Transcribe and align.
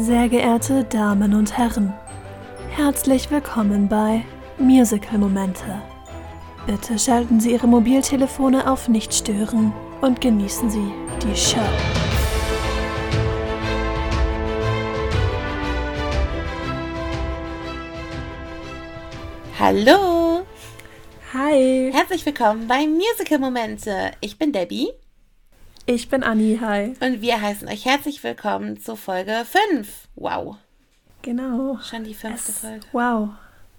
Sehr 0.00 0.28
geehrte 0.28 0.84
Damen 0.84 1.34
und 1.34 1.58
Herren, 1.58 1.92
herzlich 2.70 3.32
willkommen 3.32 3.88
bei 3.88 4.24
Musical 4.56 5.18
Momente. 5.18 5.82
Bitte 6.66 6.96
schalten 7.00 7.40
Sie 7.40 7.50
Ihre 7.50 7.66
Mobiltelefone 7.66 8.70
auf 8.70 8.88
Nicht 8.88 9.12
stören 9.12 9.72
und 10.00 10.20
genießen 10.20 10.70
Sie 10.70 10.92
die 11.20 11.36
Show. 11.36 11.58
Hallo! 19.58 20.46
Hi, 21.34 21.90
Herzlich 21.92 22.24
willkommen 22.24 22.68
bei 22.68 22.86
Musical 22.86 23.40
Momente. 23.40 24.12
Ich 24.20 24.38
bin 24.38 24.52
Debbie 24.52 24.92
ich 25.90 26.08
bin 26.10 26.22
Anni. 26.22 26.58
Hi. 26.60 26.94
und 27.00 27.22
wir 27.22 27.40
heißen 27.40 27.66
euch 27.68 27.84
herzlich 27.86 28.22
willkommen 28.22 28.78
zu 28.80 28.94
Folge 28.96 29.44
5. 29.70 29.88
Wow, 30.16 30.56
Genau. 31.22 31.78
schon 31.82 32.04
die 32.04 32.14
fünfte 32.14 32.52
Es, 32.52 32.58
Folge. 32.60 32.86
wow, 32.92 33.28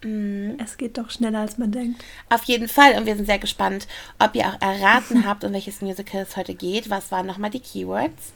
Mhm. 0.04 0.58
es 0.64 0.78
geht 0.78 0.98
doch 0.98 1.10
schneller, 1.12 1.40
als 1.40 1.58
man 1.58 1.72
denkt. 1.72 2.04
Auf 2.30 2.44
jeden 2.46 2.68
Fall 2.68 2.94
und 2.98 3.06
wir 3.06 3.16
sind 3.16 3.26
sehr 3.26 3.38
gespannt, 3.40 3.88
ob 4.18 4.36
ihr 4.36 4.48
auch 4.48 4.60
erraten 4.62 5.24
habt, 5.28 5.44
um 5.44 5.54
welches 5.54 5.82
Musical 5.82 6.22
es 6.24 6.36
heute 6.38 6.56
geht. 6.56 6.90
Was 6.90 7.12
waren 7.12 7.28
nochmal 7.28 7.50
die 7.52 7.60
Keywords? 7.60 8.34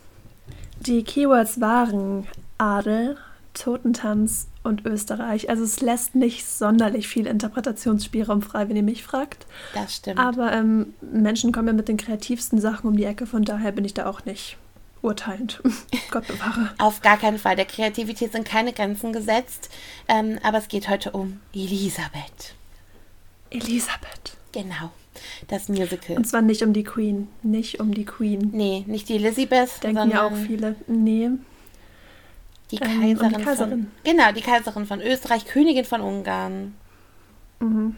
Die 0.81 1.03
Keywords 1.03 1.59
waren 1.61 2.27
Adel, 2.57 3.17
Totentanz 3.53 4.47
und 4.63 4.85
Österreich. 4.85 5.49
Also 5.49 5.63
es 5.63 5.81
lässt 5.81 6.15
nicht 6.15 6.45
sonderlich 6.45 7.07
viel 7.07 7.27
Interpretationsspielraum 7.27 8.41
frei, 8.41 8.69
wenn 8.69 8.75
ihr 8.75 8.83
mich 8.83 9.03
fragt. 9.03 9.45
Das 9.73 9.95
stimmt. 9.95 10.19
Aber 10.19 10.51
ähm, 10.51 10.93
Menschen 11.01 11.51
kommen 11.51 11.67
ja 11.67 11.73
mit 11.73 11.87
den 11.87 11.97
kreativsten 11.97 12.59
Sachen 12.59 12.87
um 12.87 12.97
die 12.97 13.05
Ecke, 13.05 13.25
von 13.25 13.43
daher 13.43 13.71
bin 13.71 13.85
ich 13.85 13.93
da 13.93 14.05
auch 14.05 14.25
nicht 14.25 14.57
urteilend. 15.01 15.61
Gott 16.11 16.27
bewahre. 16.27 16.73
Auf 16.79 17.01
gar 17.01 17.17
keinen 17.17 17.37
Fall. 17.37 17.55
Der 17.55 17.65
Kreativität 17.65 18.31
sind 18.31 18.45
keine 18.45 18.73
Grenzen 18.73 19.13
gesetzt. 19.13 19.69
Ähm, 20.07 20.39
aber 20.43 20.57
es 20.57 20.67
geht 20.67 20.89
heute 20.89 21.11
um 21.11 21.41
Elisabeth. 21.53 22.55
Elisabeth. 23.49 24.37
Genau. 24.53 24.91
Das 25.47 25.69
Musical. 25.69 26.17
Und 26.17 26.25
zwar 26.25 26.41
nicht 26.41 26.63
um 26.63 26.73
die 26.73 26.83
Queen. 26.83 27.27
Nicht 27.43 27.79
um 27.79 27.93
die 27.93 28.05
Queen. 28.05 28.49
nee, 28.51 28.83
nicht 28.87 29.09
die 29.09 29.15
Elizabeth, 29.15 29.83
Denken 29.83 30.09
ja 30.09 30.25
auch 30.25 30.35
viele. 30.35 30.75
Nee. 30.87 31.31
Die 32.73 32.83
ähm, 32.83 33.01
Kaiserin, 33.01 33.33
die 33.37 33.43
Kaiserin. 33.43 33.69
Von, 33.69 33.91
genau, 34.03 34.31
die 34.31 34.41
Kaiserin 34.41 34.85
von 34.85 35.01
Österreich, 35.01 35.45
Königin 35.45 35.85
von 35.85 36.01
Ungarn. 36.01 36.75
Mhm. 37.59 37.95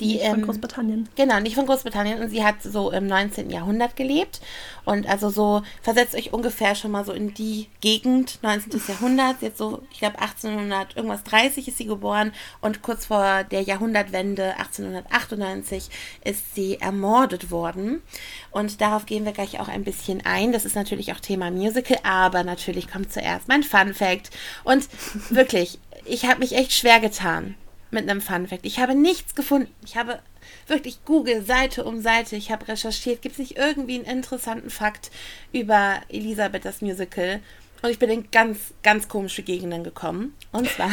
Die, 0.00 0.14
Nicht 0.14 0.26
von 0.26 0.38
ähm, 0.38 0.46
Großbritannien. 0.46 1.08
Genau, 1.16 1.40
nicht 1.40 1.54
von 1.56 1.66
Großbritannien. 1.66 2.20
Und 2.20 2.30
sie 2.30 2.44
hat 2.44 2.62
so 2.62 2.90
im 2.92 3.06
19. 3.06 3.50
Jahrhundert 3.50 3.96
gelebt. 3.96 4.40
Und 4.84 5.08
also 5.08 5.28
so, 5.28 5.62
versetzt 5.82 6.14
euch 6.14 6.32
ungefähr 6.32 6.74
schon 6.74 6.92
mal 6.92 7.04
so 7.04 7.12
in 7.12 7.34
die 7.34 7.68
Gegend, 7.80 8.38
19. 8.42 8.80
Jahrhundert. 8.86 9.42
Jetzt 9.42 9.58
so, 9.58 9.82
ich 9.90 9.98
glaube 9.98 10.20
1800, 10.20 10.96
irgendwas 10.96 11.24
30 11.24 11.68
ist 11.68 11.78
sie 11.78 11.86
geboren. 11.86 12.32
Und 12.60 12.82
kurz 12.82 13.06
vor 13.06 13.44
der 13.44 13.62
Jahrhundertwende, 13.62 14.56
1898, 14.58 15.90
ist 16.24 16.54
sie 16.54 16.80
ermordet 16.80 17.50
worden. 17.50 18.02
Und 18.50 18.80
darauf 18.80 19.04
gehen 19.04 19.24
wir 19.24 19.32
gleich 19.32 19.58
auch 19.58 19.68
ein 19.68 19.84
bisschen 19.84 20.24
ein. 20.24 20.52
Das 20.52 20.64
ist 20.64 20.76
natürlich 20.76 21.12
auch 21.12 21.20
Thema 21.20 21.50
Musical. 21.50 21.98
Aber 22.04 22.44
natürlich 22.44 22.88
kommt 22.88 23.12
zuerst 23.12 23.48
mein 23.48 23.64
Fun 23.64 23.94
Fact. 23.94 24.30
Und 24.62 24.88
wirklich, 25.30 25.80
ich 26.04 26.26
habe 26.26 26.38
mich 26.38 26.54
echt 26.54 26.72
schwer 26.72 27.00
getan 27.00 27.56
mit 27.90 28.08
einem 28.08 28.20
Fun 28.20 28.46
Fact. 28.46 28.66
Ich 28.66 28.78
habe 28.78 28.94
nichts 28.94 29.34
gefunden. 29.34 29.72
Ich 29.84 29.96
habe 29.96 30.20
wirklich 30.66 31.04
Google 31.04 31.42
Seite 31.42 31.84
um 31.84 32.00
Seite. 32.00 32.36
Ich 32.36 32.50
habe 32.50 32.68
recherchiert. 32.68 33.22
Gibt 33.22 33.34
es 33.34 33.38
nicht 33.38 33.56
irgendwie 33.56 33.96
einen 33.96 34.04
interessanten 34.04 34.70
Fakt 34.70 35.10
über 35.52 36.00
Elisabeth 36.08 36.64
das 36.64 36.80
Musical? 36.82 37.40
Und 37.82 37.90
ich 37.90 37.98
bin 37.98 38.10
in 38.10 38.30
ganz, 38.30 38.74
ganz 38.82 39.08
komische 39.08 39.42
Gegenden 39.42 39.84
gekommen. 39.84 40.34
Und 40.52 40.68
zwar 40.68 40.90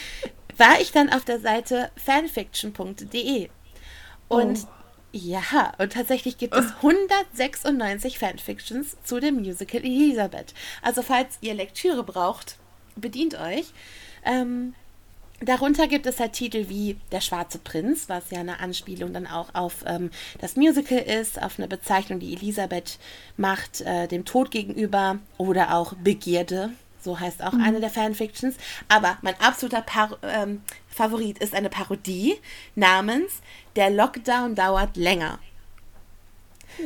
war 0.56 0.80
ich 0.80 0.92
dann 0.92 1.10
auf 1.10 1.24
der 1.24 1.40
Seite 1.40 1.90
fanfiction.de. 1.96 3.48
Und 4.28 4.58
Oh. 4.60 4.68
ja, 5.12 5.72
und 5.78 5.92
tatsächlich 5.94 6.36
gibt 6.38 6.54
es 6.54 6.66
196 6.82 8.18
Fanfictions 8.18 8.96
zu 9.04 9.20
dem 9.20 9.36
Musical 9.36 9.80
Elisabeth. 9.80 10.54
Also 10.82 11.02
falls 11.02 11.38
ihr 11.40 11.54
Lektüre 11.54 12.04
braucht, 12.04 12.56
bedient 12.94 13.34
euch. 13.40 13.72
Ähm, 14.24 14.74
Darunter 15.40 15.86
gibt 15.86 16.06
es 16.06 16.18
halt 16.18 16.32
Titel 16.32 16.68
wie 16.68 16.96
Der 17.12 17.20
Schwarze 17.20 17.58
Prinz, 17.58 18.08
was 18.08 18.30
ja 18.30 18.40
eine 18.40 18.58
Anspielung 18.58 19.12
dann 19.12 19.26
auch 19.26 19.54
auf 19.54 19.84
ähm, 19.86 20.10
das 20.40 20.56
Musical 20.56 20.98
ist, 20.98 21.40
auf 21.40 21.58
eine 21.58 21.68
Bezeichnung, 21.68 22.18
die 22.18 22.34
Elisabeth 22.34 22.98
macht, 23.36 23.82
äh, 23.82 24.08
dem 24.08 24.24
Tod 24.24 24.50
gegenüber, 24.50 25.18
oder 25.36 25.74
auch 25.74 25.94
Begierde, 25.94 26.70
so 27.00 27.20
heißt 27.20 27.42
auch 27.44 27.52
eine 27.52 27.80
der 27.80 27.90
Fanfictions. 27.90 28.56
Aber 28.88 29.16
mein 29.22 29.40
absoluter 29.40 29.82
Par 29.82 30.18
ähm, 30.22 30.62
Favorit 30.88 31.38
ist 31.38 31.54
eine 31.54 31.70
Parodie 31.70 32.34
namens 32.74 33.40
Der 33.76 33.90
Lockdown 33.90 34.56
dauert 34.56 34.96
länger. 34.96 35.38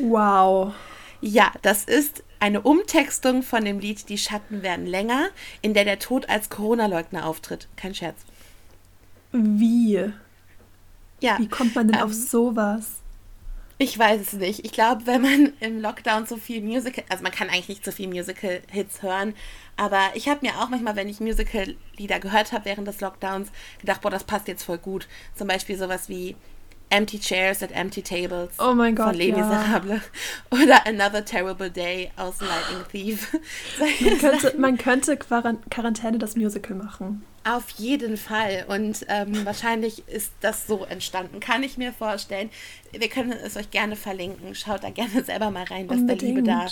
Wow. 0.03 0.75
Ja, 1.23 1.53
das 1.63 1.85
ist 1.85 2.23
eine 2.39 2.61
Umtextung 2.61 3.43
von 3.43 3.65
dem 3.65 3.79
Lied 3.79 4.09
Die 4.09 4.19
Schatten 4.19 4.63
werden 4.63 4.87
länger, 4.87 5.29
in 5.63 5.73
der 5.73 5.85
der 5.85 5.99
Tod 5.99 6.29
als 6.29 6.51
Corona-Leugner 6.51 7.27
auftritt. 7.27 7.69
Kein 7.77 7.95
Scherz. 7.95 8.17
Wie? 9.33 10.13
Ja. 11.21 11.39
Wie 11.39 11.49
kommt 11.49 11.75
man 11.75 11.89
denn 11.89 11.97
Ähm, 11.97 12.03
auf 12.03 12.13
sowas? 12.13 13.03
Ich 13.79 13.99
weiß 13.99 14.21
es 14.21 14.33
nicht. 14.35 14.65
Ich 14.65 14.73
glaube, 14.73 15.07
wenn 15.07 15.23
man 15.23 15.53
im 15.61 15.81
Lockdown 15.81 16.27
so 16.27 16.37
viel 16.37 16.63
Musical, 16.63 17.05
also 17.09 17.23
man 17.25 17.33
kann 17.33 17.49
eigentlich 17.49 17.69
nicht 17.69 17.85
so 17.85 17.91
viel 17.91 18.09
Musical-Hits 18.09 19.03
hören, 19.03 19.35
aber 19.77 20.01
ich 20.15 20.29
habe 20.29 20.47
mir 20.47 20.61
auch 20.61 20.69
manchmal, 20.69 20.95
wenn 20.95 21.09
ich 21.09 21.19
Musical-Lieder 21.21 22.21
gehört 22.21 22.53
habe 22.53 22.65
während 22.67 22.87
des 22.87 23.01
Lockdowns, 23.01 23.51
gedacht, 23.81 24.01
boah, 24.03 24.11
das 24.11 24.25
passt 24.25 24.47
jetzt 24.47 24.63
voll 24.63 24.79
gut. 24.79 25.09
Zum 25.35 25.49
Beispiel 25.49 25.77
sowas 25.77 26.09
wie 26.09 26.37
Empty 26.93 27.19
Chairs 27.19 27.63
at 27.63 27.73
Empty 27.73 28.03
Tables 28.03 28.51
Oh 28.59 28.75
mein 28.75 28.97
von 28.97 29.07
Gott, 29.07 29.17
Les 29.17 29.29
ja. 29.31 29.37
Miserables 29.39 30.03
oder 30.51 30.87
Another 30.87 31.25
Terrible 31.25 31.71
Day 31.71 32.11
aus 32.17 32.35
Lightning 32.41 32.85
Thief. 32.91 33.33
Man 34.01 34.19
könnte, 34.19 34.55
man 34.59 34.79
könnte 34.79 35.17
Quaran 35.17 35.59
Quarantäne 35.71 36.19
das 36.19 36.37
Musical 36.37 36.77
machen. 36.77 37.25
Auf 37.45 37.71
jeden 37.71 38.17
Fall. 38.17 38.67
Und 38.69 39.05
ähm, 39.09 39.45
wahrscheinlich 39.45 40.07
ist 40.09 40.33
das 40.43 40.67
so 40.67 40.85
entstanden. 40.85 41.41
Kann 41.41 41.63
ich 41.65 41.77
mir 41.79 41.93
vorstellen. 41.93 42.51
Wir 42.93 43.09
können 43.09 43.33
es 43.33 43.57
euch 43.57 43.71
gerne 43.71 43.97
verlinken. 43.97 44.55
Schaut 44.55 44.85
da 44.85 44.91
gerne 44.91 45.23
selber 45.25 45.51
mal 45.51 45.65
rein. 45.65 45.89
Lasst 45.89 46.09
der 46.09 46.17
Liebe 46.17 46.43
da. 46.43 46.67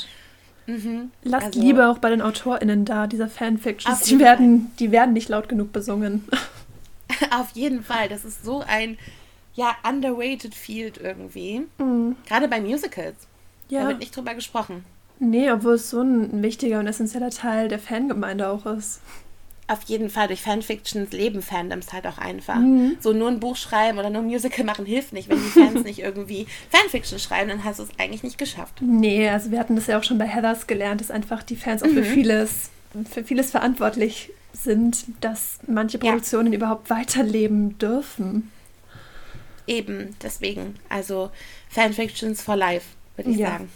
Mhm. 0.66 1.10
Lasst 1.24 1.46
Also- 1.46 1.60
Liebe 1.60 1.88
auch 1.88 1.98
bei 1.98 2.10
den 2.10 2.22
AutorInnen 2.22 2.84
da, 2.84 3.06
dieser 3.08 3.28
Fanfictions. 3.28 4.02
Die 4.02 4.18
werden, 4.20 4.70
die 4.78 4.92
werden 4.92 5.12
nicht 5.14 5.28
laut 5.28 5.48
genug 5.48 5.72
besungen. 5.72 6.28
Auf 7.32 7.50
jeden 7.54 7.82
Fall. 7.82 8.08
Das 8.08 8.24
ist 8.24 8.44
so 8.44 8.60
ein 8.64 8.96
ja, 9.54 9.74
underrated 9.88 10.54
Field 10.54 10.98
irgendwie. 10.98 11.62
Gerade 12.26 12.48
bei 12.48 12.60
Musicals. 12.60 13.16
Da 13.68 13.76
Ja. 13.76 13.88
wird 13.88 13.98
nicht 14.00 14.16
drüber 14.16 14.34
gesprochen. 14.34 14.84
Nee, 15.18 15.50
obwohl 15.50 15.74
es 15.74 15.90
so 15.90 16.00
ein 16.00 16.42
wichtiger 16.42 16.78
und 16.80 16.86
essentieller 16.86 17.30
Teil 17.30 17.68
der 17.68 17.78
Fangemeinde 17.78 18.48
auch 18.48 18.64
ist. 18.66 19.00
Auf 19.68 19.82
jeden 19.84 20.10
Fall. 20.10 20.26
Durch 20.26 20.42
Fanfictions 20.42 21.12
leben 21.12 21.42
Fandoms 21.42 21.92
halt 21.92 22.04
auch 22.06 22.18
einfach. 22.18 22.56
Mhm. 22.56 22.96
So 23.00 23.12
nur 23.12 23.28
ein 23.28 23.38
Buch 23.38 23.54
schreiben 23.56 23.98
oder 23.98 24.10
nur 24.10 24.22
ein 24.22 24.26
Musical 24.26 24.64
machen 24.64 24.84
hilft 24.86 25.12
nicht. 25.12 25.28
Wenn 25.28 25.36
die 25.38 25.50
Fans 25.50 25.84
nicht 25.84 26.00
irgendwie 26.00 26.46
Fanfiction 26.70 27.18
schreiben, 27.20 27.50
dann 27.50 27.62
hast 27.64 27.78
du 27.78 27.84
es 27.84 27.90
eigentlich 27.98 28.22
nicht 28.24 28.38
geschafft. 28.38 28.80
Nee, 28.80 29.28
also 29.28 29.50
wir 29.52 29.60
hatten 29.60 29.76
das 29.76 29.86
ja 29.86 29.98
auch 29.98 30.02
schon 30.02 30.18
bei 30.18 30.26
Heathers 30.26 30.66
gelernt, 30.66 31.00
dass 31.00 31.10
einfach 31.12 31.42
die 31.44 31.54
Fans 31.56 31.82
auch 31.84 31.88
Mhm. 31.88 31.94
für 31.94 32.04
vieles, 32.04 32.70
für 33.10 33.22
vieles 33.22 33.50
verantwortlich 33.52 34.32
sind, 34.52 35.04
dass 35.20 35.58
manche 35.68 35.98
Ja. 35.98 36.04
Produktionen 36.10 36.52
überhaupt 36.52 36.90
weiterleben 36.90 37.78
dürfen. 37.78 38.50
Eben, 39.70 40.16
deswegen. 40.22 40.78
Also 40.88 41.30
Fanfictions 41.68 42.42
for 42.42 42.56
life, 42.56 42.86
würde 43.16 43.30
ich 43.30 43.36
Ja. 43.36 43.52
sagen. 43.52 43.70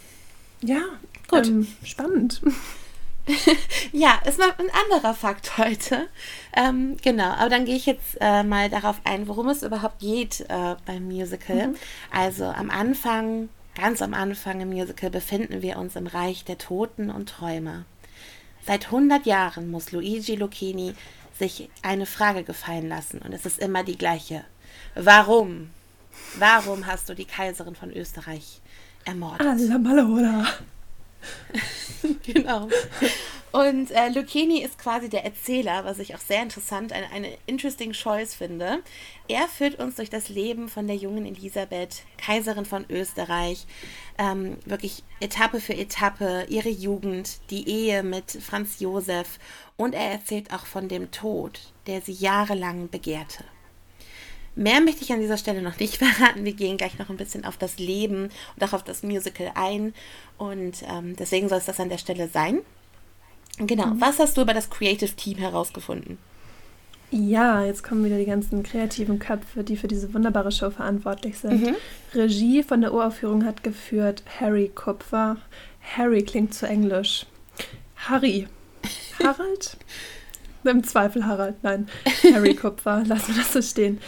Ja, 0.61 0.81
Gut. 1.27 1.47
Ähm, 1.47 1.67
spannend. 1.83 2.41
Ja, 3.91 4.19
ist 4.23 4.37
mal 4.37 4.53
ein 4.59 4.69
anderer 4.83 5.15
Fakt 5.15 5.57
heute. 5.57 6.07
Ähm, 6.55 6.95
genau, 7.01 7.29
aber 7.31 7.49
dann 7.49 7.65
gehe 7.65 7.75
ich 7.75 7.87
jetzt 7.87 8.17
äh, 8.21 8.43
mal 8.43 8.69
darauf 8.69 9.01
ein, 9.03 9.27
worum 9.27 9.49
es 9.49 9.63
überhaupt 9.63 9.97
geht 9.97 10.41
äh, 10.41 10.75
beim 10.85 11.05
Musical. 11.05 11.73
Also 12.11 12.45
am 12.45 12.69
Anfang, 12.69 13.49
ganz 13.73 14.03
am 14.03 14.13
Anfang 14.13 14.61
im 14.61 14.69
Musical 14.69 15.09
befinden 15.09 15.63
wir 15.63 15.77
uns 15.79 15.95
im 15.95 16.05
Reich 16.05 16.45
der 16.45 16.59
Toten 16.59 17.09
und 17.09 17.27
Träume. 17.29 17.85
Seit 18.63 18.85
100 18.85 19.25
Jahren 19.25 19.71
muss 19.71 19.91
Luigi 19.91 20.35
Lucchini 20.35 20.93
sich 21.39 21.69
eine 21.81 22.05
Frage 22.05 22.43
gefallen 22.43 22.87
lassen 22.89 23.23
und 23.23 23.33
es 23.33 23.47
ist 23.47 23.57
immer 23.57 23.83
die 23.83 23.97
gleiche. 23.97 24.43
Warum? 24.93 25.71
Warum 26.37 26.85
hast 26.85 27.09
du 27.09 27.13
die 27.13 27.25
Kaiserin 27.25 27.75
von 27.75 27.91
Österreich 27.91 28.61
ermordet? 29.05 29.47
Ah, 29.47 29.77
Malora. 29.77 30.45
genau. 32.23 32.67
Und 33.55 33.89
äh, 33.91 34.09
Lucchini 34.09 34.61
ist 34.61 34.77
quasi 34.77 35.07
der 35.07 35.23
Erzähler, 35.23 35.85
was 35.85 35.99
ich 35.99 36.13
auch 36.13 36.19
sehr 36.19 36.41
interessant, 36.41 36.91
eine, 36.91 37.09
eine 37.11 37.37
interesting 37.45 37.93
choice 37.93 38.35
finde. 38.35 38.79
Er 39.29 39.47
führt 39.47 39.79
uns 39.79 39.95
durch 39.95 40.09
das 40.09 40.27
Leben 40.27 40.67
von 40.67 40.87
der 40.87 40.97
jungen 40.97 41.25
Elisabeth, 41.25 42.03
Kaiserin 42.17 42.65
von 42.65 42.83
Österreich, 42.89 43.65
ähm, 44.17 44.57
wirklich 44.65 45.03
Etappe 45.21 45.61
für 45.61 45.73
Etappe, 45.73 46.47
ihre 46.49 46.67
Jugend, 46.67 47.49
die 47.49 47.69
Ehe 47.69 48.03
mit 48.03 48.29
Franz 48.29 48.81
Josef 48.81 49.39
und 49.77 49.95
er 49.95 50.11
erzählt 50.11 50.51
auch 50.53 50.65
von 50.65 50.89
dem 50.89 51.11
Tod, 51.11 51.61
der 51.87 52.01
sie 52.01 52.11
jahrelang 52.11 52.89
begehrte. 52.89 53.45
Mehr 54.55 54.79
möchte 54.81 55.03
ich 55.03 55.11
an 55.11 55.19
dieser 55.19 55.37
Stelle 55.37 55.61
noch 55.61 55.79
nicht 55.79 55.97
verraten. 56.03 56.45
Wir 56.45 56.53
gehen 56.53 56.77
gleich 56.77 56.97
noch 56.97 57.09
ein 57.09 57.17
bisschen 57.17 57.45
auf 57.45 57.57
das 57.57 57.77
Leben 57.77 58.29
und 58.55 58.63
auch 58.63 58.73
auf 58.73 58.83
das 58.83 59.03
Musical 59.03 59.51
ein. 59.55 59.93
Und 60.37 60.83
ähm, 60.89 61.15
deswegen 61.15 61.49
soll 61.49 61.59
es 61.59 61.65
das 61.65 61.79
an 61.79 61.89
der 61.89 61.97
Stelle 61.97 62.27
sein. 62.27 62.59
Genau. 63.57 63.87
Mhm. 63.87 64.01
Was 64.01 64.19
hast 64.19 64.37
du 64.37 64.41
über 64.41 64.53
das 64.53 64.69
Creative 64.69 65.11
Team 65.11 65.37
herausgefunden? 65.37 66.17
Ja, 67.11 67.63
jetzt 67.63 67.83
kommen 67.83 68.03
wieder 68.03 68.17
die 68.17 68.25
ganzen 68.25 68.63
kreativen 68.63 69.19
Köpfe, 69.19 69.63
die 69.63 69.77
für 69.77 69.87
diese 69.87 70.13
wunderbare 70.13 70.51
Show 70.51 70.69
verantwortlich 70.69 71.37
sind. 71.37 71.61
Mhm. 71.61 71.75
Regie 72.13 72.63
von 72.63 72.81
der 72.81 72.93
Uraufführung 72.93 73.45
hat 73.45 73.63
geführt 73.63 74.23
Harry 74.39 74.71
Kupfer. 74.73 75.37
Harry 75.95 76.23
klingt 76.23 76.53
zu 76.53 76.67
englisch. 76.67 77.25
Harry. 77.95 78.47
Harald? 79.23 79.77
Im 80.63 80.83
Zweifel 80.83 81.25
Harald, 81.25 81.63
nein. 81.63 81.87
Harry 82.33 82.55
Kupfer, 82.55 83.03
lassen 83.05 83.35
wir 83.35 83.43
das 83.43 83.53
so 83.53 83.61
stehen. 83.61 83.99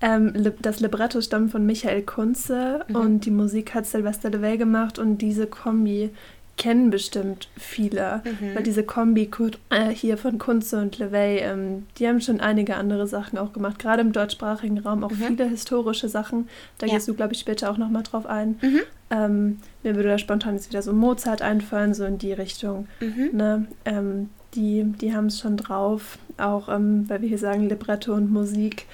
Ähm, 0.00 0.52
das 0.60 0.80
Libretto 0.80 1.20
stammt 1.20 1.52
von 1.52 1.64
Michael 1.64 2.02
Kunze 2.02 2.84
mhm. 2.88 2.96
und 2.96 3.20
die 3.24 3.30
Musik 3.30 3.74
hat 3.74 3.86
Sylvester 3.86 4.30
LeVay 4.30 4.58
gemacht 4.58 4.98
und 4.98 5.18
diese 5.18 5.46
Kombi 5.46 6.10
kennen 6.56 6.90
bestimmt 6.90 7.48
viele, 7.56 8.22
mhm. 8.24 8.54
weil 8.54 8.62
diese 8.62 8.82
Kombi 8.82 9.30
äh, 9.70 9.90
hier 9.90 10.16
von 10.16 10.38
Kunze 10.38 10.80
und 10.80 10.98
LeVay, 10.98 11.38
ähm, 11.40 11.86
die 11.98 12.08
haben 12.08 12.20
schon 12.20 12.40
einige 12.40 12.76
andere 12.76 13.06
Sachen 13.06 13.38
auch 13.38 13.52
gemacht, 13.52 13.78
gerade 13.78 14.00
im 14.00 14.12
deutschsprachigen 14.12 14.78
Raum 14.78 15.04
auch 15.04 15.10
mhm. 15.10 15.16
viele 15.16 15.44
historische 15.44 16.08
Sachen. 16.08 16.48
Da 16.78 16.86
ja. 16.86 16.94
gehst 16.94 17.08
du, 17.08 17.14
glaube 17.14 17.34
ich, 17.34 17.40
später 17.40 17.70
auch 17.70 17.76
nochmal 17.76 18.02
drauf 18.02 18.26
ein. 18.26 18.58
Mhm. 18.62 18.80
Ähm, 19.10 19.58
mir 19.82 19.96
würde 19.96 20.08
da 20.08 20.18
spontan 20.18 20.54
jetzt 20.54 20.70
wieder 20.70 20.82
so 20.82 20.92
Mozart 20.92 21.42
einfallen, 21.42 21.94
so 21.94 22.04
in 22.04 22.18
die 22.18 22.32
Richtung. 22.32 22.88
Mhm. 23.00 23.30
Ne? 23.32 23.66
Ähm, 23.84 24.30
die 24.54 24.84
die 24.84 25.14
haben 25.14 25.26
es 25.26 25.38
schon 25.38 25.56
drauf, 25.58 26.18
auch 26.38 26.68
ähm, 26.68 27.04
weil 27.08 27.20
wir 27.20 27.28
hier 27.28 27.38
sagen 27.38 27.68
Libretto 27.68 28.14
und 28.14 28.32
Musik, 28.32 28.86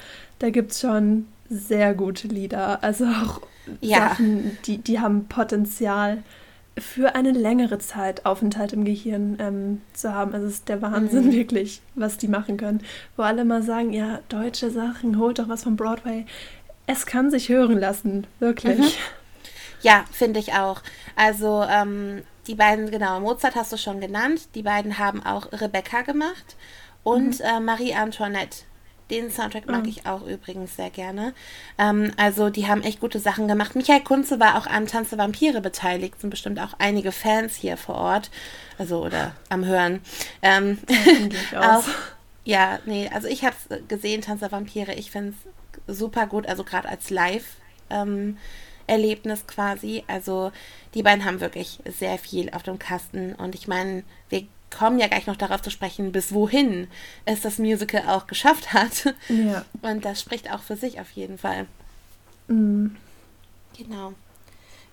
da 0.42 0.50
gibt 0.50 0.72
es 0.72 0.80
schon 0.80 1.28
sehr 1.48 1.94
gute 1.94 2.26
Lieder, 2.26 2.82
also 2.82 3.04
auch 3.04 3.40
ja. 3.80 4.08
Sachen, 4.08 4.58
die, 4.66 4.78
die 4.78 4.98
haben 4.98 5.26
Potenzial 5.28 6.24
für 6.76 7.14
eine 7.14 7.30
längere 7.30 7.78
Zeit 7.78 8.26
Aufenthalt 8.26 8.72
im 8.72 8.84
Gehirn 8.84 9.36
ähm, 9.38 9.82
zu 9.92 10.12
haben. 10.12 10.32
Also 10.32 10.46
es 10.46 10.54
ist 10.54 10.68
der 10.68 10.82
Wahnsinn 10.82 11.26
mhm. 11.26 11.32
wirklich, 11.32 11.80
was 11.94 12.16
die 12.16 12.28
machen 12.28 12.56
können. 12.56 12.82
Wo 13.16 13.22
alle 13.22 13.44
mal 13.44 13.62
sagen, 13.62 13.92
ja, 13.92 14.18
deutsche 14.28 14.70
Sachen, 14.70 15.18
holt 15.18 15.38
doch 15.38 15.48
was 15.48 15.62
von 15.62 15.76
Broadway. 15.76 16.26
Es 16.86 17.06
kann 17.06 17.30
sich 17.30 17.48
hören 17.48 17.78
lassen, 17.78 18.26
wirklich. 18.40 18.78
Mhm. 18.78 18.86
Ja, 19.82 20.04
finde 20.10 20.40
ich 20.40 20.54
auch. 20.54 20.80
Also 21.14 21.64
ähm, 21.68 22.22
die 22.48 22.54
beiden, 22.54 22.90
genau, 22.90 23.20
Mozart 23.20 23.54
hast 23.54 23.72
du 23.72 23.76
schon 23.76 24.00
genannt. 24.00 24.48
Die 24.54 24.62
beiden 24.62 24.98
haben 24.98 25.24
auch 25.24 25.52
Rebecca 25.52 26.00
gemacht 26.02 26.56
und 27.04 27.38
mhm. 27.38 27.44
äh, 27.44 27.60
Marie 27.60 27.94
Antoinette 27.94 28.64
den 29.10 29.30
Soundtrack 29.30 29.66
mag 29.66 29.82
mhm. 29.82 29.88
ich 29.88 30.06
auch 30.06 30.26
übrigens 30.26 30.76
sehr 30.76 30.90
gerne. 30.90 31.34
Ähm, 31.78 32.12
also 32.16 32.50
die 32.50 32.66
haben 32.66 32.82
echt 32.82 33.00
gute 33.00 33.18
Sachen 33.18 33.48
gemacht. 33.48 33.74
Michael 33.74 34.02
Kunze 34.02 34.40
war 34.40 34.56
auch 34.56 34.66
an 34.66 34.86
Tanze 34.86 35.18
Vampire 35.18 35.60
beteiligt. 35.60 36.20
Sind 36.20 36.30
bestimmt 36.30 36.60
auch 36.60 36.74
einige 36.78 37.12
Fans 37.12 37.56
hier 37.56 37.76
vor 37.76 37.96
Ort. 37.96 38.30
Also 38.78 39.04
oder 39.04 39.34
am 39.48 39.64
Hören. 39.64 40.00
Ähm, 40.40 40.78
ja, 41.52 41.78
auch, 41.78 41.84
ja, 42.44 42.78
nee, 42.86 43.10
also 43.12 43.28
ich 43.28 43.44
habe 43.44 43.54
es 43.68 43.88
gesehen, 43.88 44.22
Tanze 44.22 44.50
Vampire. 44.50 44.94
Ich 44.94 45.10
finde 45.10 45.34
es 45.86 45.98
super 45.98 46.26
gut. 46.26 46.46
Also 46.46 46.64
gerade 46.64 46.88
als 46.88 47.10
Live. 47.10 47.56
Ähm, 47.90 48.38
Erlebnis 48.86 49.46
quasi. 49.46 50.04
Also 50.06 50.52
die 50.94 51.02
beiden 51.02 51.24
haben 51.24 51.40
wirklich 51.40 51.80
sehr 51.86 52.18
viel 52.18 52.50
auf 52.50 52.62
dem 52.62 52.78
Kasten. 52.78 53.34
Und 53.34 53.54
ich 53.54 53.68
meine, 53.68 54.04
wir 54.28 54.46
kommen 54.72 54.98
ja 54.98 55.06
gleich 55.06 55.26
noch 55.26 55.36
darauf 55.36 55.62
zu 55.62 55.70
sprechen, 55.70 56.12
bis 56.12 56.32
wohin 56.32 56.88
es 57.24 57.42
das 57.42 57.58
Musical 57.58 58.02
auch 58.08 58.26
geschafft 58.26 58.72
hat. 58.72 59.14
Ja. 59.28 59.64
Und 59.82 60.04
das 60.04 60.20
spricht 60.20 60.52
auch 60.52 60.62
für 60.62 60.76
sich 60.76 61.00
auf 61.00 61.10
jeden 61.12 61.38
Fall. 61.38 61.66
Mhm. 62.48 62.96
Genau. 63.76 64.14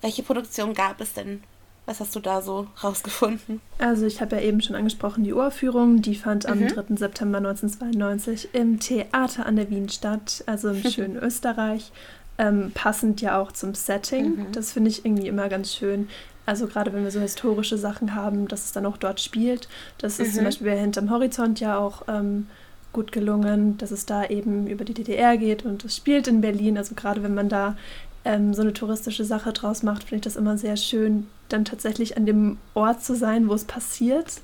Welche 0.02 0.24
Produktion 0.24 0.74
gab 0.74 1.02
es 1.02 1.14
denn? 1.14 1.44
Was 1.86 2.00
hast 2.00 2.16
du 2.16 2.20
da 2.20 2.42
so 2.42 2.68
rausgefunden? 2.84 3.62
Also 3.80 4.06
ich 4.06 4.22
habe 4.22 4.36
ja 4.36 4.44
eben 4.44 4.62
schon 4.62 4.76
angesprochen, 4.76 5.24
die 5.24 5.34
Uraufführung, 5.34 6.04
die 6.04 6.14
fand 6.14 6.46
am 6.46 6.60
mhm. 6.60 6.68
3. 6.68 6.96
September 6.98 7.40
1992 7.40 8.50
im 8.54 8.80
Theater 8.80 9.48
an 9.48 9.56
der 9.56 9.72
Wien 9.72 9.90
statt, 9.90 10.44
also 10.46 10.70
im 10.70 10.84
schönen 10.92 11.18
Österreich. 11.18 11.92
Ähm, 12.38 12.72
passend 12.74 13.22
ja 13.22 13.42
auch 13.42 13.52
zum 13.52 13.74
Setting. 13.74 14.36
Mhm. 14.36 14.52
Das 14.52 14.72
finde 14.72 14.92
ich 14.92 15.04
irgendwie 15.04 15.28
immer 15.28 15.50
ganz 15.50 15.74
schön. 15.74 16.10
Also 16.50 16.66
gerade 16.66 16.92
wenn 16.94 17.04
wir 17.04 17.12
so 17.12 17.20
historische 17.20 17.78
Sachen 17.78 18.16
haben, 18.16 18.48
dass 18.48 18.66
es 18.66 18.72
dann 18.72 18.88
auch 18.88 18.98
dort 18.98 19.22
spielt. 19.22 19.70
Das 20.00 20.20
ist 20.20 20.32
mhm. 20.32 20.36
zum 20.36 20.44
Beispiel 20.46 20.68
bei 20.68 20.80
Hinterm 20.80 21.12
Horizont 21.12 21.60
ja 21.60 21.78
auch 21.78 22.04
ähm, 22.08 22.48
gut 22.92 23.12
gelungen, 23.12 23.78
dass 23.78 23.92
es 23.92 24.08
da 24.08 24.26
eben 24.26 24.66
über 24.66 24.84
die 24.84 24.96
DDR 24.96 25.38
geht 25.38 25.64
und 25.64 25.86
es 25.86 25.96
spielt 25.96 26.28
in 26.28 26.42
Berlin. 26.42 26.78
Also 26.78 26.96
gerade 26.96 27.22
wenn 27.22 27.36
man 27.36 27.50
da 27.50 27.78
ähm, 28.26 28.56
so 28.56 28.64
eine 28.64 28.74
touristische 28.74 29.26
Sache 29.26 29.54
draus 29.54 29.84
macht, 29.84 30.04
finde 30.04 30.16
ich 30.16 30.22
das 30.24 30.38
immer 30.38 30.58
sehr 30.58 30.76
schön, 30.76 31.28
dann 31.50 31.66
tatsächlich 31.66 32.18
an 32.18 32.26
dem 32.26 32.58
Ort 32.74 33.04
zu 33.04 33.16
sein, 33.16 33.48
wo 33.48 33.54
es 33.54 33.66
passiert. 33.66 34.42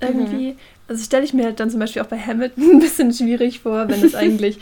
Irgendwie. 0.00 0.52
Mhm. 0.52 0.58
Also 0.88 1.04
stelle 1.04 1.24
ich 1.24 1.34
mir 1.34 1.44
halt 1.44 1.60
dann 1.60 1.70
zum 1.70 1.78
Beispiel 1.78 2.02
auch 2.02 2.06
bei 2.06 2.18
Hamilton 2.18 2.70
ein 2.72 2.80
bisschen 2.80 3.12
schwierig 3.12 3.60
vor, 3.60 3.88
wenn 3.88 4.02
es 4.02 4.14
eigentlich 4.16 4.58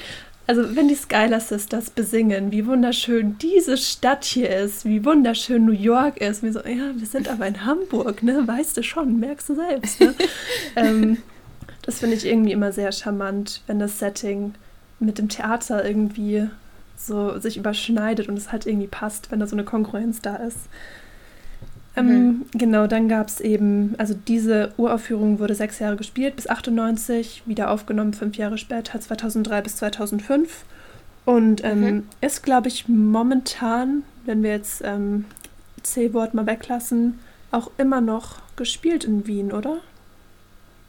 also 0.46 0.76
wenn 0.76 0.88
die 0.88 0.94
Skylar 0.94 1.40
Sisters 1.40 1.90
besingen, 1.90 2.52
wie 2.52 2.66
wunderschön 2.66 3.36
diese 3.38 3.76
Stadt 3.76 4.24
hier 4.24 4.48
ist, 4.50 4.84
wie 4.84 5.04
wunderschön 5.04 5.64
New 5.64 5.72
York 5.72 6.18
ist, 6.18 6.42
wie 6.42 6.50
so, 6.50 6.60
ja, 6.60 6.92
wir 6.94 7.06
sind 7.06 7.28
aber 7.28 7.46
in 7.46 7.64
Hamburg, 7.64 8.22
ne? 8.22 8.46
Weißt 8.46 8.76
du 8.76 8.82
schon, 8.82 9.18
merkst 9.18 9.48
du 9.48 9.54
selbst. 9.56 10.00
Ne? 10.00 10.14
ähm, 10.76 11.18
das 11.82 11.98
finde 11.98 12.16
ich 12.16 12.26
irgendwie 12.26 12.52
immer 12.52 12.72
sehr 12.72 12.92
charmant, 12.92 13.62
wenn 13.66 13.78
das 13.78 13.98
Setting 13.98 14.54
mit 15.00 15.18
dem 15.18 15.28
Theater 15.28 15.84
irgendwie 15.84 16.48
so 16.96 17.38
sich 17.38 17.56
überschneidet 17.56 18.28
und 18.28 18.36
es 18.36 18.52
halt 18.52 18.66
irgendwie 18.66 18.86
passt, 18.86 19.30
wenn 19.30 19.40
da 19.40 19.46
so 19.46 19.56
eine 19.56 19.64
Konkurrenz 19.64 20.20
da 20.20 20.36
ist. 20.36 20.58
Ähm, 21.96 22.06
mhm. 22.06 22.46
Genau, 22.52 22.86
dann 22.86 23.08
gab 23.08 23.28
es 23.28 23.40
eben, 23.40 23.94
also 23.98 24.14
diese 24.28 24.72
Uraufführung 24.76 25.38
wurde 25.38 25.54
sechs 25.54 25.78
Jahre 25.78 25.96
gespielt, 25.96 26.36
bis 26.36 26.48
98, 26.48 27.42
wieder 27.46 27.70
aufgenommen 27.70 28.12
fünf 28.12 28.36
Jahre 28.36 28.58
später, 28.58 29.00
2003 29.00 29.62
bis 29.62 29.76
2005. 29.76 30.64
Und 31.24 31.64
ähm, 31.64 31.80
mhm. 31.80 32.02
ist, 32.20 32.42
glaube 32.42 32.68
ich, 32.68 32.86
momentan, 32.88 34.04
wenn 34.26 34.42
wir 34.42 34.50
jetzt 34.50 34.82
ähm, 34.84 35.24
C-Wort 35.82 36.34
mal 36.34 36.46
weglassen, 36.46 37.18
auch 37.50 37.70
immer 37.78 38.00
noch 38.00 38.36
gespielt 38.56 39.04
in 39.04 39.26
Wien, 39.26 39.52
oder? 39.52 39.78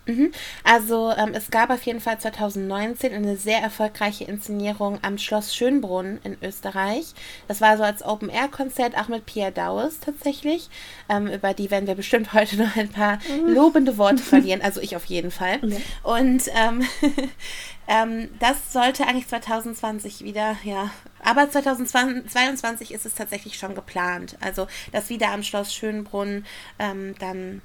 Mhm. 0.07 0.31
Also 0.63 1.11
ähm, 1.15 1.31
es 1.33 1.51
gab 1.51 1.69
auf 1.69 1.83
jeden 1.83 1.99
Fall 1.99 2.19
2019 2.19 3.13
eine 3.13 3.37
sehr 3.37 3.59
erfolgreiche 3.59 4.23
Inszenierung 4.23 4.99
am 5.01 5.17
Schloss 5.17 5.55
Schönbrunn 5.55 6.19
in 6.23 6.37
Österreich. 6.41 7.13
Das 7.47 7.61
war 7.61 7.77
so 7.77 7.83
als 7.83 8.03
Open-Air-Konzert, 8.03 8.97
auch 8.97 9.09
mit 9.09 9.25
Pia 9.25 9.51
Dawes 9.51 9.99
tatsächlich. 9.99 10.69
Ähm, 11.09 11.27
über 11.27 11.53
die 11.53 11.69
werden 11.69 11.87
wir 11.87 11.95
bestimmt 11.95 12.33
heute 12.33 12.57
noch 12.57 12.75
ein 12.75 12.89
paar 12.89 13.19
mhm. 13.29 13.53
lobende 13.53 13.97
Worte 13.97 14.17
verlieren. 14.23 14.61
Also 14.61 14.81
ich 14.81 14.95
auf 14.95 15.05
jeden 15.05 15.31
Fall. 15.31 15.59
Ja. 15.61 15.77
Und 16.03 16.43
ähm, 16.55 16.87
ähm, 17.87 18.29
das 18.39 18.71
sollte 18.71 19.05
eigentlich 19.05 19.27
2020 19.27 20.23
wieder, 20.23 20.55
ja. 20.63 20.89
Aber 21.23 21.49
2022 21.49 22.93
ist 22.93 23.05
es 23.05 23.15
tatsächlich 23.15 23.57
schon 23.57 23.75
geplant. 23.75 24.37
Also, 24.39 24.67
dass 24.93 25.09
wieder 25.09 25.31
am 25.31 25.43
Schloss 25.43 25.73
Schönbrunn 25.73 26.45
ähm, 26.79 27.15
dann 27.19 27.61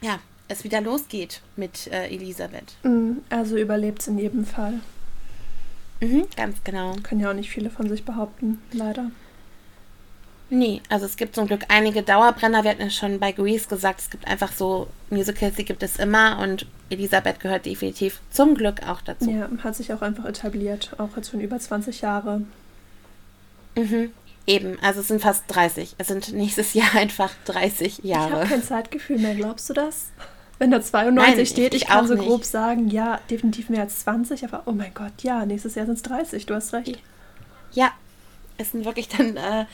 ja, 0.00 0.20
es 0.48 0.64
wieder 0.64 0.80
losgeht 0.80 1.40
mit 1.56 1.86
äh, 1.88 2.08
Elisabeth. 2.08 2.74
Mhm, 2.82 3.22
also 3.30 3.56
überlebt 3.56 4.02
es 4.02 4.08
in 4.08 4.18
jedem 4.18 4.44
Fall. 4.44 4.80
Mhm, 6.00 6.26
ganz 6.36 6.62
genau. 6.64 6.94
Können 7.02 7.20
ja 7.20 7.30
auch 7.30 7.34
nicht 7.34 7.50
viele 7.50 7.70
von 7.70 7.88
sich 7.88 8.04
behaupten, 8.04 8.60
leider. 8.72 9.10
Nee, 10.50 10.82
also 10.88 11.06
es 11.06 11.16
gibt 11.16 11.34
zum 11.34 11.46
Glück 11.46 11.64
einige 11.68 12.02
Dauerbrenner. 12.02 12.62
Wir 12.62 12.72
hatten 12.72 12.82
ja 12.82 12.90
schon 12.90 13.18
bei 13.18 13.32
Grease 13.32 13.66
gesagt, 13.68 14.00
es 14.00 14.10
gibt 14.10 14.26
einfach 14.26 14.52
so 14.52 14.88
Musicals, 15.10 15.56
die 15.56 15.64
gibt 15.64 15.82
es 15.82 15.96
immer 15.96 16.38
und 16.40 16.66
Elisabeth 16.90 17.40
gehört 17.40 17.66
definitiv 17.66 18.20
zum 18.30 18.54
Glück 18.54 18.86
auch 18.86 19.00
dazu. 19.00 19.30
Ja, 19.30 19.48
hat 19.62 19.74
sich 19.74 19.92
auch 19.92 20.02
einfach 20.02 20.26
etabliert, 20.26 20.94
auch 20.98 21.16
jetzt 21.16 21.30
schon 21.30 21.40
über 21.40 21.58
20 21.58 22.02
Jahre. 22.02 22.42
Mhm. 23.74 24.12
Eben, 24.46 24.78
also 24.82 25.00
es 25.00 25.08
sind 25.08 25.22
fast 25.22 25.44
30. 25.48 25.94
Es 25.96 26.08
sind 26.08 26.32
nächstes 26.34 26.74
Jahr 26.74 26.94
einfach 26.94 27.32
30 27.46 28.00
Jahre. 28.04 28.28
Ich 28.28 28.34
habe 28.34 28.46
kein 28.46 28.62
Zeitgefühl 28.62 29.18
mehr, 29.18 29.34
glaubst 29.34 29.70
du 29.70 29.72
das? 29.72 30.10
Wenn 30.58 30.70
da 30.70 30.80
92 30.80 31.36
Nein, 31.36 31.46
steht, 31.46 31.74
ich, 31.74 31.82
ich 31.82 31.88
kann 31.88 32.06
so 32.06 32.14
nicht. 32.14 32.24
grob 32.24 32.44
sagen, 32.44 32.88
ja, 32.88 33.20
definitiv 33.30 33.68
mehr 33.70 33.82
als 33.82 34.00
20, 34.00 34.44
aber 34.44 34.62
oh 34.66 34.72
mein 34.72 34.94
Gott, 34.94 35.22
ja, 35.22 35.44
nächstes 35.44 35.74
Jahr 35.74 35.86
sind 35.86 35.96
es 35.96 36.02
30, 36.02 36.46
du 36.46 36.54
hast 36.54 36.72
recht. 36.72 36.98
Ja, 37.72 37.90
es 38.56 38.70
sind 38.70 38.84
wirklich 38.84 39.08
dann 39.08 39.36
äh, 39.36 39.66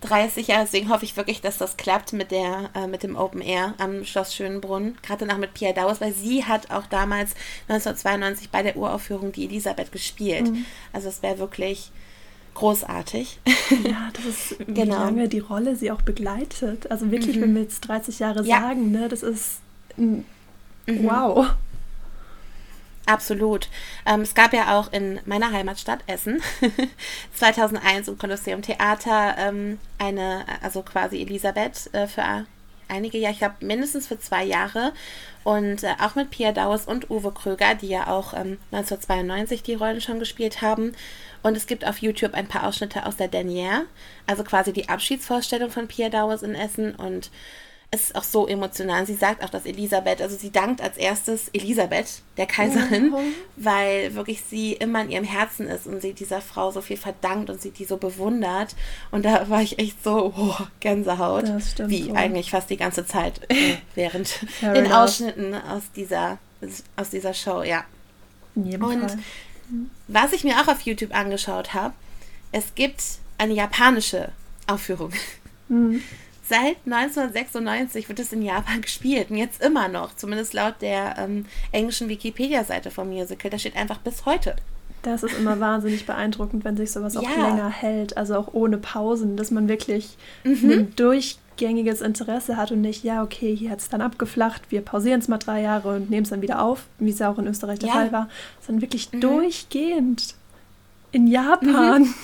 30 0.00 0.48
Jahre, 0.48 0.64
deswegen 0.64 0.90
hoffe 0.90 1.04
ich 1.04 1.16
wirklich, 1.16 1.40
dass 1.40 1.58
das 1.58 1.76
klappt 1.76 2.12
mit 2.12 2.30
der 2.30 2.70
äh, 2.74 2.86
mit 2.86 3.02
dem 3.02 3.16
Open 3.16 3.40
Air 3.40 3.74
am 3.78 4.04
Schloss 4.04 4.34
Schönbrunn, 4.34 4.96
gerade 5.02 5.24
noch 5.24 5.38
mit 5.38 5.54
Pia 5.54 5.72
Dawes, 5.72 6.00
weil 6.00 6.12
sie 6.12 6.44
hat 6.44 6.70
auch 6.70 6.86
damals 6.86 7.34
1992 7.68 8.50
bei 8.50 8.62
der 8.62 8.76
Uraufführung 8.76 9.32
die 9.32 9.44
Elisabeth 9.44 9.92
gespielt. 9.92 10.50
Mhm. 10.50 10.66
Also 10.92 11.08
es 11.08 11.22
wäre 11.22 11.38
wirklich 11.38 11.90
großartig. 12.54 13.40
Ja, 13.84 14.10
das 14.12 14.24
ist, 14.24 14.58
wie 14.66 14.74
genau. 14.74 14.96
lange 14.96 15.28
die 15.28 15.40
Rolle 15.40 15.74
sie 15.76 15.90
auch 15.90 16.02
begleitet. 16.02 16.90
Also 16.90 17.10
wirklich, 17.10 17.36
mhm. 17.36 17.42
wenn 17.42 17.54
wir 17.54 17.62
jetzt 17.62 17.80
30 17.80 18.18
Jahre 18.18 18.44
ja. 18.44 18.60
sagen, 18.60 18.90
ne, 18.90 19.08
das 19.08 19.22
ist 19.22 19.60
mhm. 19.96 20.24
wow. 20.86 21.46
Absolut. 23.06 23.68
Ähm, 24.06 24.22
es 24.22 24.34
gab 24.34 24.54
ja 24.54 24.78
auch 24.78 24.90
in 24.92 25.20
meiner 25.26 25.52
Heimatstadt 25.52 26.00
Essen 26.06 26.40
2001 27.34 28.08
im 28.08 28.16
Kolosseum 28.16 28.62
Theater 28.62 29.34
ähm, 29.38 29.78
eine, 29.98 30.46
also 30.62 30.82
quasi 30.82 31.20
Elisabeth 31.20 31.92
äh, 31.92 32.06
für 32.06 32.46
einige 32.88 33.18
Jahre, 33.18 33.32
ich 33.32 33.38
glaube 33.38 33.56
mindestens 33.60 34.06
für 34.06 34.18
zwei 34.18 34.44
Jahre. 34.44 34.92
Und 35.42 35.84
äh, 35.84 35.92
auch 36.00 36.14
mit 36.14 36.30
Pia 36.30 36.52
Dawes 36.52 36.86
und 36.86 37.10
Uwe 37.10 37.30
Kröger, 37.32 37.74
die 37.74 37.88
ja 37.88 38.06
auch 38.06 38.32
ähm, 38.32 38.58
1992 38.72 39.62
die 39.62 39.74
Rollen 39.74 40.00
schon 40.00 40.18
gespielt 40.18 40.62
haben. 40.62 40.92
Und 41.42 41.58
es 41.58 41.66
gibt 41.66 41.86
auf 41.86 41.98
YouTube 41.98 42.32
ein 42.32 42.48
paar 42.48 42.66
Ausschnitte 42.66 43.04
aus 43.04 43.16
der 43.16 43.30
Danière, 43.30 43.82
also 44.26 44.44
quasi 44.44 44.72
die 44.72 44.88
Abschiedsvorstellung 44.88 45.70
von 45.70 45.88
Pia 45.88 46.08
Dawes 46.08 46.42
in 46.42 46.54
Essen. 46.54 46.94
Und 46.94 47.30
es 47.94 48.06
ist 48.06 48.16
auch 48.16 48.24
so 48.24 48.48
emotional. 48.48 49.06
Sie 49.06 49.14
sagt 49.14 49.42
auch, 49.44 49.50
dass 49.50 49.66
Elisabeth, 49.66 50.20
also 50.20 50.36
sie 50.36 50.50
dankt 50.50 50.80
als 50.80 50.96
erstes 50.96 51.48
Elisabeth, 51.52 52.22
der 52.36 52.46
Kaiserin, 52.46 53.10
mhm. 53.10 53.34
weil 53.56 54.14
wirklich 54.16 54.42
sie 54.42 54.72
immer 54.72 55.02
in 55.02 55.10
ihrem 55.10 55.24
Herzen 55.24 55.68
ist 55.68 55.86
und 55.86 56.02
sie 56.02 56.12
dieser 56.12 56.40
Frau 56.40 56.72
so 56.72 56.80
viel 56.80 56.96
verdankt 56.96 57.50
und 57.50 57.62
sie 57.62 57.70
die 57.70 57.84
so 57.84 57.96
bewundert. 57.96 58.74
Und 59.12 59.24
da 59.24 59.48
war 59.48 59.62
ich 59.62 59.78
echt 59.78 60.02
so, 60.02 60.34
oh, 60.36 60.56
Gänsehaut. 60.80 61.44
Stimmt, 61.62 61.90
wie 61.90 62.02
so. 62.04 62.14
eigentlich 62.14 62.50
fast 62.50 62.68
die 62.68 62.76
ganze 62.76 63.06
Zeit 63.06 63.40
äh, 63.48 63.76
während 63.94 64.40
den 64.60 64.90
Ausschnitten 64.90 65.54
aus 65.54 65.84
dieser, 65.94 66.38
aus 66.96 67.10
dieser 67.10 67.32
Show, 67.32 67.62
ja. 67.62 67.84
und 68.56 68.80
Fall. 68.80 69.18
was 70.08 70.32
ich 70.32 70.42
mir 70.42 70.60
auch 70.60 70.66
auf 70.66 70.80
YouTube 70.80 71.14
angeschaut 71.14 71.74
habe, 71.74 71.94
es 72.50 72.74
gibt 72.74 73.02
eine 73.38 73.54
japanische 73.54 74.32
Aufführung. 74.66 75.12
Mhm. 75.68 76.02
Seit 76.46 76.76
1996 76.84 78.08
wird 78.08 78.18
es 78.18 78.32
in 78.32 78.42
Japan 78.42 78.80
gespielt 78.82 79.30
und 79.30 79.36
jetzt 79.36 79.62
immer 79.62 79.88
noch, 79.88 80.14
zumindest 80.14 80.52
laut 80.52 80.74
der 80.80 81.16
ähm, 81.18 81.46
englischen 81.72 82.08
Wikipedia-Seite 82.08 82.90
vom 82.90 83.08
Musical. 83.08 83.50
Da 83.50 83.58
steht 83.58 83.76
einfach 83.76 83.98
bis 83.98 84.26
heute. 84.26 84.56
Das 85.02 85.22
ist 85.22 85.38
immer 85.38 85.58
wahnsinnig 85.60 86.06
beeindruckend, 86.06 86.64
wenn 86.64 86.76
sich 86.76 86.92
sowas 86.92 87.14
ja. 87.14 87.20
auch 87.20 87.36
länger 87.36 87.70
hält, 87.70 88.16
also 88.16 88.36
auch 88.36 88.52
ohne 88.52 88.78
Pausen, 88.78 89.36
dass 89.36 89.50
man 89.50 89.68
wirklich 89.68 90.16
mhm. 90.44 90.70
ein 90.70 90.96
durchgängiges 90.96 92.02
Interesse 92.02 92.58
hat 92.58 92.72
und 92.72 92.82
nicht, 92.82 93.04
ja, 93.04 93.22
okay, 93.22 93.56
hier 93.56 93.70
hat 93.70 93.80
es 93.80 93.88
dann 93.88 94.02
abgeflacht, 94.02 94.70
wir 94.70 94.82
pausieren 94.82 95.20
es 95.20 95.28
mal 95.28 95.38
drei 95.38 95.62
Jahre 95.62 95.96
und 95.96 96.10
nehmen 96.10 96.24
es 96.24 96.30
dann 96.30 96.42
wieder 96.42 96.62
auf, 96.62 96.84
wie 96.98 97.10
es 97.10 97.18
ja 97.18 97.30
auch 97.30 97.38
in 97.38 97.46
Österreich 97.46 97.78
der 97.78 97.88
ja. 97.88 97.94
Fall 97.94 98.12
war, 98.12 98.28
sondern 98.60 98.82
wirklich 98.82 99.10
mhm. 99.12 99.20
durchgehend 99.20 100.34
in 101.12 101.26
Japan. 101.26 102.02
Mhm. 102.02 102.14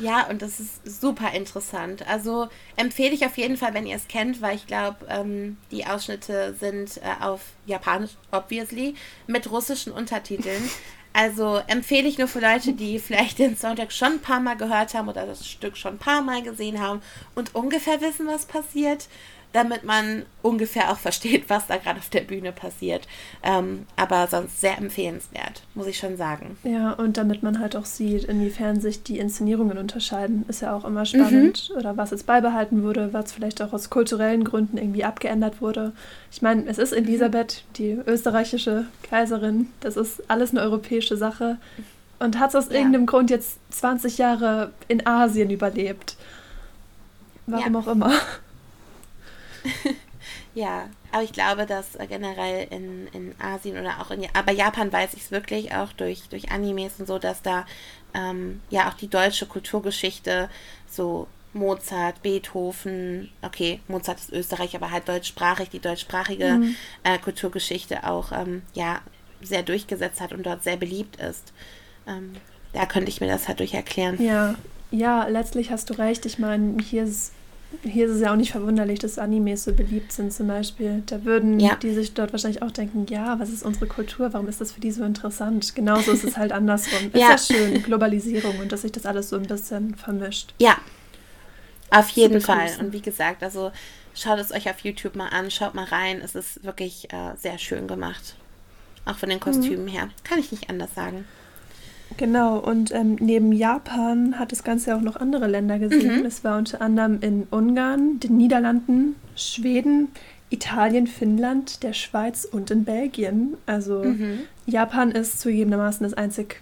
Ja, 0.00 0.26
und 0.28 0.42
das 0.42 0.60
ist 0.60 1.00
super 1.00 1.32
interessant. 1.32 2.06
Also 2.08 2.48
empfehle 2.76 3.14
ich 3.14 3.24
auf 3.24 3.36
jeden 3.36 3.56
Fall, 3.56 3.74
wenn 3.74 3.86
ihr 3.86 3.96
es 3.96 4.08
kennt, 4.08 4.40
weil 4.40 4.56
ich 4.56 4.66
glaube, 4.66 5.06
ähm, 5.08 5.56
die 5.70 5.86
Ausschnitte 5.86 6.54
sind 6.58 6.98
äh, 6.98 7.22
auf 7.22 7.40
Japanisch, 7.66 8.12
obviously, 8.30 8.94
mit 9.26 9.50
russischen 9.50 9.92
Untertiteln. 9.92 10.70
Also 11.14 11.60
empfehle 11.66 12.08
ich 12.08 12.16
nur 12.16 12.26
für 12.26 12.40
Leute, 12.40 12.72
die 12.72 12.98
vielleicht 12.98 13.38
den 13.38 13.54
Soundtrack 13.54 13.92
schon 13.92 14.12
ein 14.12 14.20
paar 14.20 14.40
Mal 14.40 14.56
gehört 14.56 14.94
haben 14.94 15.10
oder 15.10 15.26
das 15.26 15.46
Stück 15.46 15.76
schon 15.76 15.96
ein 15.96 15.98
paar 15.98 16.22
Mal 16.22 16.42
gesehen 16.42 16.80
haben 16.80 17.02
und 17.34 17.54
ungefähr 17.54 18.00
wissen, 18.00 18.26
was 18.26 18.46
passiert 18.46 19.08
damit 19.52 19.84
man 19.84 20.22
ungefähr 20.40 20.90
auch 20.90 20.98
versteht, 20.98 21.48
was 21.48 21.66
da 21.66 21.76
gerade 21.76 21.98
auf 21.98 22.08
der 22.08 22.22
Bühne 22.22 22.52
passiert. 22.52 23.06
Ähm, 23.42 23.86
aber 23.96 24.26
sonst 24.26 24.60
sehr 24.60 24.78
empfehlenswert, 24.78 25.62
muss 25.74 25.86
ich 25.86 25.98
schon 25.98 26.16
sagen. 26.16 26.56
Ja, 26.64 26.92
und 26.92 27.16
damit 27.16 27.42
man 27.42 27.58
halt 27.58 27.76
auch 27.76 27.84
sieht, 27.84 28.24
inwiefern 28.24 28.80
sich 28.80 29.02
die 29.02 29.18
Inszenierungen 29.18 29.78
unterscheiden, 29.78 30.44
ist 30.48 30.62
ja 30.62 30.74
auch 30.74 30.84
immer 30.84 31.04
spannend. 31.04 31.70
Mhm. 31.70 31.76
Oder 31.76 31.96
was 31.96 32.10
jetzt 32.10 32.26
beibehalten 32.26 32.82
wurde, 32.82 33.12
was 33.12 33.32
vielleicht 33.32 33.62
auch 33.62 33.72
aus 33.72 33.90
kulturellen 33.90 34.44
Gründen 34.44 34.78
irgendwie 34.78 35.04
abgeändert 35.04 35.60
wurde. 35.60 35.92
Ich 36.30 36.42
meine, 36.42 36.66
es 36.66 36.78
ist 36.78 36.92
Elisabeth, 36.92 37.64
die 37.76 37.98
österreichische 38.06 38.86
Kaiserin. 39.02 39.68
Das 39.80 39.96
ist 39.96 40.30
alles 40.30 40.50
eine 40.50 40.60
europäische 40.60 41.16
Sache. 41.16 41.58
Und 42.18 42.38
hat 42.38 42.50
es 42.50 42.56
aus 42.56 42.68
ja. 42.68 42.76
irgendeinem 42.76 43.06
Grund 43.06 43.30
jetzt 43.30 43.58
20 43.70 44.18
Jahre 44.18 44.70
in 44.88 45.06
Asien 45.06 45.50
überlebt. 45.50 46.16
Warum 47.46 47.74
ja. 47.74 47.80
auch 47.80 47.88
immer. 47.88 48.12
ja, 50.54 50.88
aber 51.10 51.22
ich 51.22 51.32
glaube, 51.32 51.66
dass 51.66 51.96
äh, 51.96 52.06
generell 52.06 52.68
in, 52.70 53.06
in 53.08 53.34
Asien 53.40 53.78
oder 53.78 54.00
auch 54.00 54.10
in 54.10 54.26
aber 54.34 54.52
Japan 54.52 54.92
weiß 54.92 55.14
ich 55.14 55.22
es 55.22 55.30
wirklich 55.30 55.74
auch 55.74 55.92
durch, 55.92 56.28
durch 56.28 56.50
Animes 56.50 56.94
und 56.98 57.06
so, 57.06 57.18
dass 57.18 57.42
da 57.42 57.66
ähm, 58.14 58.60
ja 58.70 58.88
auch 58.88 58.94
die 58.94 59.08
deutsche 59.08 59.46
Kulturgeschichte 59.46 60.48
so 60.88 61.26
Mozart, 61.54 62.22
Beethoven, 62.22 63.30
okay, 63.42 63.80
Mozart 63.88 64.18
ist 64.18 64.32
Österreich, 64.32 64.74
aber 64.74 64.90
halt 64.90 65.08
deutschsprachig, 65.08 65.68
die 65.68 65.80
deutschsprachige 65.80 66.52
mhm. 66.52 66.76
äh, 67.02 67.18
Kulturgeschichte 67.18 68.08
auch 68.08 68.32
ähm, 68.32 68.62
ja 68.72 69.00
sehr 69.42 69.62
durchgesetzt 69.62 70.20
hat 70.20 70.32
und 70.32 70.46
dort 70.46 70.62
sehr 70.62 70.76
beliebt 70.76 71.16
ist. 71.16 71.52
Ähm, 72.06 72.32
da 72.72 72.86
könnte 72.86 73.10
ich 73.10 73.20
mir 73.20 73.26
das 73.26 73.48
halt 73.48 73.60
durch 73.60 73.74
erklären. 73.74 74.22
Ja, 74.22 74.54
ja, 74.90 75.26
letztlich 75.26 75.70
hast 75.70 75.90
du 75.90 75.94
recht. 75.94 76.24
Ich 76.26 76.38
meine, 76.38 76.80
hier 76.82 77.04
ist 77.04 77.32
hier 77.82 78.06
ist 78.06 78.12
es 78.12 78.20
ja 78.20 78.32
auch 78.32 78.36
nicht 78.36 78.52
verwunderlich, 78.52 78.98
dass 78.98 79.18
Animes 79.18 79.64
so 79.64 79.72
beliebt 79.72 80.12
sind 80.12 80.32
zum 80.32 80.48
Beispiel. 80.48 81.02
Da 81.06 81.24
würden 81.24 81.58
ja. 81.58 81.76
die 81.76 81.92
sich 81.92 82.14
dort 82.14 82.32
wahrscheinlich 82.32 82.62
auch 82.62 82.70
denken, 82.70 83.06
ja, 83.08 83.38
was 83.38 83.50
ist 83.50 83.62
unsere 83.62 83.86
Kultur? 83.86 84.32
Warum 84.32 84.48
ist 84.48 84.60
das 84.60 84.72
für 84.72 84.80
die 84.80 84.90
so 84.90 85.04
interessant? 85.04 85.74
Genauso 85.74 86.12
ist 86.12 86.24
es 86.24 86.36
halt 86.36 86.52
andersrum. 86.52 87.10
ja. 87.14 87.34
Ist 87.34 87.50
ja 87.50 87.56
schön, 87.56 87.82
Globalisierung 87.82 88.58
und 88.58 88.72
dass 88.72 88.82
sich 88.82 88.92
das 88.92 89.06
alles 89.06 89.28
so 89.28 89.36
ein 89.36 89.46
bisschen 89.46 89.94
vermischt. 89.94 90.54
Ja, 90.60 90.76
auf 91.92 92.08
jeden 92.10 92.40
Fall. 92.40 92.70
Und 92.80 92.92
wie 92.92 93.02
gesagt, 93.02 93.42
also 93.42 93.70
schaut 94.14 94.38
es 94.38 94.50
euch 94.50 94.68
auf 94.70 94.80
YouTube 94.80 95.14
mal 95.14 95.28
an, 95.28 95.50
schaut 95.50 95.74
mal 95.74 95.84
rein. 95.84 96.22
Es 96.22 96.34
ist 96.34 96.64
wirklich 96.64 97.12
äh, 97.12 97.36
sehr 97.36 97.58
schön 97.58 97.86
gemacht. 97.86 98.34
Auch 99.04 99.16
von 99.16 99.28
den 99.28 99.40
Kostümen 99.40 99.84
mhm. 99.84 99.88
her. 99.88 100.08
Kann 100.24 100.38
ich 100.38 100.50
nicht 100.52 100.70
anders 100.70 100.94
sagen. 100.94 101.26
Genau, 102.16 102.58
und 102.58 102.92
ähm, 102.92 103.16
neben 103.20 103.52
Japan 103.52 104.38
hat 104.38 104.52
das 104.52 104.64
Ganze 104.64 104.94
auch 104.96 105.00
noch 105.00 105.16
andere 105.16 105.46
Länder 105.46 105.78
gesehen. 105.78 106.20
Mhm. 106.20 106.26
Es 106.26 106.44
war 106.44 106.58
unter 106.58 106.80
anderem 106.80 107.18
in 107.20 107.46
Ungarn, 107.50 108.20
den 108.20 108.36
Niederlanden, 108.36 109.16
Schweden, 109.36 110.08
Italien, 110.50 111.06
Finnland, 111.06 111.82
der 111.82 111.92
Schweiz 111.92 112.44
und 112.44 112.70
in 112.70 112.84
Belgien. 112.84 113.56
Also 113.66 114.04
mhm. 114.04 114.40
Japan 114.66 115.10
ist 115.10 115.40
zugegebenermaßen 115.40 116.04
das 116.04 116.14
einzig 116.14 116.60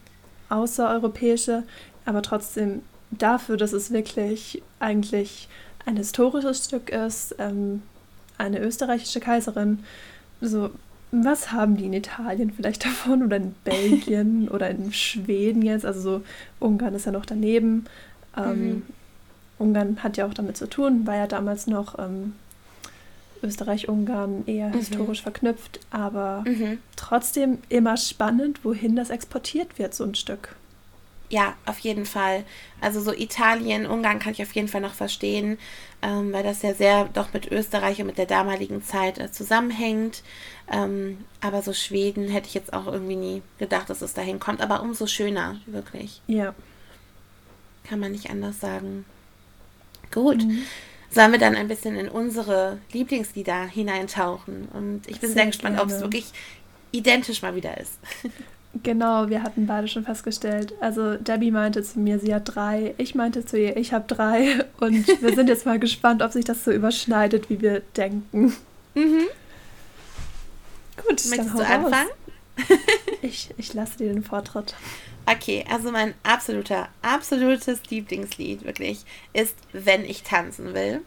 außereuropäische, 0.49 1.65
aber 2.05 2.23
trotzdem 2.23 2.83
dafür, 3.11 3.57
dass 3.57 3.73
es 3.73 3.91
wirklich 3.91 4.63
eigentlich 4.79 5.49
ein 5.87 5.97
historisches 5.97 6.65
Stück 6.67 6.91
ist, 6.91 7.35
ähm, 7.39 7.83
eine 8.39 8.61
österreichische 8.61 9.21
Kaiserin, 9.21 9.81
so 10.41 10.71
was 11.13 11.53
haben 11.53 11.77
die 11.77 11.87
in 11.87 11.93
Italien 11.93 12.53
vielleicht 12.53 12.85
davon 12.87 13.23
oder 13.23 13.37
in 13.37 13.55
Belgien 13.65 14.49
oder 14.51 14.71
in 14.71 14.93
Schweden 14.93 15.63
jetzt? 15.63 15.85
Also 15.85 16.01
so 16.01 16.23
Ungarn 16.59 16.95
ist 16.95 17.07
ja 17.07 17.13
noch 17.13 17.27
daneben. 17.27 17.87
Ähm, 18.37 18.69
mhm. 18.69 18.83
Ungarn 19.59 20.03
hat 20.03 20.17
ja 20.17 20.27
auch 20.27 20.35
damit 20.35 20.57
zu 20.57 20.69
tun, 20.69 21.07
war 21.07 21.17
ja 21.17 21.27
damals 21.27 21.67
noch 21.67 21.99
ähm, 21.99 22.33
Österreich-Ungarn 23.43 24.45
eher 24.47 24.69
mhm. 24.69 24.75
historisch 24.75 25.23
verknüpft, 25.23 25.81
aber 25.91 26.45
mhm. 26.47 26.79
trotzdem 26.97 27.59
immer 27.69 27.97
spannend, 27.97 28.65
wohin 28.65 28.97
das 28.97 29.11
exportiert 29.11 29.79
wird, 29.79 29.95
so 29.95 30.05
ein 30.05 30.15
Stück. 30.15 30.57
Ja, 31.31 31.55
auf 31.65 31.79
jeden 31.79 32.07
Fall. 32.07 32.45
Also 32.81 33.01
so 33.01 33.13
Italien, 33.13 33.87
Ungarn 33.87 34.19
kann 34.19 34.33
ich 34.33 34.43
auf 34.43 34.53
jeden 34.53 34.67
Fall 34.67 34.81
noch 34.81 34.95
verstehen, 34.95 35.59
ähm, 36.03 36.33
weil 36.33 36.43
das 36.43 36.63
ja 36.63 36.75
sehr 36.75 37.05
doch 37.05 37.33
mit 37.33 37.51
Österreich 37.51 38.01
und 38.01 38.09
mit 38.09 38.19
der 38.19 38.27
damaligen 38.27 38.83
Zeit 38.83 39.19
äh, 39.19 39.31
zusammenhängt. 39.31 40.25
Ähm, 40.71 41.25
aber 41.41 41.63
so 41.63 41.73
Schweden 41.73 42.29
hätte 42.29 42.49
ich 42.49 42.55
jetzt 42.55 42.73
auch 42.73 42.89
irgendwie 42.89 43.17
nie 43.17 43.43
gedacht, 43.59 43.89
dass 43.89 44.03
es 44.03 44.13
dahin 44.13 44.41
kommt. 44.41 44.61
Aber 44.61 44.83
umso 44.83 45.07
schöner, 45.07 45.61
wirklich. 45.67 46.21
Ja. 46.27 46.53
Kann 47.85 48.01
man 48.01 48.11
nicht 48.11 48.29
anders 48.29 48.59
sagen. 48.59 49.05
Gut. 50.11 50.45
Mhm. 50.45 50.65
Sollen 51.13 51.33
wir 51.33 51.39
dann 51.39 51.55
ein 51.55 51.69
bisschen 51.69 51.97
in 51.97 52.09
unsere 52.09 52.79
Lieblingslieder 52.93 53.67
hineintauchen? 53.67 54.69
Und 54.73 55.09
ich 55.09 55.21
bin 55.21 55.31
sehr, 55.31 55.43
sehr 55.43 55.47
gespannt, 55.47 55.81
ob 55.81 55.89
es 55.91 56.01
wirklich 56.01 56.27
identisch 56.91 57.43
mal 57.43 57.55
wieder 57.55 57.79
ist. 57.79 57.99
Genau, 58.83 59.29
wir 59.29 59.43
hatten 59.43 59.67
beide 59.67 59.89
schon 59.89 60.05
festgestellt. 60.05 60.75
Also 60.81 61.17
Debbie 61.17 61.51
meinte 61.51 61.83
zu 61.83 61.99
mir, 61.99 62.21
sie 62.21 62.33
hat 62.35 62.55
drei. 62.55 62.95
Ich 62.99 63.15
meinte 63.17 63.45
zu 63.45 63.59
ihr, 63.59 63.77
ich 63.77 63.93
habe 63.93 64.05
drei. 64.07 64.65
Und 64.81 65.07
wir 65.21 65.35
sind 65.35 65.49
jetzt 65.49 65.67
mal 65.67 65.79
gespannt, 65.79 66.23
ob 66.23 66.33
sich 66.33 66.45
das 66.45 66.65
so 66.65 66.71
überschneidet, 66.71 67.51
wie 67.51 67.61
wir 67.61 67.81
denken. 67.97 68.55
Mhm. 68.95 69.23
Gut, 70.97 71.25
Möchtest 71.29 71.55
du 71.55 71.67
anfangen? 71.67 72.11
ich, 73.23 73.51
ich 73.57 73.75
lasse 73.75 73.99
dir 73.99 74.13
den 74.13 74.23
Vortritt. 74.23 74.75
Okay, 75.27 75.65
also 75.71 75.91
mein 75.91 76.15
absoluter, 76.23 76.89
absolutes 77.03 77.89
Lieblingslied 77.89 78.65
wirklich 78.65 79.05
ist 79.33 79.57
Wenn 79.73 80.05
ich 80.05 80.23
tanzen 80.23 80.75
will. 80.75 81.03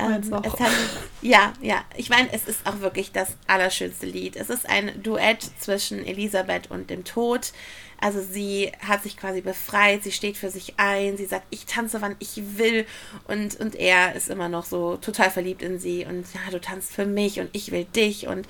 Ähm, 0.00 0.42
es 0.42 0.52
handelt, 0.52 0.90
ja, 1.22 1.52
ja. 1.60 1.84
Ich 1.96 2.08
meine, 2.10 2.32
es 2.32 2.44
ist 2.44 2.66
auch 2.66 2.80
wirklich 2.80 3.12
das 3.12 3.36
allerschönste 3.46 4.06
Lied. 4.06 4.36
Es 4.36 4.50
ist 4.50 4.68
ein 4.68 5.02
Duett 5.02 5.42
zwischen 5.58 6.04
Elisabeth 6.04 6.70
und 6.70 6.90
dem 6.90 7.04
Tod. 7.04 7.52
Also 8.00 8.20
sie 8.22 8.72
hat 8.80 9.02
sich 9.02 9.16
quasi 9.16 9.42
befreit, 9.42 10.02
sie 10.02 10.12
steht 10.12 10.38
für 10.38 10.50
sich 10.50 10.74
ein, 10.78 11.18
sie 11.18 11.26
sagt, 11.26 11.44
ich 11.50 11.66
tanze, 11.66 12.00
wann 12.00 12.16
ich 12.18 12.40
will. 12.56 12.86
Und, 13.28 13.60
und 13.60 13.74
er 13.74 14.14
ist 14.14 14.30
immer 14.30 14.48
noch 14.48 14.64
so 14.64 14.96
total 14.96 15.30
verliebt 15.30 15.62
in 15.62 15.78
sie. 15.78 16.06
Und 16.06 16.26
ja, 16.32 16.50
du 16.50 16.60
tanzt 16.60 16.92
für 16.92 17.04
mich 17.04 17.40
und 17.40 17.50
ich 17.52 17.72
will 17.72 17.84
dich. 17.84 18.26
Und 18.26 18.48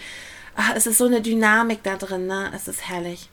ach, 0.54 0.74
es 0.76 0.86
ist 0.86 0.98
so 0.98 1.06
eine 1.06 1.20
Dynamik 1.20 1.82
da 1.82 1.96
drin, 1.96 2.26
ne? 2.26 2.52
Es 2.54 2.68
ist 2.68 2.88
herrlich. 2.88 3.28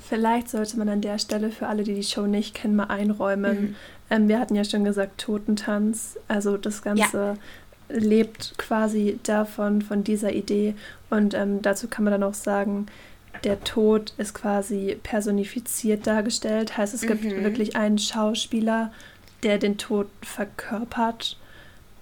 Vielleicht 0.00 0.48
sollte 0.48 0.78
man 0.78 0.88
an 0.88 1.00
der 1.00 1.18
Stelle 1.18 1.50
für 1.50 1.68
alle, 1.68 1.84
die 1.84 1.94
die 1.94 2.02
Show 2.02 2.26
nicht 2.26 2.54
kennen, 2.54 2.74
mal 2.74 2.86
einräumen. 2.86 3.60
Mhm. 3.60 3.76
Ähm, 4.12 4.28
wir 4.28 4.38
hatten 4.38 4.54
ja 4.54 4.62
schon 4.62 4.84
gesagt, 4.84 5.18
Totentanz. 5.22 6.18
Also 6.28 6.58
das 6.58 6.82
Ganze 6.82 7.38
ja. 7.88 7.96
lebt 7.98 8.52
quasi 8.58 9.18
davon, 9.22 9.80
von 9.80 10.04
dieser 10.04 10.34
Idee. 10.34 10.74
Und 11.08 11.32
ähm, 11.32 11.62
dazu 11.62 11.88
kann 11.88 12.04
man 12.04 12.12
dann 12.12 12.22
auch 12.22 12.34
sagen, 12.34 12.86
der 13.42 13.64
Tod 13.64 14.12
ist 14.18 14.34
quasi 14.34 14.98
personifiziert 15.02 16.06
dargestellt. 16.06 16.76
Heißt, 16.76 16.92
es 16.92 17.00
gibt 17.00 17.24
mhm. 17.24 17.42
wirklich 17.42 17.74
einen 17.74 17.98
Schauspieler, 17.98 18.92
der 19.42 19.56
den 19.56 19.78
Tod 19.78 20.08
verkörpert, 20.20 21.38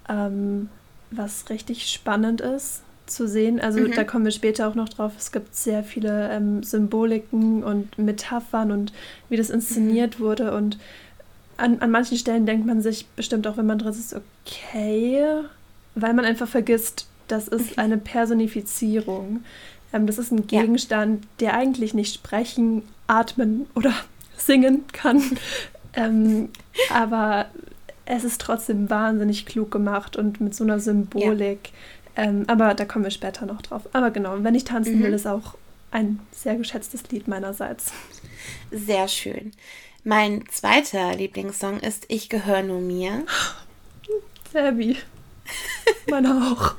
ähm, 0.09 0.69
was 1.11 1.49
richtig 1.49 1.87
spannend 1.87 2.41
ist 2.41 2.83
zu 3.05 3.25
sehen. 3.25 3.61
Also 3.61 3.79
mhm. 3.79 3.93
da 3.93 4.03
kommen 4.03 4.25
wir 4.25 4.31
später 4.31 4.67
auch 4.67 4.75
noch 4.75 4.89
drauf. 4.89 5.13
Es 5.17 5.31
gibt 5.31 5.55
sehr 5.55 5.85
viele 5.85 6.29
ähm, 6.29 6.61
Symboliken 6.61 7.63
und 7.63 7.97
Metaphern 7.97 8.71
und 8.71 8.91
wie 9.29 9.37
das 9.37 9.49
inszeniert 9.49 10.19
mhm. 10.19 10.23
wurde. 10.23 10.51
Und 10.53 10.77
an, 11.61 11.79
an 11.79 11.91
manchen 11.91 12.17
Stellen 12.17 12.45
denkt 12.45 12.65
man 12.65 12.81
sich 12.81 13.05
bestimmt 13.15 13.47
auch, 13.47 13.57
wenn 13.57 13.65
man 13.65 13.77
drin 13.77 13.91
ist, 13.91 14.15
okay, 14.15 15.23
weil 15.95 16.13
man 16.13 16.25
einfach 16.25 16.47
vergisst, 16.47 17.07
das 17.27 17.47
ist 17.47 17.77
eine 17.77 17.97
Personifizierung. 17.97 19.43
Ähm, 19.93 20.07
das 20.07 20.17
ist 20.17 20.31
ein 20.31 20.47
Gegenstand, 20.47 21.23
ja. 21.23 21.29
der 21.39 21.53
eigentlich 21.53 21.93
nicht 21.93 22.13
sprechen, 22.13 22.83
atmen 23.07 23.67
oder 23.75 23.93
singen 24.37 24.85
kann. 24.91 25.21
ähm, 25.93 26.49
aber 26.91 27.47
es 28.05 28.23
ist 28.23 28.41
trotzdem 28.41 28.89
wahnsinnig 28.89 29.45
klug 29.45 29.71
gemacht 29.71 30.17
und 30.17 30.41
mit 30.41 30.55
so 30.55 30.63
einer 30.63 30.79
Symbolik. 30.79 31.71
Ja. 32.17 32.23
Ähm, 32.23 32.43
aber 32.47 32.73
da 32.73 32.85
kommen 32.85 33.05
wir 33.05 33.11
später 33.11 33.45
noch 33.45 33.61
drauf. 33.61 33.87
Aber 33.93 34.11
genau, 34.11 34.35
wenn 34.43 34.55
ich 34.55 34.63
tanzen 34.63 34.99
mhm. 34.99 35.03
will, 35.03 35.13
ist 35.13 35.27
auch 35.27 35.55
ein 35.91 36.19
sehr 36.31 36.55
geschätztes 36.55 37.09
Lied 37.11 37.27
meinerseits. 37.27 37.93
Sehr 38.71 39.07
schön. 39.07 39.51
Mein 40.03 40.43
zweiter 40.49 41.13
Lieblingssong 41.13 41.79
ist 41.79 42.05
Ich 42.07 42.27
gehöre 42.27 42.63
nur 42.63 42.79
mir. 42.79 43.23
Sabby. 44.51 44.97
Meiner 46.09 46.51
auch. 46.51 46.75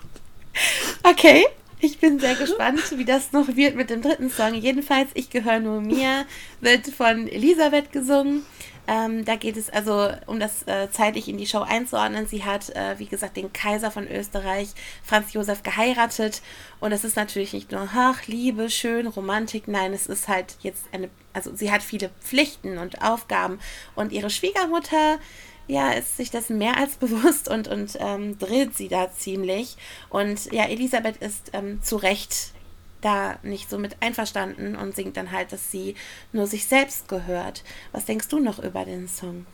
Okay, 1.04 1.46
ich 1.80 1.98
bin 1.98 2.18
sehr 2.18 2.34
gespannt, 2.34 2.82
wie 2.96 3.04
das 3.04 3.32
noch 3.32 3.56
wird 3.56 3.76
mit 3.76 3.90
dem 3.90 4.02
dritten 4.02 4.28
Song. 4.28 4.54
Jedenfalls, 4.54 5.10
ich 5.14 5.30
gehöre 5.30 5.60
nur 5.60 5.80
mir, 5.80 6.26
wird 6.60 6.88
von 6.88 7.28
Elisabeth 7.28 7.92
gesungen. 7.92 8.44
Ähm, 8.88 9.24
da 9.24 9.36
geht 9.36 9.56
es 9.56 9.70
also, 9.70 10.10
um 10.26 10.40
das 10.40 10.66
äh, 10.66 10.90
zeitlich 10.90 11.28
in 11.28 11.38
die 11.38 11.46
Show 11.46 11.60
einzuordnen. 11.60 12.26
Sie 12.26 12.44
hat, 12.44 12.70
äh, 12.70 12.98
wie 12.98 13.06
gesagt, 13.06 13.36
den 13.36 13.52
Kaiser 13.52 13.92
von 13.92 14.08
Österreich, 14.08 14.70
Franz 15.04 15.32
Josef, 15.32 15.62
geheiratet. 15.62 16.42
Und 16.80 16.90
es 16.90 17.04
ist 17.04 17.16
natürlich 17.16 17.52
nicht 17.52 17.70
nur, 17.70 17.88
ach, 17.94 18.26
Liebe, 18.26 18.68
schön, 18.70 19.06
Romantik. 19.06 19.68
Nein, 19.68 19.92
es 19.92 20.08
ist 20.08 20.26
halt 20.26 20.56
jetzt 20.62 20.84
eine, 20.92 21.08
also 21.32 21.54
sie 21.54 21.70
hat 21.70 21.82
viele 21.82 22.10
Pflichten 22.20 22.78
und 22.78 23.02
Aufgaben. 23.02 23.58
Und 23.94 24.12
ihre 24.12 24.30
Schwiegermutter 24.30 25.18
ja, 25.68 25.92
ist 25.92 26.16
sich 26.16 26.30
das 26.30 26.48
mehr 26.48 26.76
als 26.76 26.96
bewusst 26.98 27.48
und, 27.48 27.68
und 27.68 27.96
ähm, 28.00 28.38
drillt 28.38 28.76
sie 28.76 28.88
da 28.88 29.12
ziemlich. 29.12 29.76
Und 30.10 30.52
ja, 30.52 30.64
Elisabeth 30.64 31.16
ist 31.18 31.50
ähm, 31.52 31.82
zu 31.82 31.96
Recht 31.96 32.52
da 33.00 33.38
nicht 33.42 33.68
so 33.68 33.78
mit 33.78 33.96
einverstanden 34.00 34.76
und 34.76 34.94
singt 34.94 35.16
dann 35.16 35.32
halt, 35.32 35.52
dass 35.52 35.70
sie 35.70 35.96
nur 36.32 36.46
sich 36.46 36.66
selbst 36.66 37.08
gehört. 37.08 37.64
Was 37.90 38.04
denkst 38.04 38.28
du 38.28 38.38
noch 38.38 38.60
über 38.60 38.84
den 38.84 39.08
Song? 39.08 39.44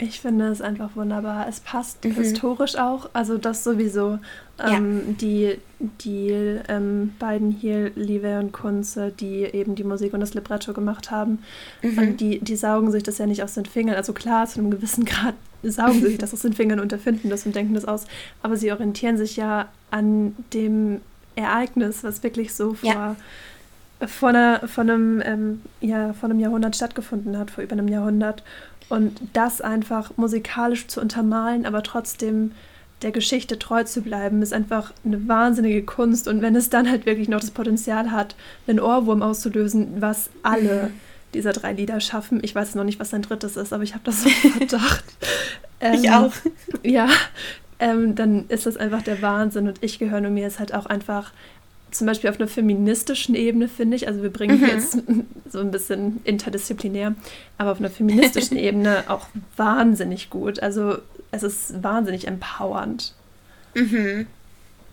Ich 0.00 0.20
finde 0.20 0.46
es 0.46 0.62
einfach 0.62 0.90
wunderbar. 0.94 1.48
Es 1.48 1.58
passt 1.58 2.04
mhm. 2.04 2.12
historisch 2.12 2.76
auch, 2.76 3.10
also 3.14 3.36
das 3.36 3.64
sowieso. 3.64 4.20
Ähm, 4.60 5.02
ja. 5.08 5.14
Die, 5.20 5.58
die 6.00 6.30
ähm, 6.68 7.14
beiden 7.18 7.50
hier, 7.50 7.90
Live 7.96 8.40
und 8.40 8.52
Kunze, 8.52 9.10
die 9.10 9.42
eben 9.42 9.74
die 9.74 9.82
Musik 9.82 10.14
und 10.14 10.20
das 10.20 10.34
Libretto 10.34 10.72
gemacht 10.72 11.10
haben, 11.10 11.40
mhm. 11.82 12.16
die, 12.16 12.38
die 12.38 12.56
saugen 12.56 12.92
sich 12.92 13.02
das 13.02 13.18
ja 13.18 13.26
nicht 13.26 13.42
aus 13.42 13.54
den 13.54 13.66
Fingern. 13.66 13.96
Also 13.96 14.12
klar, 14.12 14.46
zu 14.46 14.60
einem 14.60 14.70
gewissen 14.70 15.04
Grad 15.04 15.34
saugen 15.64 16.00
sie 16.00 16.08
sich 16.08 16.18
das 16.18 16.32
aus 16.32 16.42
den 16.42 16.52
Fingern 16.52 16.78
und 16.78 16.92
erfinden 16.92 17.28
das 17.28 17.44
und 17.44 17.56
denken 17.56 17.74
das 17.74 17.84
aus. 17.84 18.06
Aber 18.40 18.56
sie 18.56 18.70
orientieren 18.70 19.18
sich 19.18 19.36
ja 19.36 19.68
an 19.90 20.36
dem 20.54 21.00
Ereignis, 21.34 22.04
was 22.04 22.22
wirklich 22.22 22.54
so 22.54 22.74
vor, 22.74 22.90
ja. 22.90 23.16
Vor, 24.06 24.30
einer, 24.30 24.66
vor, 24.68 24.82
einem, 24.82 25.22
ähm, 25.24 25.62
ja, 25.80 26.12
vor 26.12 26.28
einem 26.28 26.40
Jahrhundert 26.40 26.76
stattgefunden 26.76 27.38
hat, 27.38 27.50
vor 27.50 27.64
über 27.64 27.72
einem 27.72 27.88
Jahrhundert. 27.88 28.42
Und 28.88 29.20
das 29.32 29.60
einfach 29.60 30.16
musikalisch 30.16 30.86
zu 30.86 31.00
untermalen, 31.00 31.66
aber 31.66 31.82
trotzdem 31.82 32.52
der 33.02 33.12
Geschichte 33.12 33.58
treu 33.58 33.84
zu 33.84 34.02
bleiben, 34.02 34.42
ist 34.42 34.52
einfach 34.52 34.92
eine 35.04 35.28
wahnsinnige 35.28 35.84
Kunst. 35.84 36.26
Und 36.26 36.42
wenn 36.42 36.56
es 36.56 36.70
dann 36.70 36.88
halt 36.90 37.06
wirklich 37.06 37.28
noch 37.28 37.40
das 37.40 37.50
Potenzial 37.50 38.10
hat, 38.10 38.34
einen 38.66 38.80
Ohrwurm 38.80 39.22
auszulösen, 39.22 40.00
was 40.00 40.30
alle 40.42 40.90
dieser 41.34 41.52
drei 41.52 41.72
Lieder 41.72 42.00
schaffen. 42.00 42.40
Ich 42.42 42.54
weiß 42.54 42.74
noch 42.74 42.84
nicht, 42.84 42.98
was 42.98 43.10
sein 43.10 43.22
drittes 43.22 43.56
ist, 43.56 43.72
aber 43.72 43.82
ich 43.82 43.94
habe 43.94 44.04
das 44.04 44.22
so 44.22 44.30
gedacht. 44.58 45.04
ähm, 45.80 45.94
ich 45.94 46.10
auch. 46.10 46.32
Ja, 46.82 47.08
ähm, 47.78 48.14
dann 48.14 48.46
ist 48.48 48.66
das 48.66 48.76
einfach 48.76 49.02
der 49.02 49.20
Wahnsinn. 49.22 49.68
Und 49.68 49.78
ich 49.82 49.98
gehöre 49.98 50.20
nur 50.20 50.30
mir 50.30 50.46
ist 50.46 50.58
halt 50.58 50.74
auch 50.74 50.86
einfach 50.86 51.32
zum 51.90 52.06
Beispiel 52.06 52.30
auf 52.30 52.38
einer 52.38 52.48
feministischen 52.48 53.34
Ebene, 53.34 53.68
finde 53.68 53.96
ich, 53.96 54.08
also 54.08 54.22
wir 54.22 54.32
bringen 54.32 54.60
mhm. 54.60 54.66
jetzt 54.66 54.98
so 55.50 55.60
ein 55.60 55.70
bisschen 55.70 56.20
interdisziplinär, 56.24 57.14
aber 57.56 57.72
auf 57.72 57.78
einer 57.78 57.90
feministischen 57.90 58.56
Ebene 58.58 59.04
auch 59.08 59.26
wahnsinnig 59.56 60.30
gut. 60.30 60.60
Also 60.60 60.98
es 61.30 61.42
ist 61.42 61.82
wahnsinnig 61.82 62.26
empowernd. 62.26 63.14
Mhm. 63.74 64.26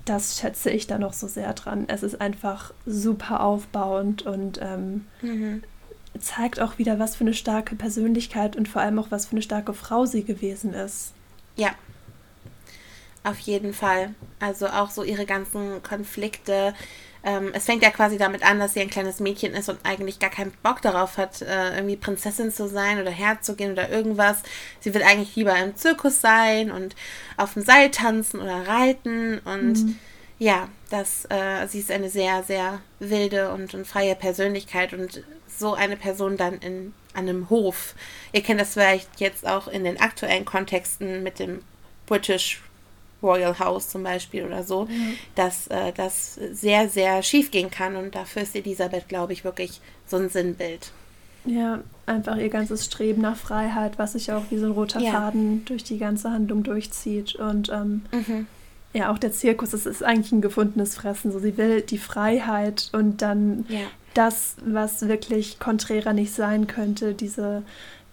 Das 0.05 0.39
schätze 0.39 0.69
ich 0.69 0.87
da 0.87 0.99
noch 0.99 1.13
so 1.13 1.27
sehr 1.27 1.53
dran. 1.53 1.85
Es 1.87 2.03
ist 2.03 2.21
einfach 2.21 2.73
super 2.85 3.41
aufbauend 3.41 4.21
und 4.23 4.59
ähm, 4.61 5.05
mhm. 5.21 5.63
zeigt 6.19 6.59
auch 6.59 6.77
wieder, 6.77 6.99
was 6.99 7.15
für 7.15 7.23
eine 7.23 7.33
starke 7.33 7.75
Persönlichkeit 7.75 8.55
und 8.55 8.67
vor 8.67 8.81
allem 8.81 8.99
auch, 8.99 9.09
was 9.09 9.25
für 9.25 9.33
eine 9.33 9.41
starke 9.41 9.73
Frau 9.73 10.05
sie 10.05 10.23
gewesen 10.23 10.73
ist. 10.73 11.13
Ja, 11.55 11.71
auf 13.25 13.39
jeden 13.39 13.73
Fall. 13.73 14.13
Also 14.39 14.67
auch 14.67 14.89
so 14.89 15.03
ihre 15.03 15.25
ganzen 15.25 15.81
Konflikte. 15.83 16.73
Ähm, 17.23 17.49
es 17.53 17.65
fängt 17.65 17.81
ja 17.81 17.89
quasi 17.89 18.17
damit 18.17 18.43
an, 18.43 18.59
dass 18.59 18.73
sie 18.73 18.81
ein 18.81 18.89
kleines 18.89 19.19
Mädchen 19.19 19.53
ist 19.53 19.67
und 19.67 19.79
eigentlich 19.83 20.19
gar 20.19 20.29
keinen 20.29 20.51
Bock 20.61 20.81
darauf 20.81 21.17
hat, 21.17 21.41
äh, 21.41 21.75
irgendwie 21.75 21.95
Prinzessin 21.95 22.51
zu 22.51 22.67
sein 22.69 23.01
oder 23.01 23.11
Herzogin 23.11 23.71
oder 23.71 23.89
irgendwas. 23.89 24.43
Sie 24.79 24.93
will 24.93 25.01
eigentlich 25.01 25.35
lieber 25.35 25.57
im 25.57 25.75
Zirkus 25.75 26.21
sein 26.21 26.71
und 26.71 26.95
auf 27.35 27.53
dem 27.53 27.63
Seil 27.63 27.89
tanzen 27.89 28.39
oder 28.39 28.67
reiten. 28.67 29.39
Und 29.39 29.85
mhm. 29.85 29.99
ja, 30.37 30.69
das, 30.91 31.25
äh, 31.29 31.67
sie 31.67 31.79
ist 31.79 31.91
eine 31.91 32.09
sehr, 32.09 32.43
sehr 32.43 32.79
wilde 32.99 33.51
und, 33.51 33.73
und 33.73 33.87
freie 33.87 34.15
Persönlichkeit 34.15 34.93
und 34.93 35.23
so 35.47 35.73
eine 35.73 35.97
Person 35.97 36.37
dann 36.37 36.59
in 36.59 36.93
an 37.15 37.29
einem 37.29 37.49
Hof. 37.49 37.95
Ihr 38.33 38.43
kennt 38.43 38.59
das 38.59 38.73
vielleicht 38.73 39.19
jetzt 39.19 39.47
auch 39.47 39.67
in 39.67 39.83
den 39.83 39.99
aktuellen 39.99 40.45
Kontexten 40.45 41.23
mit 41.23 41.39
dem 41.39 41.61
British 42.05 42.61
Royal 43.21 43.57
House 43.59 43.89
zum 43.89 44.03
Beispiel 44.03 44.45
oder 44.45 44.63
so, 44.63 44.85
mhm. 44.85 45.15
dass 45.35 45.67
äh, 45.67 45.91
das 45.93 46.35
sehr, 46.51 46.89
sehr 46.89 47.23
schief 47.23 47.51
gehen 47.51 47.71
kann. 47.71 47.95
Und 47.95 48.15
dafür 48.15 48.43
ist 48.43 48.55
Elisabeth, 48.55 49.07
glaube 49.07 49.33
ich, 49.33 49.43
wirklich 49.43 49.81
so 50.05 50.17
ein 50.17 50.29
Sinnbild. 50.29 50.91
Ja, 51.45 51.79
einfach 52.05 52.37
ihr 52.37 52.49
ganzes 52.49 52.85
Streben 52.85 53.21
nach 53.21 53.37
Freiheit, 53.37 53.99
was 53.99 54.13
sich 54.13 54.31
auch 54.31 54.43
wie 54.49 54.57
so 54.57 54.65
ein 54.65 54.71
roter 54.71 54.99
ja. 54.99 55.11
Faden 55.11 55.63
durch 55.65 55.83
die 55.83 55.97
ganze 55.97 56.31
Handlung 56.31 56.63
durchzieht. 56.63 57.35
Und 57.35 57.69
ähm, 57.69 58.01
mhm. 58.11 58.47
ja, 58.93 59.11
auch 59.11 59.19
der 59.19 59.31
Zirkus, 59.31 59.69
das 59.69 59.85
ist 59.85 60.03
eigentlich 60.03 60.31
ein 60.31 60.41
gefundenes 60.41 60.95
Fressen. 60.95 61.31
So, 61.31 61.39
sie 61.39 61.57
will 61.57 61.81
die 61.81 61.99
Freiheit 61.99 62.89
und 62.93 63.21
dann 63.21 63.65
ja. 63.69 63.81
das, 64.15 64.55
was 64.65 65.07
wirklich 65.07 65.59
konträrer 65.59 66.13
nicht 66.13 66.33
sein 66.33 66.67
könnte, 66.67 67.13
diese 67.13 67.63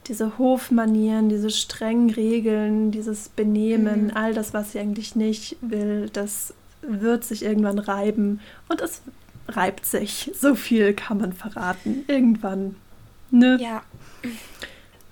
diese 0.09 0.39
Hofmanieren, 0.39 1.29
diese 1.29 1.51
strengen 1.51 2.11
Regeln, 2.11 2.91
dieses 2.91 3.29
Benehmen, 3.29 4.07
mhm. 4.07 4.11
all 4.15 4.35
das, 4.35 4.53
was 4.53 4.73
sie 4.73 4.81
eigentlich 4.81 5.15
nicht 5.17 5.57
will, 5.61 6.11
das 6.13 6.55
wird 6.83 7.25
sich 7.25 7.45
irgendwann 7.45 7.79
reiben. 7.79 8.41
Und 8.69 8.81
es 8.81 9.03
reibt 9.49 9.87
sich. 9.87 10.31
So 10.35 10.55
viel 10.55 10.95
kann 10.95 11.19
man 11.19 11.33
verraten. 11.33 12.05
Irgendwann. 12.09 12.77
Ne? 13.31 13.59
Ja. 13.61 13.83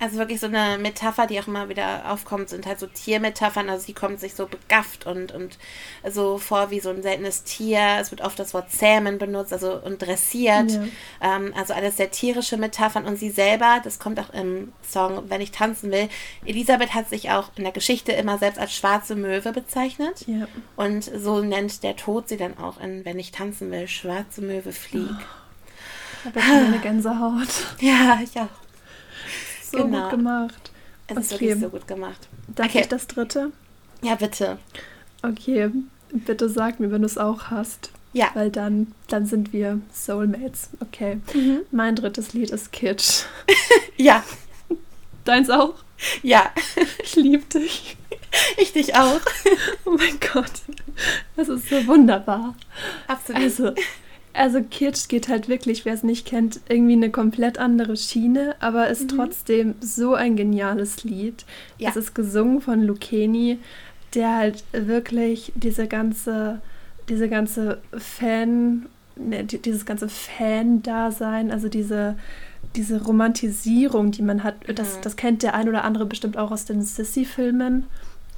Also 0.00 0.16
wirklich 0.16 0.40
so 0.40 0.46
eine 0.46 0.78
Metapher, 0.78 1.26
die 1.26 1.38
auch 1.38 1.46
immer 1.46 1.68
wieder 1.68 2.10
aufkommt, 2.10 2.48
sind 2.48 2.64
halt 2.64 2.80
so 2.80 2.86
Tiermetaphern. 2.86 3.68
Also 3.68 3.84
sie 3.84 3.92
kommt 3.92 4.18
sich 4.18 4.34
so 4.34 4.46
begafft 4.46 5.06
und, 5.06 5.30
und 5.32 5.58
so 6.08 6.38
vor 6.38 6.70
wie 6.70 6.80
so 6.80 6.88
ein 6.88 7.02
seltenes 7.02 7.44
Tier. 7.44 7.98
Es 8.00 8.10
wird 8.10 8.22
oft 8.22 8.38
das 8.38 8.54
Wort 8.54 8.70
zähmen 8.72 9.18
benutzt, 9.18 9.52
also 9.52 9.74
und 9.74 10.00
dressiert. 10.00 10.70
Ja. 10.70 10.84
Ähm, 11.20 11.52
also 11.54 11.74
alles 11.74 11.98
sehr 11.98 12.10
tierische 12.10 12.56
Metaphern. 12.56 13.04
Und 13.04 13.16
sie 13.16 13.28
selber, 13.28 13.82
das 13.84 13.98
kommt 13.98 14.18
auch 14.18 14.30
im 14.32 14.72
Song 14.82 15.28
Wenn 15.28 15.42
ich 15.42 15.50
tanzen 15.50 15.92
will, 15.92 16.08
Elisabeth 16.46 16.94
hat 16.94 17.10
sich 17.10 17.30
auch 17.30 17.50
in 17.56 17.64
der 17.64 17.72
Geschichte 17.74 18.12
immer 18.12 18.38
selbst 18.38 18.58
als 18.58 18.74
schwarze 18.74 19.16
Möwe 19.16 19.52
bezeichnet. 19.52 20.24
Ja. 20.26 20.48
Und 20.76 21.04
so 21.04 21.42
nennt 21.42 21.82
der 21.82 21.96
Tod 21.96 22.26
sie 22.30 22.38
dann 22.38 22.56
auch 22.56 22.80
in 22.80 23.04
Wenn 23.04 23.18
ich 23.18 23.32
tanzen 23.32 23.70
will, 23.70 23.86
schwarze 23.86 24.40
Möwe 24.40 24.72
flieg. 24.72 25.10
Oh, 26.24 26.30
ich 26.34 26.42
habe 26.42 26.66
eine 26.66 26.78
Gänsehaut. 26.78 27.48
Ja, 27.80 28.18
ich 28.22 28.38
auch 28.40 28.48
so 29.70 29.78
genau. 29.78 30.02
gut 30.02 30.10
gemacht. 30.10 30.70
Es 31.06 31.16
okay. 31.16 31.20
ist 31.20 31.30
wirklich 31.32 31.60
so 31.60 31.68
gut 31.68 31.88
gemacht. 31.88 32.28
Darf 32.48 32.66
okay. 32.66 32.80
ich 32.80 32.88
das 32.88 33.06
dritte? 33.06 33.52
Ja, 34.02 34.14
bitte. 34.14 34.58
Okay, 35.22 35.70
bitte 36.12 36.48
sag 36.48 36.80
mir, 36.80 36.90
wenn 36.90 37.02
du 37.02 37.06
es 37.06 37.18
auch 37.18 37.50
hast. 37.50 37.90
Ja. 38.12 38.30
Weil 38.34 38.50
dann, 38.50 38.88
dann 39.08 39.26
sind 39.26 39.52
wir 39.52 39.80
Soulmates. 39.92 40.70
Okay. 40.80 41.20
Mhm. 41.32 41.60
Mein 41.70 41.94
drittes 41.94 42.32
Lied 42.32 42.50
ist 42.50 42.72
Kitsch. 42.72 43.24
ja. 43.96 44.24
Deins 45.24 45.50
auch? 45.50 45.74
Ja. 46.22 46.52
Ich 47.02 47.16
liebe 47.16 47.44
dich. 47.46 47.96
Ich 48.56 48.72
dich 48.72 48.94
auch. 48.94 49.20
Oh 49.84 49.96
mein 49.96 50.18
Gott. 50.32 50.52
Das 51.36 51.48
ist 51.48 51.68
so 51.68 51.86
wunderbar. 51.86 52.54
Absolut. 53.08 53.42
Also, 53.42 53.74
also 54.40 54.62
Kitsch 54.62 55.08
geht 55.08 55.28
halt 55.28 55.48
wirklich, 55.48 55.84
wer 55.84 55.92
es 55.92 56.02
nicht 56.02 56.26
kennt, 56.26 56.60
irgendwie 56.66 56.94
eine 56.94 57.10
komplett 57.10 57.58
andere 57.58 57.94
Schiene, 57.94 58.56
aber 58.60 58.88
ist 58.88 59.12
mhm. 59.12 59.16
trotzdem 59.16 59.74
so 59.80 60.14
ein 60.14 60.34
geniales 60.34 61.04
Lied. 61.04 61.44
Ja. 61.76 61.90
Es 61.90 61.96
ist 61.96 62.14
gesungen 62.14 62.62
von 62.62 62.82
Lucchini, 62.82 63.58
der 64.14 64.34
halt 64.36 64.64
wirklich 64.72 65.52
diese 65.56 65.86
ganze, 65.86 66.62
diese 67.10 67.28
ganze 67.28 67.82
Fan, 67.92 68.86
ne, 69.16 69.44
dieses 69.44 69.84
ganze 69.84 70.08
Fan-Dasein, 70.08 71.50
also 71.50 71.68
diese, 71.68 72.16
diese 72.76 73.04
Romantisierung, 73.04 74.10
die 74.10 74.22
man 74.22 74.42
hat, 74.42 74.54
das, 74.74 74.96
mhm. 74.96 75.02
das 75.02 75.16
kennt 75.16 75.42
der 75.42 75.52
ein 75.52 75.68
oder 75.68 75.84
andere 75.84 76.06
bestimmt 76.06 76.38
auch 76.38 76.50
aus 76.50 76.64
den 76.64 76.80
Sissy-Filmen. 76.80 77.84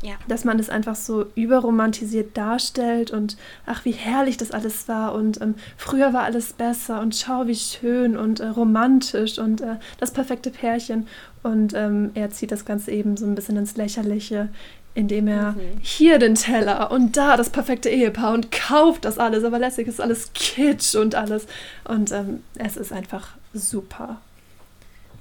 Ja. 0.02 0.14
Dass 0.26 0.44
man 0.44 0.58
es 0.58 0.68
einfach 0.68 0.96
so 0.96 1.26
überromantisiert 1.36 2.36
darstellt 2.36 3.12
und 3.12 3.36
ach, 3.66 3.84
wie 3.84 3.92
herrlich 3.92 4.36
das 4.36 4.50
alles 4.50 4.88
war 4.88 5.14
und 5.14 5.40
ähm, 5.40 5.54
früher 5.76 6.12
war 6.12 6.24
alles 6.24 6.52
besser 6.52 7.00
und 7.00 7.14
schau, 7.14 7.46
wie 7.46 7.54
schön 7.54 8.16
und 8.16 8.40
äh, 8.40 8.48
romantisch 8.48 9.38
und 9.38 9.60
äh, 9.60 9.76
das 9.98 10.10
perfekte 10.10 10.50
Pärchen. 10.50 11.06
Und 11.44 11.72
ähm, 11.74 12.10
er 12.14 12.30
zieht 12.30 12.52
das 12.52 12.64
Ganze 12.64 12.90
eben 12.90 13.16
so 13.16 13.26
ein 13.26 13.34
bisschen 13.34 13.56
ins 13.56 13.76
Lächerliche, 13.76 14.48
indem 14.94 15.28
er 15.28 15.52
mhm. 15.52 15.60
hier 15.80 16.18
den 16.18 16.34
Teller 16.34 16.90
und 16.90 17.16
da 17.16 17.36
das 17.36 17.50
perfekte 17.50 17.88
Ehepaar 17.88 18.34
und 18.34 18.50
kauft 18.50 19.04
das 19.04 19.18
alles, 19.18 19.44
aber 19.44 19.58
lässig 19.58 19.88
ist 19.88 20.00
alles 20.00 20.32
Kitsch 20.34 20.94
und 20.94 21.14
alles. 21.14 21.46
Und 21.84 22.12
ähm, 22.12 22.42
es 22.56 22.76
ist 22.76 22.92
einfach 22.92 23.28
super. 23.54 24.20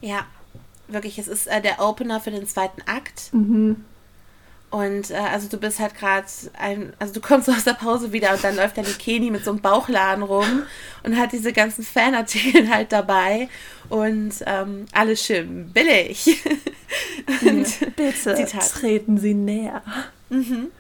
Ja, 0.02 0.26
wirklich, 0.88 1.20
es 1.20 1.28
ist 1.28 1.48
äh, 1.48 1.62
der 1.62 1.80
Opener 1.80 2.20
für 2.20 2.32
den 2.32 2.48
zweiten 2.48 2.82
Akt. 2.88 3.34
Mhm. 3.34 3.84
Und 4.72 5.12
äh, 5.12 5.16
also 5.16 5.50
du 5.50 5.58
bist 5.58 5.80
halt 5.80 5.96
gerade 5.96 6.26
ein, 6.58 6.94
also 6.98 7.14
du 7.14 7.20
kommst 7.20 7.50
aus 7.52 7.66
der 7.66 7.74
Pause 7.74 8.14
wieder 8.14 8.34
und 8.34 8.44
dann 8.44 8.56
läuft 8.56 8.78
dann 8.78 8.86
die 8.86 8.94
Keni 8.94 9.30
mit 9.30 9.44
so 9.44 9.52
einem 9.52 9.60
Bauchladen 9.60 10.24
rum 10.24 10.64
und 11.04 11.18
hat 11.18 11.34
diese 11.34 11.52
ganzen 11.54 11.84
Fanartikel 11.84 12.70
halt 12.70 12.92
dabei 12.92 13.50
und 13.90 14.34
ähm, 14.46 14.86
alles 14.94 15.26
schön 15.26 15.72
billig. 15.74 16.26
und, 17.46 17.96
bitte 17.98 18.36
Zitat. 18.36 18.72
treten 18.72 19.18
Sie 19.18 19.34
näher. 19.34 19.84
Mhm. 20.30 20.72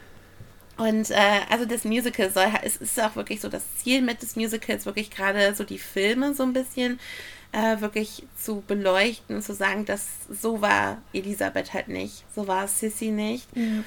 Und 0.77 1.11
äh, 1.11 1.41
also 1.49 1.65
das 1.65 1.83
Musical 1.83 2.31
soll, 2.31 2.47
es 2.63 2.77
ist 2.77 2.99
auch 2.99 3.17
wirklich 3.17 3.41
so 3.41 3.49
das 3.49 3.63
Ziel 3.75 4.01
mit 4.01 4.21
des 4.21 4.37
Musicals, 4.37 4.85
wirklich 4.85 5.11
gerade 5.11 5.53
so 5.53 5.65
die 5.65 5.77
Filme 5.77 6.33
so 6.33 6.43
ein 6.43 6.53
bisschen 6.53 6.97
äh, 7.51 7.81
wirklich 7.81 8.23
zu 8.37 8.63
beleuchten, 8.65 9.41
zu 9.41 9.53
sagen, 9.53 9.85
dass 9.85 10.07
so 10.29 10.61
war 10.61 11.01
Elisabeth 11.13 11.73
halt 11.73 11.87
nicht, 11.87 12.23
so 12.33 12.47
war 12.47 12.67
Sissy 12.67 13.11
nicht. 13.11 13.47
Ja. 13.55 13.83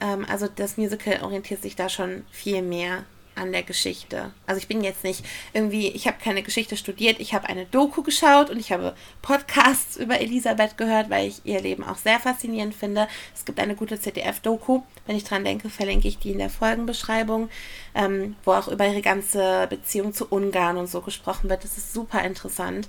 Ähm, 0.00 0.26
also 0.28 0.48
das 0.54 0.76
Musical 0.76 1.22
orientiert 1.22 1.62
sich 1.62 1.76
da 1.76 1.88
schon 1.88 2.24
viel 2.30 2.62
mehr 2.62 3.04
an 3.38 3.52
der 3.52 3.62
Geschichte. 3.62 4.32
Also 4.46 4.58
ich 4.60 4.68
bin 4.68 4.82
jetzt 4.82 5.04
nicht 5.04 5.24
irgendwie, 5.52 5.88
ich 5.88 6.06
habe 6.06 6.18
keine 6.22 6.42
Geschichte 6.42 6.76
studiert, 6.76 7.20
ich 7.20 7.34
habe 7.34 7.48
eine 7.48 7.66
Doku 7.66 8.02
geschaut 8.02 8.50
und 8.50 8.58
ich 8.58 8.72
habe 8.72 8.94
Podcasts 9.22 9.96
über 9.96 10.20
Elisabeth 10.20 10.76
gehört, 10.76 11.08
weil 11.10 11.28
ich 11.28 11.40
ihr 11.44 11.60
Leben 11.60 11.84
auch 11.84 11.96
sehr 11.96 12.18
faszinierend 12.18 12.74
finde. 12.74 13.08
Es 13.34 13.44
gibt 13.44 13.60
eine 13.60 13.76
gute 13.76 14.00
ZDF-Doku, 14.00 14.82
wenn 15.06 15.16
ich 15.16 15.24
dran 15.24 15.44
denke, 15.44 15.70
verlinke 15.70 16.08
ich 16.08 16.18
die 16.18 16.32
in 16.32 16.38
der 16.38 16.50
Folgenbeschreibung, 16.50 17.48
ähm, 17.94 18.36
wo 18.44 18.52
auch 18.52 18.68
über 18.68 18.86
ihre 18.86 19.02
ganze 19.02 19.66
Beziehung 19.68 20.12
zu 20.12 20.26
Ungarn 20.26 20.76
und 20.76 20.88
so 20.88 21.00
gesprochen 21.00 21.48
wird. 21.48 21.64
Das 21.64 21.78
ist 21.78 21.92
super 21.92 22.22
interessant. 22.22 22.88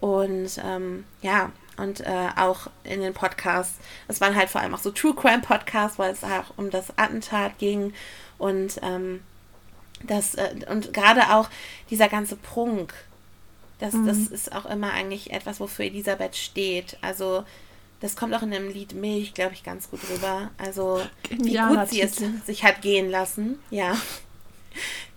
Und 0.00 0.60
ähm, 0.62 1.04
ja, 1.22 1.52
und 1.76 2.00
äh, 2.00 2.28
auch 2.36 2.68
in 2.84 3.00
den 3.00 3.14
Podcasts. 3.14 3.78
Es 4.08 4.20
waren 4.20 4.34
halt 4.34 4.48
vor 4.48 4.60
allem 4.60 4.74
auch 4.74 4.78
so 4.78 4.90
True 4.90 5.14
Crime 5.14 5.42
Podcasts, 5.42 5.98
weil 5.98 6.12
es 6.12 6.24
auch 6.24 6.56
um 6.56 6.70
das 6.70 6.96
Attentat 6.98 7.58
ging 7.58 7.92
und 8.38 8.78
ähm, 8.82 9.22
das, 10.04 10.34
äh, 10.34 10.54
und 10.68 10.92
gerade 10.92 11.34
auch 11.34 11.48
dieser 11.90 12.08
ganze 12.08 12.36
Prunk, 12.36 12.94
das, 13.78 13.94
mhm. 13.94 14.06
das 14.06 14.18
ist 14.18 14.52
auch 14.52 14.66
immer 14.66 14.92
eigentlich 14.92 15.32
etwas, 15.32 15.60
wofür 15.60 15.84
Elisabeth 15.84 16.36
steht. 16.36 16.96
Also, 17.02 17.44
das 18.00 18.16
kommt 18.16 18.34
auch 18.34 18.42
in 18.42 18.50
dem 18.50 18.70
Lied 18.70 18.94
Milch, 18.94 19.34
glaube 19.34 19.54
ich, 19.54 19.62
ganz 19.62 19.90
gut 19.90 20.00
rüber. 20.10 20.50
Also, 20.58 21.00
wie 21.30 21.56
gut 21.56 21.88
sie 21.88 22.00
es 22.00 22.16
sich 22.44 22.64
hat 22.64 22.82
gehen 22.82 23.10
lassen. 23.10 23.58
Ja. 23.70 23.96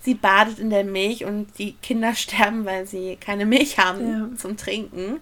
Sie 0.02 0.14
badet 0.16 0.60
in 0.60 0.70
der 0.70 0.84
Milch 0.84 1.26
und 1.26 1.48
die 1.58 1.74
Kinder 1.74 2.16
sterben, 2.16 2.66
weil 2.66 2.88
sie 2.88 3.18
keine 3.18 3.46
Milch 3.46 3.78
haben 3.78 4.32
ja. 4.32 4.38
zum 4.38 4.58
Trinken 4.58 5.20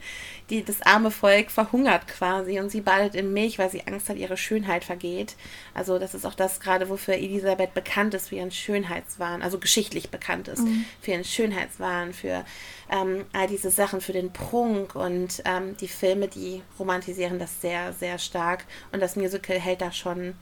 die, 0.49 0.63
das 0.63 0.81
arme 0.81 1.11
Volk 1.11 1.51
verhungert 1.51 2.07
quasi 2.07 2.59
und 2.59 2.69
sie 2.69 2.81
badet 2.81 3.15
in 3.15 3.33
Milch, 3.33 3.59
weil 3.59 3.69
sie 3.69 3.85
Angst 3.85 4.09
hat, 4.09 4.17
ihre 4.17 4.37
Schönheit 4.37 4.83
vergeht. 4.83 5.35
Also 5.73 5.99
das 5.99 6.13
ist 6.13 6.25
auch 6.25 6.33
das 6.33 6.59
gerade, 6.59 6.89
wofür 6.89 7.15
Elisabeth 7.15 7.73
bekannt 7.73 8.13
ist, 8.13 8.29
für 8.29 8.35
ihren 8.35 8.51
Schönheitswahn, 8.51 9.41
also 9.41 9.59
geschichtlich 9.59 10.09
bekannt 10.09 10.47
ist, 10.47 10.63
mhm. 10.63 10.85
für 11.01 11.11
ihren 11.11 11.25
Schönheitswahn, 11.25 12.13
für 12.13 12.45
ähm, 12.89 13.25
all 13.33 13.47
diese 13.47 13.71
Sachen, 13.71 13.99
für 13.99 14.13
den 14.13 14.31
Prunk 14.31 14.95
und 14.95 15.41
ähm, 15.45 15.75
die 15.77 15.89
Filme, 15.89 16.27
die 16.27 16.61
romantisieren 16.79 17.39
das 17.39 17.61
sehr, 17.61 17.91
sehr 17.93 18.17
stark 18.17 18.65
und 18.91 19.01
das 19.01 19.15
Musical 19.15 19.59
hält 19.59 19.81
da 19.81 19.91
schon 19.91 20.35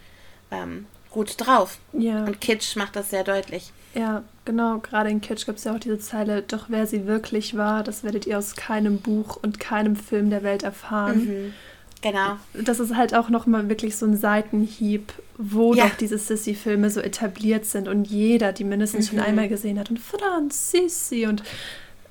ähm, 0.51 0.85
gut 1.09 1.33
drauf. 1.37 1.79
Ja. 1.93 2.25
Und 2.25 2.41
Kitsch 2.41 2.75
macht 2.75 2.95
das 2.95 3.09
sehr 3.09 3.23
deutlich. 3.23 3.71
Ja, 3.95 4.23
genau. 4.43 4.79
Gerade 4.79 5.09
in 5.09 5.21
Kitsch 5.21 5.45
gibt 5.45 5.57
es 5.57 5.63
ja 5.63 5.73
auch 5.73 5.79
diese 5.79 5.97
Zeile, 5.99 6.41
doch 6.41 6.65
wer 6.67 6.85
sie 6.85 7.07
wirklich 7.07 7.57
war, 7.57 7.83
das 7.83 8.03
werdet 8.03 8.27
ihr 8.27 8.37
aus 8.37 8.55
keinem 8.55 8.99
Buch 8.99 9.39
und 9.41 9.59
keinem 9.59 9.95
Film 9.95 10.29
der 10.29 10.43
Welt 10.43 10.63
erfahren. 10.63 11.25
Mhm. 11.25 11.53
Genau. 12.01 12.37
Das 12.53 12.79
ist 12.79 12.95
halt 12.95 13.15
auch 13.15 13.29
nochmal 13.29 13.67
wirklich 13.69 13.95
so 13.95 14.05
ein 14.05 14.15
Seitenhieb, 14.15 15.13
wo 15.37 15.73
ja. 15.73 15.85
doch 15.85 15.95
diese 15.95 16.17
Sissy-Filme 16.17 16.91
so 16.91 16.99
etabliert 16.99 17.65
sind 17.65 17.87
und 17.87 18.05
jeder 18.05 18.53
die 18.53 18.63
mindestens 18.63 19.11
mhm. 19.11 19.17
schon 19.17 19.25
einmal 19.25 19.49
gesehen 19.49 19.79
hat. 19.79 19.89
Und 19.89 19.99
Franz, 19.99 20.71
Sissy 20.71 21.25
und 21.25 21.41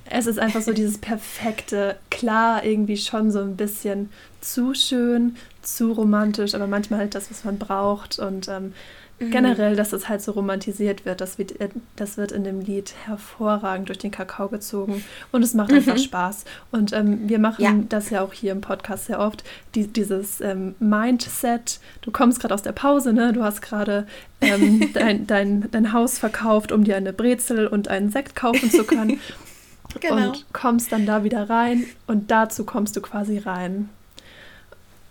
es 0.07 0.27
ist 0.27 0.37
einfach 0.37 0.61
so 0.61 0.73
dieses 0.73 0.97
perfekte, 0.97 1.95
klar, 2.11 2.63
irgendwie 2.63 2.97
schon 2.97 3.31
so 3.31 3.39
ein 3.39 3.55
bisschen 3.55 4.09
zu 4.41 4.73
schön, 4.73 5.35
zu 5.61 5.93
romantisch, 5.93 6.53
aber 6.53 6.67
manchmal 6.67 6.99
halt 6.99 7.15
das, 7.15 7.31
was 7.31 7.43
man 7.43 7.57
braucht. 7.57 8.19
Und 8.19 8.47
ähm, 8.47 8.73
Mhm. 9.17 9.31
Generell, 9.31 9.75
dass 9.77 9.93
es 9.93 10.09
halt 10.09 10.21
so 10.21 10.33
romantisiert 10.33 11.05
wird, 11.05 11.21
das 11.21 11.37
wird, 11.37 11.59
äh, 11.61 11.69
das 11.95 12.17
wird 12.17 12.33
in 12.33 12.43
dem 12.43 12.59
Lied 12.59 12.93
hervorragend 13.05 13.87
durch 13.87 13.97
den 13.97 14.11
Kakao 14.11 14.49
gezogen 14.49 15.05
und 15.31 15.41
es 15.41 15.53
macht 15.53 15.71
einfach 15.71 15.93
mhm. 15.93 15.99
Spaß. 15.99 16.43
Und 16.71 16.91
ähm, 16.91 17.29
wir 17.29 17.39
machen 17.39 17.63
ja. 17.63 17.73
das 17.87 18.09
ja 18.09 18.21
auch 18.21 18.33
hier 18.33 18.51
im 18.51 18.59
Podcast 18.59 19.05
sehr 19.05 19.19
oft, 19.19 19.45
die, 19.73 19.87
dieses 19.87 20.41
ähm, 20.41 20.75
Mindset, 20.79 21.79
du 22.01 22.11
kommst 22.11 22.41
gerade 22.41 22.53
aus 22.53 22.61
der 22.61 22.73
Pause, 22.73 23.13
ne? 23.13 23.31
du 23.31 23.41
hast 23.41 23.61
gerade 23.61 24.05
ähm, 24.41 24.89
dein, 24.93 25.25
dein, 25.27 25.71
dein 25.71 25.93
Haus 25.93 26.19
verkauft, 26.19 26.73
um 26.73 26.83
dir 26.83 26.97
eine 26.97 27.13
Brezel 27.13 27.67
und 27.67 27.87
einen 27.87 28.11
Sekt 28.11 28.35
kaufen 28.35 28.69
zu 28.69 28.83
können. 28.83 29.21
genau. 30.01 30.27
Und 30.27 30.45
kommst 30.51 30.91
dann 30.91 31.05
da 31.05 31.23
wieder 31.23 31.49
rein 31.49 31.85
und 32.05 32.31
dazu 32.31 32.65
kommst 32.65 32.97
du 32.97 33.01
quasi 33.01 33.37
rein. 33.37 33.87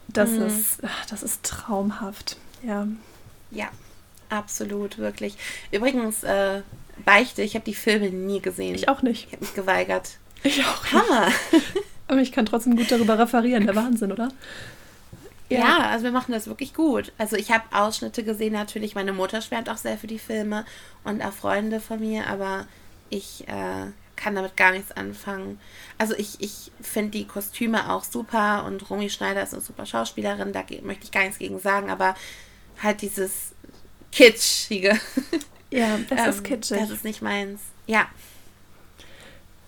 Das, 0.09 0.31
mhm. 0.33 0.43
ist, 0.43 0.83
das 1.09 1.23
ist 1.23 1.43
traumhaft, 1.43 2.37
ja. 2.63 2.87
Ja, 3.51 3.69
Absolut, 4.29 4.99
wirklich. 4.99 5.37
Übrigens, 5.71 6.23
äh, 6.25 6.63
Beichte, 7.05 7.43
ich 7.43 7.55
habe 7.55 7.65
die 7.65 7.75
Filme 7.75 8.11
nie 8.11 8.41
gesehen. 8.41 8.75
Ich 8.75 8.89
auch 8.89 9.03
nicht. 9.03 9.27
Ich 9.27 9.33
habe 9.33 9.45
mich 9.45 9.55
geweigert. 9.55 10.19
Ich 10.43 10.65
auch 10.65 10.87
Hammer. 10.93 11.29
Aber 12.09 12.21
ich 12.21 12.33
kann 12.33 12.47
trotzdem 12.47 12.77
gut 12.77 12.91
darüber 12.91 13.19
referieren. 13.19 13.67
Der 13.67 13.77
Wahnsinn, 13.77 14.13
oder? 14.13 14.29
Ja. 15.49 15.59
ja, 15.59 15.79
also 15.91 16.05
wir 16.05 16.13
machen 16.13 16.33
das 16.33 16.47
wirklich 16.47 16.75
gut. 16.75 17.13
Also 17.19 17.37
ich 17.37 17.51
habe 17.51 17.65
Ausschnitte 17.73 18.25
gesehen 18.25 18.53
natürlich. 18.53 18.95
Meine 18.95 19.13
Mutter 19.13 19.41
schwärmt 19.41 19.69
auch 19.69 19.77
sehr 19.77 19.99
für 19.99 20.07
die 20.07 20.19
Filme 20.19 20.65
und 21.05 21.23
auch 21.23 21.33
Freunde 21.33 21.81
von 21.81 22.01
mir, 22.01 22.27
aber 22.29 22.67
ich 23.11 23.47
äh, 23.47 23.91
kann 24.17 24.35
damit 24.35 24.57
gar 24.57 24.73
nichts 24.73 24.93
anfangen. 24.93 25.61
Also 25.99 26.15
ich, 26.17 26.41
ich 26.41 26.73
finde 26.81 27.13
die 27.13 27.27
Kostüme 27.27 27.93
auch 27.93 28.05
super 28.05 28.65
und 28.67 28.89
Romy 28.89 29.11
Schneider 29.11 29.43
ist 29.43 29.53
eine 29.53 29.63
super 29.63 29.87
Schauspielerin, 29.87 30.53
da 30.53 30.65
möchte 30.83 31.05
ich 31.05 31.13
gar 31.13 31.23
nichts 31.23 31.39
gegen 31.39 31.59
sagen, 31.59 31.91
aber 31.91 32.15
halt 32.83 33.03
dieses 33.03 33.53
Kitschige. 34.15 34.99
Ja, 35.71 35.99
es 36.09 36.11
ähm, 36.25 36.31
ist 36.31 36.45
kitschig. 36.45 36.79
Das 36.79 36.91
ist 36.91 37.05
nicht 37.05 37.21
meins. 37.23 37.61
Ja. 37.87 38.07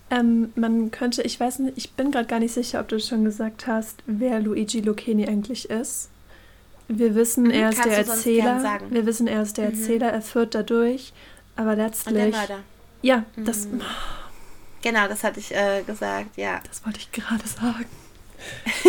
Ähm, 0.09 0.53
man 0.55 0.89
könnte, 0.91 1.21
ich 1.23 1.37
weiß 1.39 1.59
nicht, 1.59 1.77
ich 1.77 1.91
bin 1.91 2.11
gerade 2.11 2.27
gar 2.27 2.39
nicht 2.39 2.53
sicher, 2.53 2.79
ob 2.79 2.87
du 2.87 2.99
schon 2.99 3.25
gesagt 3.25 3.67
hast, 3.67 3.97
wer 4.05 4.39
Luigi 4.39 4.79
Lucchini 4.79 5.27
eigentlich 5.27 5.69
ist. 5.69 6.09
Wir 6.87 7.13
wissen, 7.15 7.43
Mhm, 7.45 7.51
er 7.51 7.69
ist 7.69 7.75
kannst 7.81 7.89
der 7.91 8.07
Erzähler. 8.07 8.59
sagen. 8.61 8.85
Wir 8.91 9.05
wissen, 9.05 9.27
er 9.27 9.41
ist 9.41 9.57
der 9.57 9.69
Mhm. 9.69 9.77
Erzähler, 9.79 10.09
er 10.13 10.21
führt 10.21 10.55
dadurch. 10.55 11.11
Aber 11.57 11.71
Und 11.71 11.77
der 11.77 11.85
letztlich. 11.87 12.31
Mörder. 12.31 12.59
Ja, 13.01 13.25
das, 13.35 13.65
Mhm. 13.67 13.81
Genau, 14.81 15.07
das 15.09 15.23
hatte 15.25 15.39
ich 15.41 15.53
äh, 15.53 15.83
gesagt, 15.85 16.37
ja. 16.37 16.61
das 16.67 16.85
wollte 16.85 16.99
ich 16.99 17.11
gerade 17.11 17.45
sagen. 17.47 17.85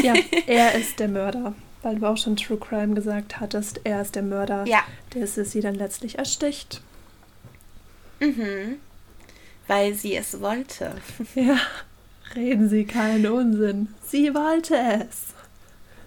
Ja, 0.03 0.14
er 0.47 0.75
ist 0.77 1.01
der 1.01 1.09
Mörder. 1.09 1.55
Weil 1.82 1.96
du 1.96 2.06
auch 2.06 2.16
schon 2.16 2.36
True 2.36 2.58
Crime 2.58 2.94
gesagt 2.94 3.38
hattest, 3.40 3.80
er 3.84 4.02
ist 4.02 4.14
der 4.16 4.22
Mörder, 4.22 4.66
Ja. 4.66 4.82
der 5.14 5.26
sie 5.52 5.60
dann 5.60 5.74
letztlich 5.76 6.18
ersticht. 6.18 6.82
Mhm. 8.20 8.76
Weil 9.68 9.94
sie 9.94 10.16
es 10.16 10.40
wollte. 10.40 10.94
Ja, 11.34 11.58
reden 12.34 12.68
Sie 12.68 12.84
keinen 12.84 13.26
Unsinn. 13.26 13.88
Sie 14.06 14.34
wollte 14.34 14.76
es. 14.76 15.34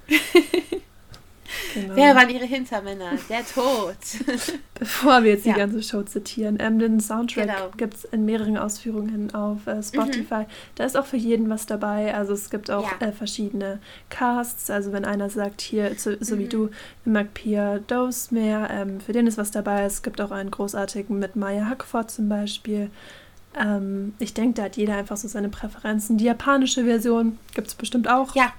Genau. 1.73 1.95
Wer 1.95 2.15
waren 2.15 2.29
ihre 2.29 2.45
Hintermänner? 2.45 3.11
Der 3.29 3.45
Tod. 3.45 3.95
Bevor 4.79 5.23
wir 5.23 5.31
jetzt 5.31 5.45
Ja. 5.45 5.53
die 5.53 5.59
ganze 5.59 5.83
Show 5.83 6.01
zitieren, 6.03 6.57
ähm, 6.59 6.79
den 6.79 6.99
Soundtrack 6.99 7.47
Genau. 7.47 7.69
gibt 7.77 7.93
es 7.95 8.03
in 8.05 8.25
mehreren 8.25 8.57
Ausführungen 8.57 9.33
auf 9.35 9.67
äh, 9.67 9.81
Spotify. 9.83 10.45
Da 10.75 10.85
ist 10.85 10.97
auch 10.97 11.05
für 11.05 11.17
jeden 11.17 11.49
was 11.49 11.65
dabei. 11.65 12.13
Also 12.15 12.33
es 12.33 12.49
gibt 12.49 12.71
auch 12.71 12.85
Mhm. 12.85 12.97
Ja. 13.01 13.07
äh, 13.07 13.11
verschiedene 13.11 13.79
Casts. 14.09 14.69
Also 14.69 14.91
wenn 14.91 15.05
einer 15.05 15.29
sagt, 15.29 15.61
hier, 15.61 15.93
so, 15.97 16.11
so 16.19 16.37
wie 16.39 16.45
Mhm. 16.45 16.49
du, 16.49 16.65
ich 17.05 17.11
mag 17.11 17.33
Pia 17.33 17.79
Dose 17.79 18.33
mehr, 18.33 18.67
ähm, 18.71 18.99
für 19.01 19.11
den 19.13 19.27
ist 19.27 19.37
was 19.37 19.51
dabei. 19.51 19.83
Es 19.83 20.01
gibt 20.03 20.19
auch 20.21 20.31
einen 20.31 20.51
großartigen 20.51 21.17
mit 21.19 21.35
Maya 21.35 21.67
Hackford 21.67 22.09
zum 22.11 22.27
Beispiel. 22.29 22.89
Ähm, 23.59 24.13
ich 24.19 24.33
denke, 24.33 24.53
da 24.55 24.63
hat 24.63 24.77
jeder 24.77 24.95
einfach 24.95 25.17
so 25.17 25.27
seine 25.27 25.49
Präferenzen. 25.49 26.17
Die 26.17 26.23
japanische 26.23 26.85
Version 26.85 27.37
gibt 27.53 27.67
es 27.67 27.75
bestimmt 27.75 28.09
auch. 28.09 28.33
Ja, 28.33 28.53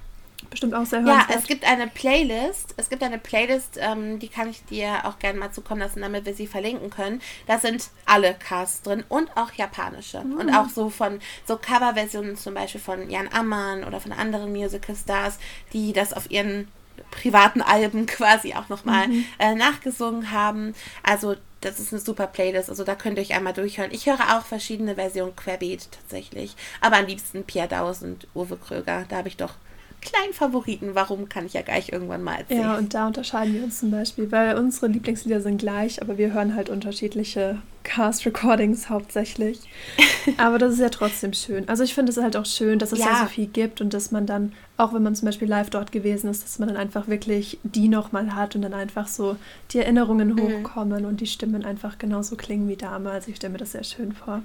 Bestimmt 0.53 0.75
auch 0.75 0.85
sehr 0.85 0.99
ja, 0.99 1.05
hörenswert. 1.07 1.39
es 1.39 1.47
gibt 1.47 1.65
eine 1.65 1.87
Playlist. 1.87 2.75
Es 2.77 2.87
gibt 2.89 3.01
eine 3.01 3.17
Playlist, 3.17 3.79
ähm, 3.81 4.19
die 4.19 4.27
kann 4.27 4.47
ich 4.49 4.63
dir 4.65 4.99
auch 5.05 5.17
gerne 5.17 5.39
mal 5.39 5.51
zukommen 5.51 5.81
lassen, 5.81 6.01
damit 6.01 6.25
wir 6.27 6.35
sie 6.35 6.45
verlinken 6.45 6.91
können. 6.91 7.21
Da 7.47 7.57
sind 7.57 7.89
alle 8.05 8.35
Casts 8.35 8.83
drin 8.83 9.03
und 9.09 9.35
auch 9.35 9.51
japanische. 9.53 10.19
Und 10.19 10.45
Mhm. 10.47 10.53
auch 10.55 10.69
so 10.69 10.91
von 10.91 11.19
so 11.47 11.57
Coverversionen 11.57 12.37
zum 12.37 12.53
Beispiel 12.53 12.79
von 12.81 13.09
Jan 13.09 13.29
Ammann 13.33 13.83
oder 13.83 13.99
von 13.99 14.11
anderen 14.11 14.51
Musical-Stars, 14.51 15.39
die 15.73 15.91
das 15.91 16.13
auf 16.13 16.29
ihren 16.29 16.67
privaten 17.09 17.63
Alben 17.63 18.05
quasi 18.05 18.53
auch 18.53 18.69
nochmal 18.69 19.07
Mhm. 19.07 19.25
äh, 19.39 19.55
nachgesungen 19.55 20.29
haben. 20.29 20.75
Also 21.01 21.35
das 21.61 21.79
ist 21.79 21.93
eine 21.93 21.99
super 22.01 22.27
Playlist. 22.27 22.69
Also 22.69 22.83
da 22.83 22.93
könnt 22.93 23.17
ihr 23.17 23.21
euch 23.23 23.33
einmal 23.33 23.53
durchhören. 23.53 23.89
Ich 23.91 24.05
höre 24.05 24.37
auch 24.37 24.45
verschiedene 24.45 24.93
Versionen 24.95 25.35
querbeet 25.35 25.89
tatsächlich. 25.91 26.55
Aber 26.79 26.97
am 26.97 27.07
liebsten 27.07 27.43
Pia 27.43 27.65
Daus 27.65 28.03
und 28.03 28.27
Uwe 28.35 28.57
Kröger. 28.57 29.05
Da 29.09 29.15
habe 29.17 29.29
ich 29.29 29.37
doch 29.37 29.53
kleinen 30.03 30.33
Favoriten. 30.33 30.91
Warum 30.93 31.29
kann 31.29 31.45
ich 31.45 31.53
ja 31.53 31.61
gleich 31.61 31.91
irgendwann 31.91 32.23
mal 32.23 32.35
erzählen. 32.35 32.61
Ja, 32.61 32.77
und 32.77 32.93
da 32.93 33.07
unterscheiden 33.07 33.53
wir 33.53 33.63
uns 33.63 33.79
zum 33.79 33.91
Beispiel, 33.91 34.31
weil 34.31 34.55
unsere 34.57 34.87
Lieblingslieder 34.87 35.41
sind 35.41 35.57
gleich, 35.57 36.01
aber 36.01 36.17
wir 36.17 36.33
hören 36.33 36.55
halt 36.55 36.69
unterschiedliche 36.69 37.57
Cast-Recordings 37.83 38.89
hauptsächlich. 38.89 39.59
Aber 40.37 40.57
das 40.57 40.73
ist 40.73 40.79
ja 40.79 40.87
trotzdem 40.89 41.33
schön. 41.33 41.67
Also 41.67 41.83
ich 41.83 41.93
finde 41.93 42.11
es 42.11 42.17
halt 42.17 42.37
auch 42.37 42.45
schön, 42.45 42.79
dass 42.79 42.93
es 42.93 42.99
ja. 42.99 43.07
Ja. 43.07 43.19
so 43.23 43.25
viel 43.25 43.47
gibt 43.47 43.81
und 43.81 43.93
dass 43.93 44.11
man 44.11 44.25
dann, 44.25 44.53
auch 44.77 44.93
wenn 44.93 45.03
man 45.03 45.15
zum 45.15 45.25
Beispiel 45.25 45.49
live 45.49 45.69
dort 45.69 45.91
gewesen 45.91 46.29
ist, 46.29 46.43
dass 46.43 46.59
man 46.59 46.69
dann 46.69 46.77
einfach 46.77 47.07
wirklich 47.09 47.59
die 47.63 47.89
nochmal 47.89 48.33
hat 48.35 48.55
und 48.55 48.61
dann 48.61 48.73
einfach 48.73 49.07
so 49.07 49.35
die 49.71 49.79
Erinnerungen 49.79 50.29
Mhm. 50.29 50.39
hochkommen 50.39 51.05
und 51.05 51.19
die 51.19 51.27
Stimmen 51.27 51.65
einfach 51.65 51.97
genauso 51.97 52.37
klingen 52.37 52.69
wie 52.69 52.77
damals. 52.77 53.27
Ich 53.27 53.35
stelle 53.35 53.51
mir 53.53 53.59
das 53.59 53.73
sehr 53.73 53.83
schön 53.83 54.13
vor. 54.13 54.41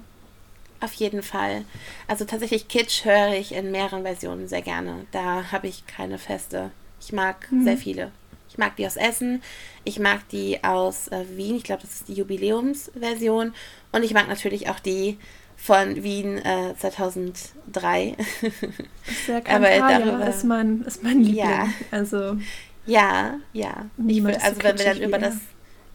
Auf 0.81 0.93
jeden 0.93 1.23
Fall. 1.23 1.65
Also 2.07 2.23
tatsächlich 2.25 2.67
Kitsch 2.69 3.03
höre 3.05 3.33
ich 3.33 3.53
in 3.53 3.71
mehreren 3.71 4.03
Versionen 4.03 4.47
sehr 4.47 4.61
gerne. 4.61 5.05
Da 5.11 5.51
habe 5.51 5.67
ich 5.67 5.85
keine 5.87 6.17
feste. 6.17 6.71
Ich 7.01 7.11
mag 7.11 7.51
Mhm. 7.51 7.63
sehr 7.65 7.77
viele. 7.77 8.11
Ich 8.49 8.57
mag 8.57 8.75
die 8.77 8.85
aus 8.87 8.95
Essen, 8.97 9.41
ich 9.83 9.99
mag 9.99 10.27
die 10.29 10.63
aus 10.63 11.07
äh, 11.09 11.23
Wien, 11.35 11.55
ich 11.55 11.63
glaube, 11.63 11.81
das 11.83 11.91
ist 11.91 12.07
die 12.07 12.13
Jubiläumsversion. 12.13 13.53
Und 13.91 14.03
ich 14.03 14.13
mag 14.13 14.27
natürlich 14.27 14.69
auch 14.69 14.79
die 14.79 15.17
von 15.55 16.03
Wien 16.03 16.37
äh, 16.39 16.73
2003. 16.77 18.15
Sehr 19.25 19.35
Aber 19.49 19.67
Cantalia 19.67 19.99
darüber- 19.99 20.27
ist 20.27 20.43
mein, 20.45 20.81
ist 20.83 21.03
mein 21.03 21.19
Liebling. 21.19 21.35
Ja. 21.45 21.67
Also 21.91 22.37
ja, 22.85 23.35
ja. 23.53 23.85
Ich 24.07 24.23
will, 24.23 24.35
also 24.35 24.63
wenn 24.63 24.77
wir 24.79 24.85
dann 24.85 25.01
über 25.01 25.17
er. 25.19 25.29
das 25.29 25.37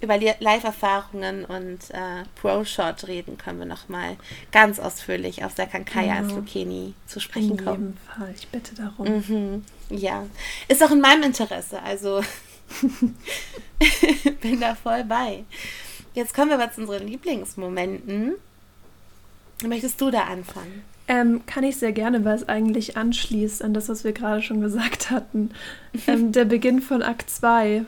über 0.04 0.16
Li- 0.16 0.34
Live-Erfahrungen 0.38 1.44
und 1.44 1.90
äh, 1.90 2.22
Pro-Shot 2.40 3.06
reden, 3.08 3.36
können 3.38 3.58
wir 3.58 3.66
nochmal 3.66 4.16
ganz 4.52 4.78
ausführlich 4.78 5.44
auf 5.44 5.52
Serkan 5.54 5.84
Kaya 5.84 6.14
als 6.16 6.28
Genau. 6.28 6.40
Lucchini 6.40 6.94
zu 7.06 7.16
in 7.18 7.20
sprechen 7.20 7.56
kommen. 7.64 7.98
jedem 8.14 8.18
Fall. 8.26 8.34
Ich 8.36 8.48
bitte 8.48 8.74
darum. 8.74 9.06
Mhm. 9.28 9.64
Ja, 9.90 10.24
ist 10.68 10.82
auch 10.82 10.90
in 10.90 11.00
meinem 11.00 11.22
Interesse. 11.24 11.82
Also 11.82 12.22
bin 14.40 14.60
da 14.60 14.74
voll 14.74 15.04
bei. 15.04 15.44
Jetzt 16.14 16.34
kommen 16.34 16.50
wir 16.50 16.60
aber 16.60 16.70
zu 16.72 16.82
unseren 16.82 17.06
Lieblingsmomenten. 17.08 18.34
Möchtest 19.66 20.00
du 20.00 20.10
da 20.10 20.24
anfangen? 20.24 20.82
Ähm, 21.06 21.42
kann 21.46 21.64
ich 21.64 21.76
sehr 21.76 21.92
gerne, 21.92 22.24
weil 22.24 22.34
es 22.36 22.48
eigentlich 22.48 22.96
anschließt 22.96 23.62
an 23.62 23.74
das, 23.74 23.88
was 23.90 24.04
wir 24.04 24.12
gerade 24.12 24.42
schon 24.42 24.60
gesagt 24.60 25.10
hatten. 25.10 25.50
Ähm, 26.08 26.32
der 26.32 26.44
Beginn 26.44 26.82
von 26.82 27.02
Akt 27.04 27.30
2, 27.30 27.84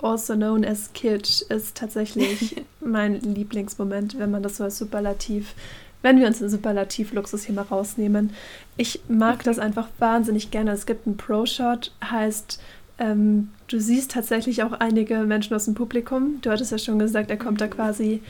also 0.00 0.34
known 0.34 0.64
as 0.64 0.92
Kitsch, 0.92 1.42
ist 1.42 1.76
tatsächlich 1.76 2.62
mein 2.80 3.20
Lieblingsmoment, 3.20 4.18
wenn 4.18 4.30
man 4.30 4.42
das 4.42 4.56
so 4.56 4.64
als 4.64 4.78
Superlativ, 4.78 5.54
wenn 6.02 6.20
wir 6.20 6.26
uns 6.26 6.38
den 6.38 6.48
Superlativ-Luxus 6.48 7.44
hier 7.44 7.54
mal 7.54 7.62
rausnehmen. 7.62 8.30
Ich 8.76 9.00
mag 9.08 9.42
das 9.42 9.58
einfach 9.58 9.88
wahnsinnig 9.98 10.50
gerne. 10.50 10.70
Es 10.70 10.86
gibt 10.86 11.06
einen 11.06 11.16
Pro-Shot, 11.16 11.92
heißt, 12.04 12.60
ähm, 12.98 13.50
du 13.66 13.80
siehst 13.80 14.12
tatsächlich 14.12 14.62
auch 14.62 14.72
einige 14.72 15.18
Menschen 15.20 15.54
aus 15.54 15.64
dem 15.64 15.74
Publikum. 15.74 16.40
Du 16.42 16.50
hattest 16.50 16.72
ja 16.72 16.78
schon 16.78 16.98
gesagt, 16.98 17.30
er 17.30 17.36
kommt 17.36 17.60
da 17.60 17.66
quasi 17.66 18.22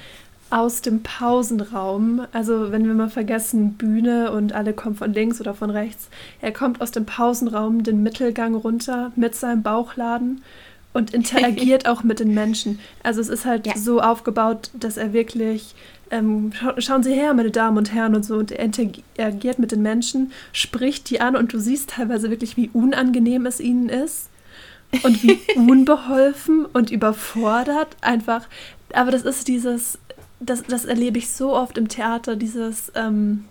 aus 0.50 0.80
dem 0.80 1.02
Pausenraum. 1.02 2.26
Also 2.32 2.72
wenn 2.72 2.86
wir 2.86 2.94
mal 2.94 3.10
vergessen, 3.10 3.74
Bühne 3.74 4.32
und 4.32 4.52
alle 4.52 4.72
kommen 4.72 4.96
von 4.96 5.12
links 5.12 5.40
oder 5.40 5.54
von 5.54 5.70
rechts. 5.70 6.08
Er 6.40 6.52
kommt 6.52 6.80
aus 6.80 6.90
dem 6.90 7.04
Pausenraum 7.06 7.82
den 7.82 8.02
Mittelgang 8.02 8.54
runter 8.54 9.12
mit 9.16 9.34
seinem 9.34 9.62
Bauchladen 9.62 10.42
und 10.92 11.12
interagiert 11.14 11.86
auch 11.86 12.02
mit 12.02 12.20
den 12.20 12.34
Menschen. 12.34 12.78
Also 13.02 13.20
es 13.20 13.28
ist 13.28 13.44
halt 13.44 13.66
Ja. 13.66 13.76
so 13.76 14.00
aufgebaut, 14.00 14.70
dass 14.74 14.96
er 14.96 15.12
wirklich 15.12 15.74
ähm, 16.10 16.52
schau, 16.54 16.72
schauen 16.78 17.02
Sie 17.02 17.12
her, 17.12 17.34
meine 17.34 17.50
Damen 17.50 17.76
und 17.76 17.92
Herren 17.92 18.14
und 18.14 18.24
so 18.24 18.36
und 18.36 18.50
er 18.50 18.64
interagiert 18.64 19.58
mit 19.58 19.72
den 19.72 19.82
Menschen, 19.82 20.32
spricht 20.52 21.10
die 21.10 21.20
an 21.20 21.36
und 21.36 21.52
du 21.52 21.58
siehst 21.58 21.90
teilweise 21.90 22.30
wirklich, 22.30 22.56
wie 22.56 22.70
unangenehm 22.72 23.44
es 23.46 23.60
ihnen 23.60 23.88
ist 23.90 24.28
und 25.02 25.22
wie 25.22 25.38
unbeholfen 25.56 26.64
und 26.64 26.90
überfordert 26.90 27.96
einfach. 28.00 28.48
Aber 28.94 29.10
das 29.10 29.22
ist 29.22 29.48
dieses, 29.48 29.98
das, 30.40 30.62
das 30.62 30.86
erlebe 30.86 31.18
ich 31.18 31.30
so 31.30 31.54
oft 31.54 31.76
im 31.76 31.88
Theater, 31.88 32.36
dieses, 32.36 32.90
ähm, 32.94 33.44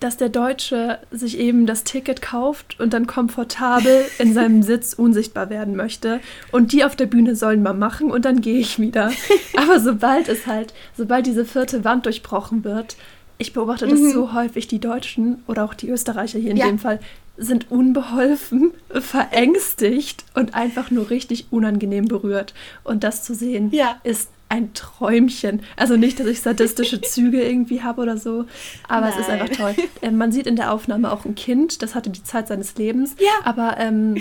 dass 0.00 0.16
der 0.16 0.30
Deutsche 0.30 0.98
sich 1.10 1.38
eben 1.38 1.66
das 1.66 1.84
Ticket 1.84 2.22
kauft 2.22 2.80
und 2.80 2.92
dann 2.94 3.06
komfortabel 3.06 4.04
in 4.18 4.32
seinem 4.34 4.62
Sitz 4.64 4.94
unsichtbar 4.94 5.50
werden 5.50 5.76
möchte. 5.76 6.20
Und 6.52 6.72
die 6.72 6.84
auf 6.84 6.96
der 6.96 7.06
Bühne 7.06 7.36
sollen 7.36 7.62
mal 7.62 7.74
machen 7.74 8.10
und 8.10 8.24
dann 8.24 8.40
gehe 8.40 8.58
ich 8.58 8.78
wieder. 8.78 9.12
Aber 9.56 9.78
sobald 9.78 10.28
es 10.28 10.46
halt, 10.46 10.72
sobald 10.96 11.26
diese 11.26 11.44
vierte 11.44 11.84
Wand 11.84 12.06
durchbrochen 12.06 12.64
wird, 12.64 12.96
ich 13.38 13.52
beobachte 13.52 13.86
das 13.86 14.00
Mhm. 14.00 14.12
so 14.12 14.32
häufig, 14.34 14.68
die 14.68 14.80
Deutschen 14.80 15.42
oder 15.46 15.64
auch 15.64 15.74
die 15.74 15.88
Österreicher 15.88 16.38
hier 16.38 16.50
in 16.50 16.56
Ja. 16.56 16.66
dem 16.66 16.78
Fall 16.78 16.98
sind 17.36 17.70
unbeholfen, 17.70 18.72
verängstigt 18.90 20.24
und 20.34 20.54
einfach 20.54 20.90
nur 20.90 21.10
richtig 21.10 21.46
unangenehm 21.50 22.06
berührt. 22.06 22.54
Und 22.84 23.04
das 23.04 23.22
zu 23.24 23.34
sehen 23.34 23.70
Ja. 23.72 23.96
ist 24.02 24.28
ein 24.50 24.74
Träumchen. 24.74 25.62
Also 25.76 25.96
nicht, 25.96 26.20
dass 26.20 26.26
ich 26.26 26.42
sadistische 26.42 27.00
Züge 27.00 27.42
irgendwie 27.42 27.82
habe 27.82 28.02
oder 28.02 28.18
so, 28.18 28.44
aber 28.88 29.08
es 29.08 29.16
ist 29.16 29.28
Nein. 29.28 29.40
einfach 29.40 29.56
toll. 29.56 29.74
Ähm, 30.02 30.18
man 30.18 30.32
sieht 30.32 30.46
in 30.46 30.56
der 30.56 30.72
Aufnahme 30.72 31.10
auch 31.12 31.24
ein 31.24 31.34
Kind, 31.34 31.80
das 31.82 31.94
hatte 31.94 32.10
die 32.10 32.22
Zeit 32.22 32.48
seines 32.48 32.74
Lebens, 32.76 33.14
Ja. 33.18 33.30
aber 33.44 33.76
ähm, 33.78 34.20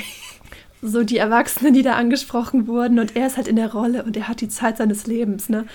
so 0.82 1.04
die 1.04 1.18
Erwachsenen, 1.18 1.74
die 1.74 1.82
da 1.82 1.96
angesprochen 1.96 2.68
wurden 2.68 3.00
und 3.00 3.16
er 3.18 3.28
ist 3.28 3.36
halt 3.36 3.50
in 3.50 3.58
der 3.58 3.74
Rolle 3.74 4.04
und 4.04 4.16
er 4.16 4.30
hat 4.30 4.40
die 4.40 4.48
Zeit 4.48 4.78
seines 4.78 5.08
Lebens. 5.08 5.50
Ne? 5.50 5.66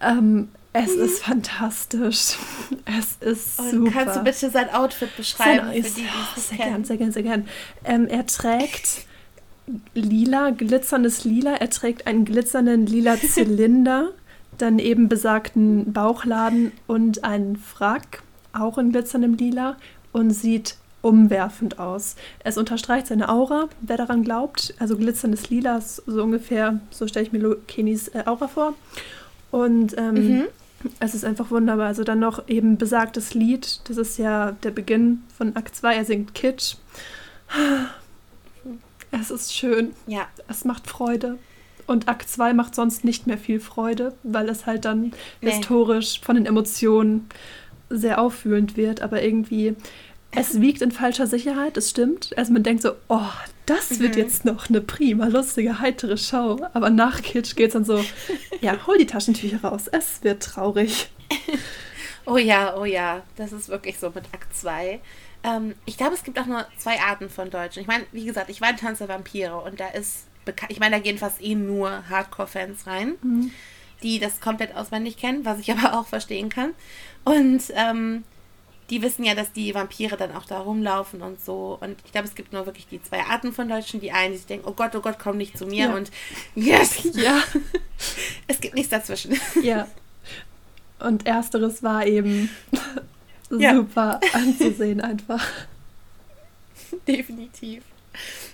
Ähm, 0.00 0.48
es 0.74 0.94
Mhm. 0.96 1.02
ist 1.02 1.22
fantastisch. 1.24 2.36
Es 2.86 3.16
ist 3.26 3.58
Und 3.60 3.70
super. 3.70 3.90
kannst 3.92 4.16
du 4.16 4.20
bitte 4.24 4.50
sein 4.50 4.72
Outfit 4.74 5.16
beschreiben 5.16 5.66
Sein, 5.66 5.82
für 5.84 5.88
die, 5.90 6.02
die 6.02 6.06
oh, 6.08 6.40
sehr 6.40 6.58
gern, 6.58 6.84
sehr 6.84 6.96
gern, 6.96 7.12
sehr 7.12 7.22
gern. 7.22 7.46
Ähm, 7.84 8.06
er 8.08 8.26
trägt 8.26 9.06
lila, 9.94 10.50
glitzerndes 10.50 11.24
Lila. 11.24 11.54
Er 11.54 11.70
trägt 11.70 12.06
einen 12.06 12.24
glitzernden 12.24 12.86
lila 12.86 13.16
Zylinder, 13.20 14.10
dann 14.58 14.78
eben 14.78 15.08
besagten 15.08 15.92
Bauchladen 15.92 16.72
und 16.86 17.24
einen 17.24 17.56
Frack. 17.56 18.22
auch 18.52 18.78
in 18.78 18.92
glitzerndem 18.92 19.34
Lila 19.34 19.76
und 20.12 20.30
sieht 20.30 20.76
umwerfend 21.00 21.78
aus. 21.78 22.16
Es 22.44 22.56
unterstreicht 22.56 23.08
seine 23.08 23.28
Aura, 23.28 23.68
wer 23.80 23.96
daran 23.96 24.22
glaubt. 24.22 24.74
Also 24.78 24.96
glitzerndes 24.96 25.50
Lila, 25.50 25.80
so 25.80 26.22
ungefähr, 26.22 26.80
so 26.90 27.06
stelle 27.06 27.26
ich 27.26 27.32
mir 27.32 27.40
Lokenis 27.40 28.08
äh, 28.08 28.22
Aura 28.26 28.48
vor. 28.48 28.74
Und 29.50 29.96
ähm, 29.98 30.14
mhm. 30.14 30.44
es 31.00 31.14
ist 31.14 31.24
einfach 31.24 31.50
wunderbar. 31.50 31.88
Also 31.88 32.04
dann 32.04 32.20
noch 32.20 32.48
eben 32.48 32.78
besagtes 32.78 33.34
Lied, 33.34 33.80
das 33.88 33.96
ist 33.96 34.18
ja 34.18 34.52
der 34.62 34.70
Beginn 34.70 35.22
von 35.36 35.56
Akt 35.56 35.74
2, 35.74 35.94
er 35.94 36.04
singt 36.04 36.34
Kitsch. 36.34 36.76
Es 39.12 39.30
ist 39.30 39.54
schön. 39.54 39.92
Ja. 40.06 40.26
Es 40.48 40.64
macht 40.64 40.88
Freude. 40.88 41.38
Und 41.86 42.08
Akt 42.08 42.28
2 42.28 42.54
macht 42.54 42.74
sonst 42.74 43.04
nicht 43.04 43.26
mehr 43.26 43.38
viel 43.38 43.60
Freude, 43.60 44.14
weil 44.22 44.48
es 44.48 44.66
halt 44.66 44.84
dann 44.84 45.12
nee. 45.40 45.50
historisch 45.50 46.20
von 46.20 46.36
den 46.36 46.46
Emotionen 46.46 47.28
sehr 47.90 48.20
auffühlend 48.20 48.76
wird, 48.76 49.02
aber 49.02 49.22
irgendwie 49.22 49.76
es 50.34 50.60
wiegt 50.60 50.80
in 50.80 50.90
falscher 50.90 51.26
Sicherheit, 51.26 51.76
das 51.76 51.90
stimmt. 51.90 52.30
Also 52.38 52.54
man 52.54 52.62
denkt 52.62 52.82
so, 52.82 52.92
oh, 53.08 53.20
das 53.66 53.90
mhm. 53.90 54.00
wird 54.00 54.16
jetzt 54.16 54.44
noch 54.46 54.68
eine 54.68 54.80
prima, 54.80 55.26
lustige, 55.26 55.78
heitere 55.78 56.16
Show. 56.16 56.58
Aber 56.72 56.88
nach 56.88 57.22
Kitsch 57.22 57.54
geht 57.54 57.68
es 57.68 57.72
dann 57.74 57.84
so, 57.84 58.02
ja, 58.62 58.86
hol 58.86 58.96
die 58.96 59.06
Taschentücher 59.06 59.62
raus, 59.62 59.88
es 59.88 60.24
wird 60.24 60.42
traurig. 60.42 61.10
oh 62.24 62.38
ja, 62.38 62.76
oh 62.78 62.86
ja, 62.86 63.22
das 63.36 63.52
ist 63.52 63.68
wirklich 63.68 63.98
so 63.98 64.08
mit 64.08 64.24
Akt 64.32 64.56
2. 64.56 65.00
Ähm, 65.44 65.74
ich 65.86 65.96
glaube, 65.96 66.14
es 66.14 66.24
gibt 66.24 66.38
auch 66.38 66.46
nur 66.46 66.66
zwei 66.78 67.00
Arten 67.00 67.28
von 67.28 67.50
Deutschen. 67.50 67.80
Ich 67.80 67.88
meine, 67.88 68.04
wie 68.12 68.24
gesagt, 68.24 68.50
ich 68.50 68.60
war 68.60 68.70
in 68.70 68.76
Tanz 68.76 68.98
der 68.98 69.08
Vampire 69.08 69.56
und 69.60 69.80
da 69.80 69.88
ist 69.88 70.26
bekannt, 70.44 70.72
ich 70.72 70.80
meine, 70.80 70.96
da 70.96 71.02
gehen 71.02 71.18
fast 71.18 71.42
eh 71.42 71.54
nur 71.54 72.08
Hardcore-Fans 72.08 72.86
rein, 72.86 73.14
mhm. 73.22 73.50
die 74.02 74.18
das 74.18 74.40
komplett 74.40 74.74
auswendig 74.76 75.16
kennen, 75.16 75.44
was 75.44 75.58
ich 75.58 75.72
aber 75.76 75.98
auch 75.98 76.06
verstehen 76.06 76.48
kann. 76.48 76.74
Und 77.24 77.62
ähm, 77.74 78.24
die 78.90 79.00
wissen 79.00 79.24
ja, 79.24 79.34
dass 79.34 79.52
die 79.52 79.74
Vampire 79.74 80.16
dann 80.16 80.34
auch 80.36 80.44
da 80.44 80.58
rumlaufen 80.58 81.22
und 81.22 81.42
so. 81.42 81.78
Und 81.80 81.96
ich 82.04 82.12
glaube, 82.12 82.28
es 82.28 82.34
gibt 82.34 82.52
nur 82.52 82.66
wirklich 82.66 82.86
die 82.88 83.02
zwei 83.02 83.22
Arten 83.22 83.52
von 83.52 83.68
Deutschen. 83.68 84.00
Die 84.00 84.12
einen, 84.12 84.32
die 84.32 84.38
sich 84.38 84.46
denken, 84.46 84.68
oh 84.68 84.74
Gott, 84.74 84.94
oh 84.94 85.00
Gott, 85.00 85.16
komm 85.18 85.38
nicht 85.38 85.56
zu 85.56 85.66
mir. 85.66 85.86
Ja. 85.86 85.94
Und 85.94 86.10
yes, 86.54 87.04
ja. 87.14 87.42
es 88.48 88.60
gibt 88.60 88.74
nichts 88.74 88.90
dazwischen. 88.90 89.40
Ja. 89.62 89.88
Und 90.98 91.26
ersteres 91.26 91.82
war 91.82 92.06
eben 92.06 92.50
ja. 93.60 93.74
super 93.74 94.20
anzusehen 94.32 95.00
einfach. 95.00 95.46
Definitiv. 97.08 97.82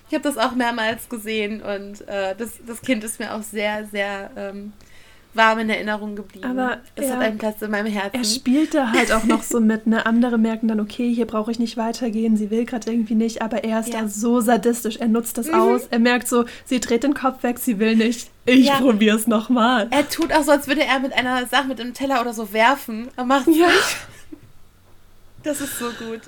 Ich 0.09 0.15
habe 0.15 0.23
das 0.23 0.39
auch 0.39 0.55
mehrmals 0.55 1.09
gesehen 1.09 1.61
und 1.61 2.07
äh, 2.09 2.35
das, 2.37 2.53
das 2.67 2.81
Kind 2.81 3.05
ist 3.05 3.19
mir 3.19 3.35
auch 3.35 3.43
sehr, 3.43 3.87
sehr 3.87 4.31
ähm, 4.37 4.73
warm 5.35 5.59
in 5.59 5.71
Erinnerung 5.71 6.17
geblieben. 6.17 6.47
Aber 6.47 6.79
es 6.95 7.07
er, 7.07 7.17
hat 7.17 7.23
einen 7.23 7.39
Platz 7.39 7.61
in 7.61 7.71
meinem 7.71 7.93
Herzen. 7.93 8.17
Er 8.17 8.25
spielte 8.25 8.93
halt 8.93 9.13
auch 9.13 9.25
noch 9.25 9.43
so 9.43 9.61
mit, 9.61 9.87
ne? 9.87 10.07
Andere 10.07 10.39
merken 10.39 10.69
dann, 10.69 10.81
okay, 10.81 11.13
hier 11.13 11.27
brauche 11.27 11.51
ich 11.51 11.59
nicht 11.59 11.77
weitergehen, 11.77 12.37
sie 12.37 12.51
will 12.51 12.65
gerade 12.65 12.91
irgendwie 12.91 13.15
nicht, 13.15 13.43
aber 13.43 13.65
er 13.65 13.81
ist 13.81 13.93
ja. 13.93 14.03
da 14.03 14.09
so 14.09 14.41
sadistisch, 14.41 14.97
er 14.97 15.09
nutzt 15.09 15.37
das 15.37 15.49
mhm. 15.49 15.55
aus, 15.55 15.87
er 15.91 15.99
merkt 15.99 16.29
so, 16.29 16.45
sie 16.65 16.81
dreht 16.81 17.03
den 17.03 17.15
Kopf 17.15 17.43
weg, 17.43 17.59
sie 17.59 17.79
will 17.79 17.97
nicht. 17.97 18.31
Ich 18.47 18.67
ja. 18.67 18.81
probiere 18.81 19.17
es 19.17 19.27
nochmal. 19.27 19.89
Er 19.91 20.09
tut 20.09 20.33
auch 20.33 20.43
so, 20.43 20.53
als 20.53 20.67
würde 20.67 20.85
er 20.85 21.01
mit 21.01 21.13
einer 21.13 21.47
Sache, 21.47 21.69
mit 21.69 21.81
einem 21.81 21.93
Teller 21.93 22.21
oder 22.21 22.33
so 22.33 22.53
werfen. 22.53 23.09
Er 23.17 23.25
macht 23.25 23.47
es 23.47 23.57
ja. 23.59 23.67
nicht. 23.67 23.97
Das 25.42 25.61
ist 25.61 25.79
so 25.79 25.90
gut. 25.92 26.27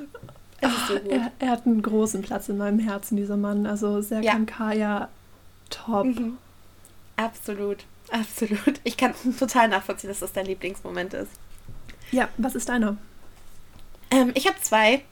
Ist 0.61 0.87
so 0.89 0.95
gut. 0.95 1.11
Er, 1.11 1.33
er, 1.39 1.51
hat 1.51 1.67
einen 1.67 1.83
großen 1.83 2.23
Platz 2.23 2.49
in 2.49 2.59
meinem 2.59 2.79
Herzen, 2.79 3.17
dieser 3.17 3.37
Mann. 3.37 3.67
Also 3.67 4.01
Serkan 4.01 4.47
ja. 4.47 4.55
Kaya, 4.55 5.09
top. 5.69 6.07
Mhm. 6.07 6.39
Absolut. 7.17 7.79
Absolut. 8.11 8.81
Ich 8.85 8.97
kann 8.97 9.15
total 9.39 9.69
nachvollziehen, 9.69 10.09
dass 10.09 10.21
das 10.21 10.33
dein 10.33 10.47
Lieblingsmoment 10.47 11.15
ist. 11.15 11.31
Ja, 12.11 12.29
was 12.39 12.55
ist 12.55 12.69
deiner? 12.69 12.97
Ähm, 14.11 14.33
ich 14.35 14.47
habe 14.47 14.61
zwei. 14.61 15.03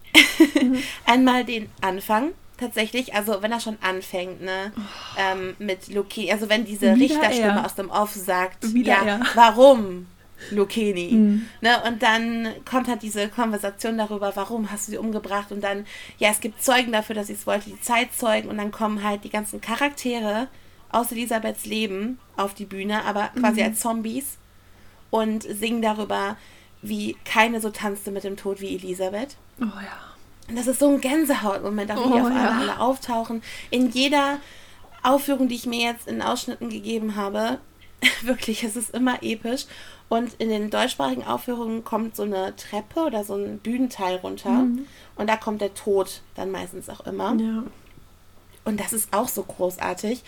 Mhm. 0.61 0.82
Einmal 1.06 1.44
den 1.44 1.68
Anfang 1.80 2.32
tatsächlich, 2.58 3.14
also 3.14 3.40
wenn 3.40 3.52
er 3.52 3.61
schon 3.61 3.78
anfängt, 3.80 4.42
ne, 4.42 4.72
oh. 4.76 4.80
ähm, 5.16 5.56
mit 5.58 5.88
Loki, 5.88 6.30
also 6.30 6.48
wenn 6.48 6.64
diese 6.64 6.94
Wieder 6.94 7.04
Richterstimme 7.04 7.61
er. 7.61 7.64
aus 7.64 7.74
dem 7.74 7.88
Off 7.88 8.12
sagt, 8.14 8.74
Wieder 8.74 8.92
ja, 8.92 9.04
er. 9.04 9.20
warum 9.34 10.06
Lokeni, 10.51 11.12
mhm. 11.12 11.48
ne, 11.61 11.83
und 11.87 12.03
dann 12.03 12.48
kommt 12.64 12.88
halt 12.88 13.03
diese 13.03 13.29
Konversation 13.29 13.98
darüber, 13.98 14.33
warum 14.37 14.70
hast 14.70 14.88
du 14.88 14.92
sie 14.92 14.98
umgebracht 14.98 15.53
und 15.53 15.62
dann, 15.62 15.87
ja, 16.18 16.31
es 16.31 16.40
gibt 16.40 16.62
Zeugen 16.62 16.92
dafür, 16.92 17.14
dass 17.14 17.27
sie 17.27 17.33
es 17.35 17.46
wollte, 17.46 17.70
die 17.70 17.81
Zeitzeugen 17.81 18.48
und 18.51 18.59
dann 18.59 18.70
kommen 18.70 19.03
halt 19.03 19.24
die 19.24 19.31
ganzen 19.31 19.61
Charaktere 19.61 20.48
aus 20.90 21.12
Elisabeths 21.12 21.66
Leben 21.66 22.18
auf 22.37 22.55
die 22.55 22.64
Bühne, 22.64 23.05
aber 23.05 23.31
quasi 23.38 23.61
mhm. 23.61 23.66
als 23.66 23.81
Zombies 23.81 24.38
und 25.11 25.42
singen 25.42 25.83
darüber, 25.83 26.37
wie 26.83 27.16
keine 27.24 27.61
so 27.61 27.70
tanzte 27.70 28.11
mit 28.11 28.24
dem 28.24 28.37
Tod 28.37 28.61
wie 28.61 28.77
Elisabeth. 28.77 29.37
Oh 29.61 29.64
ja. 29.64 30.09
Und 30.48 30.57
das 30.57 30.66
ist 30.66 30.81
so 30.81 30.88
ein 30.88 31.01
Gänsehautmoment, 31.01 31.90
auch 31.90 31.96
wie 31.96 32.20
oh, 32.20 32.27
auf 32.27 32.31
ja. 32.31 32.51
alle, 32.51 32.51
alle 32.61 32.81
auftauchen. 32.81 33.42
In 33.70 33.90
jeder 33.90 34.38
Aufführung, 35.03 35.48
die 35.48 35.57
ich 35.57 35.66
mir 35.66 35.81
jetzt 35.81 36.09
in 36.09 36.22
Ausschnitten 36.22 36.70
gegeben 36.70 37.16
habe, 37.16 37.59
wirklich, 38.22 38.62
es 38.64 38.76
ist 38.76 38.94
immer 38.94 39.22
episch. 39.22 39.66
Und 40.08 40.34
in 40.38 40.48
den 40.48 40.70
deutschsprachigen 40.70 41.24
Aufführungen 41.24 41.84
kommt 41.84 42.16
so 42.16 42.22
eine 42.22 42.56
Treppe 42.56 43.00
oder 43.00 43.24
so 43.24 43.34
ein 43.34 43.58
Bühnenteil 43.58 44.16
runter. 44.16 44.50
Mhm. 44.50 44.87
Und 45.16 45.28
da 45.28 45.37
kommt 45.37 45.61
der 45.61 45.74
Tod 45.74 46.22
dann 46.34 46.50
meistens 46.50 46.88
auch 46.88 47.00
immer. 47.00 47.37
Ja. 47.38 47.64
Und 48.64 48.80
das 48.80 48.92
ist 48.92 49.12
auch 49.12 49.28
so 49.28 49.42
großartig. 49.42 50.22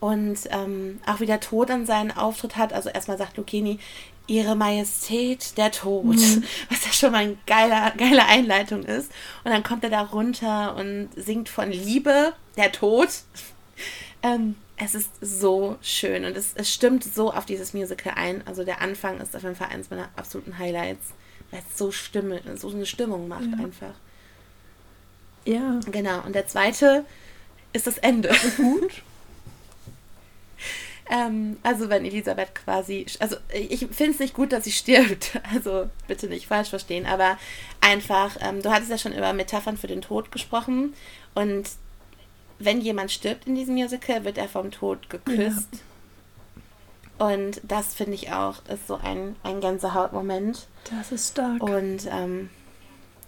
Und 0.00 0.38
ähm, 0.50 1.00
auch 1.06 1.20
wie 1.20 1.26
der 1.26 1.40
Tod 1.40 1.70
an 1.70 1.86
seinen 1.86 2.12
Auftritt 2.12 2.56
hat. 2.56 2.72
Also 2.72 2.90
erstmal 2.90 3.18
sagt 3.18 3.36
Lucchini, 3.36 3.78
Ihre 4.26 4.56
Majestät, 4.56 5.58
der 5.58 5.70
Tod. 5.70 6.04
Mhm. 6.04 6.44
Was 6.70 6.84
ja 6.84 6.92
schon 6.92 7.12
mal 7.12 7.24
eine 7.24 7.36
geile, 7.46 7.92
geile 7.96 8.24
Einleitung 8.26 8.84
ist. 8.84 9.10
Und 9.42 9.50
dann 9.50 9.62
kommt 9.62 9.84
er 9.84 9.90
da 9.90 10.02
runter 10.02 10.76
und 10.76 11.08
singt 11.16 11.48
von 11.48 11.70
Liebe, 11.70 12.34
der 12.56 12.70
Tod. 12.70 13.08
ähm, 14.22 14.54
es 14.76 14.94
ist 14.94 15.10
so 15.20 15.76
schön 15.82 16.24
und 16.24 16.36
es, 16.36 16.52
es 16.54 16.72
stimmt 16.72 17.04
so 17.04 17.32
auf 17.32 17.46
dieses 17.46 17.74
Musical 17.74 18.14
ein. 18.16 18.46
Also 18.46 18.64
der 18.64 18.80
Anfang 18.80 19.20
ist 19.20 19.36
auf 19.36 19.42
jeden 19.42 19.54
Fall 19.54 19.68
eins 19.68 19.90
meiner 19.90 20.08
absoluten 20.16 20.58
Highlights, 20.58 21.12
weil 21.50 21.60
es 21.68 21.78
so, 21.78 21.92
Stimme, 21.92 22.40
so 22.56 22.70
eine 22.70 22.86
Stimmung 22.86 23.28
macht 23.28 23.50
ja. 23.50 23.64
einfach. 23.64 23.94
Ja. 25.44 25.80
Genau. 25.90 26.22
Und 26.24 26.34
der 26.34 26.46
zweite 26.46 27.04
ist 27.72 27.86
das 27.86 27.98
Ende. 27.98 28.34
Gut. 28.56 29.02
Ähm, 31.10 31.58
also 31.62 31.90
wenn 31.90 32.06
Elisabeth 32.06 32.54
quasi, 32.54 33.04
also 33.18 33.36
ich 33.52 33.80
finde 33.80 34.12
es 34.12 34.18
nicht 34.18 34.32
gut, 34.32 34.52
dass 34.52 34.64
sie 34.64 34.72
stirbt. 34.72 35.38
Also 35.54 35.90
bitte 36.08 36.28
nicht 36.28 36.46
falsch 36.46 36.70
verstehen, 36.70 37.04
aber 37.04 37.38
einfach, 37.80 38.36
ähm, 38.40 38.62
du 38.62 38.70
hattest 38.70 38.90
ja 38.90 38.96
schon 38.96 39.12
über 39.12 39.32
Metaphern 39.34 39.76
für 39.76 39.86
den 39.86 40.00
Tod 40.00 40.32
gesprochen 40.32 40.94
und 41.34 41.68
wenn 42.64 42.80
jemand 42.80 43.10
stirbt 43.10 43.46
in 43.46 43.54
diesem 43.54 43.74
Musical, 43.74 44.24
wird 44.24 44.38
er 44.38 44.48
vom 44.48 44.70
Tod 44.70 45.10
geküsst. 45.10 45.68
Ja. 47.18 47.26
Und 47.26 47.60
das 47.62 47.94
finde 47.94 48.14
ich 48.14 48.32
auch, 48.32 48.56
ist 48.68 48.88
so 48.88 48.96
ein, 48.96 49.36
ein 49.42 49.60
Gänsehautmoment. 49.60 50.66
Das 50.90 51.12
ist 51.12 51.32
stark. 51.32 51.62
Und 51.62 52.08
ähm, 52.10 52.50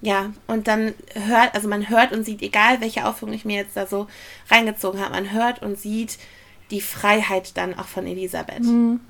ja, 0.01 0.33
und 0.47 0.69
dann 0.69 0.95
hört, 1.15 1.55
also 1.55 1.69
man 1.69 1.89
hört 1.89 2.13
und 2.13 2.25
sieht, 2.25 2.43
egal 2.43 2.81
welche 2.81 3.07
Aufführung 3.07 3.35
ich 3.35 3.45
mir 3.45 3.57
jetzt 3.57 3.77
da 3.77 3.87
so 3.87 4.09
reingezogen 4.51 5.01
habe, 5.01 5.15
man 5.15 5.33
hört 5.33 5.63
und 5.63 5.79
sieht, 5.79 6.19
die 6.71 6.81
Freiheit 6.81 7.57
dann 7.57 7.79
auch 7.79 7.87
von 7.87 8.07
Elisabeth. 8.07 8.65
Mhm. 8.65 9.01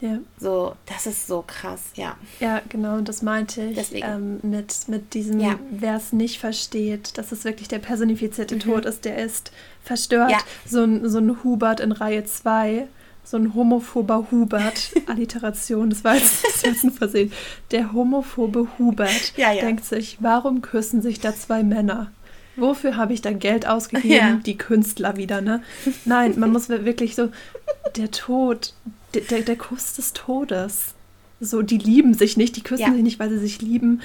Ja. 0.00 0.18
So, 0.38 0.76
das 0.86 1.06
ist 1.06 1.26
so 1.26 1.42
krass, 1.46 1.82
ja. 1.94 2.16
Ja, 2.38 2.62
genau, 2.68 2.96
und 2.96 3.08
das 3.08 3.22
meinte 3.22 3.62
ich 3.62 3.90
ähm, 3.94 4.38
mit, 4.42 4.86
mit 4.86 5.14
diesem, 5.14 5.40
ja. 5.40 5.58
wer 5.70 5.96
es 5.96 6.12
nicht 6.12 6.38
versteht, 6.38 7.18
dass 7.18 7.32
es 7.32 7.44
wirklich 7.44 7.68
der 7.68 7.80
personifizierte 7.80 8.54
mhm. 8.54 8.60
Tod 8.60 8.84
ist, 8.84 9.04
der 9.04 9.18
ist 9.18 9.50
verstört. 9.82 10.30
Ja. 10.30 10.38
So, 10.66 10.84
ein, 10.84 11.08
so 11.08 11.18
ein 11.18 11.42
Hubert 11.42 11.80
in 11.80 11.90
Reihe 11.90 12.24
2, 12.24 12.86
so 13.24 13.36
ein 13.36 13.54
homophober 13.54 14.28
Hubert, 14.30 14.92
Alliteration, 15.06 15.90
das 15.90 16.04
war 16.04 16.14
jetzt, 16.14 16.44
das 16.44 16.62
war 16.62 16.70
jetzt 16.70 16.84
ein 16.84 16.92
Versehen. 16.92 17.32
Der 17.72 17.92
homophobe 17.92 18.68
Hubert 18.78 19.36
ja, 19.36 19.52
denkt 19.54 19.84
sich, 19.84 20.18
warum 20.20 20.62
küssen 20.62 21.02
sich 21.02 21.18
da 21.18 21.34
zwei 21.34 21.64
Männer? 21.64 22.12
wofür 22.60 22.96
habe 22.96 23.12
ich 23.12 23.22
dann 23.22 23.38
Geld 23.38 23.66
ausgegeben? 23.66 24.42
Die 24.44 24.58
Künstler 24.58 25.16
wieder, 25.16 25.40
ne? 25.40 25.62
Nein, 26.04 26.34
man 26.38 26.50
muss 26.52 26.68
wirklich 26.68 27.14
so, 27.14 27.30
der 27.96 28.10
Tod, 28.10 28.74
der, 29.14 29.22
der, 29.22 29.40
der 29.42 29.56
Kuss 29.56 29.94
des 29.94 30.12
Todes. 30.12 30.94
So, 31.40 31.62
die 31.62 31.78
lieben 31.78 32.14
sich 32.14 32.36
nicht, 32.36 32.56
die 32.56 32.62
küssen 32.62 32.82
ja. 32.82 32.92
sich 32.92 33.02
nicht, 33.02 33.18
weil 33.18 33.30
sie 33.30 33.38
sich 33.38 33.60
lieben. 33.60 34.02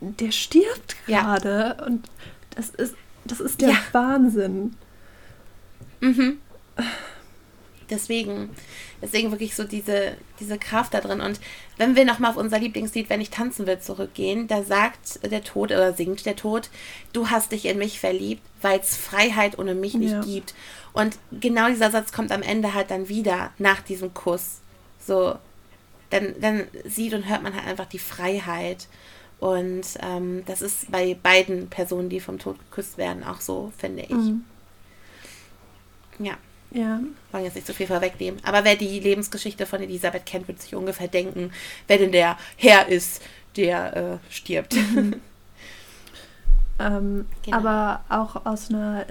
Der 0.00 0.32
stirbt 0.32 0.96
gerade. 1.06 1.76
Ja. 1.78 1.86
Und 1.86 2.08
das 2.54 2.70
ist, 2.70 2.94
das 3.24 3.40
ist 3.40 3.60
der 3.60 3.76
Wahnsinn. 3.92 4.74
Mhm. 6.00 6.38
Deswegen, 7.90 8.50
deswegen 9.00 9.30
wirklich 9.30 9.54
so 9.54 9.64
diese, 9.64 10.12
diese 10.40 10.58
Kraft 10.58 10.92
da 10.92 11.00
drin. 11.00 11.22
Und 11.22 11.40
wenn 11.78 11.96
wir 11.96 12.04
nochmal 12.04 12.32
auf 12.32 12.36
unser 12.36 12.58
Lieblingslied, 12.58 13.08
wenn 13.08 13.22
ich 13.22 13.30
tanzen 13.30 13.66
will, 13.66 13.80
zurückgehen, 13.80 14.46
da 14.46 14.62
sagt 14.62 15.20
der 15.30 15.42
Tod 15.42 15.70
oder 15.70 15.94
singt 15.94 16.26
der 16.26 16.36
Tod, 16.36 16.68
du 17.14 17.30
hast 17.30 17.52
dich 17.52 17.64
in 17.64 17.78
mich 17.78 17.98
verliebt, 17.98 18.42
weil 18.60 18.80
es 18.80 18.96
Freiheit 18.96 19.58
ohne 19.58 19.74
mich 19.74 19.94
nicht 19.94 20.12
ja. 20.12 20.20
gibt. 20.20 20.54
Und 20.98 21.16
genau 21.30 21.68
dieser 21.68 21.92
Satz 21.92 22.10
kommt 22.10 22.32
am 22.32 22.42
Ende 22.42 22.74
halt 22.74 22.90
dann 22.90 23.08
wieder 23.08 23.52
nach 23.58 23.80
diesem 23.82 24.12
Kuss. 24.14 24.58
So, 24.98 25.36
dann, 26.10 26.34
dann 26.40 26.64
sieht 26.86 27.14
und 27.14 27.28
hört 27.28 27.44
man 27.44 27.54
halt 27.54 27.68
einfach 27.68 27.86
die 27.86 28.00
Freiheit. 28.00 28.88
Und 29.38 29.86
ähm, 30.00 30.42
das 30.46 30.60
ist 30.60 30.90
bei 30.90 31.14
beiden 31.14 31.70
Personen, 31.70 32.08
die 32.08 32.18
vom 32.18 32.40
Tod 32.40 32.58
geküsst 32.58 32.98
werden, 32.98 33.22
auch 33.22 33.40
so, 33.40 33.72
finde 33.78 34.02
ich. 34.02 34.10
Mhm. 34.10 34.44
Ja. 36.18 36.32
Ja. 36.72 36.98
Wollen 37.30 37.44
jetzt 37.44 37.54
nicht 37.54 37.68
so 37.68 37.74
viel 37.74 37.86
vorwegnehmen. 37.86 38.40
Aber 38.42 38.64
wer 38.64 38.74
die 38.74 38.98
Lebensgeschichte 38.98 39.66
von 39.66 39.80
Elisabeth 39.80 40.26
kennt, 40.26 40.48
wird 40.48 40.60
sich 40.60 40.74
ungefähr 40.74 41.06
denken, 41.06 41.52
wer 41.86 41.98
denn 41.98 42.10
der 42.10 42.36
Herr 42.56 42.88
ist, 42.88 43.22
der 43.56 43.96
äh, 43.96 44.34
stirbt. 44.34 44.74
Mhm. 44.74 45.20
ähm, 46.80 47.26
genau. 47.44 47.56
Aber 47.56 48.04
auch 48.08 48.44
aus 48.46 48.70
einer 48.70 49.08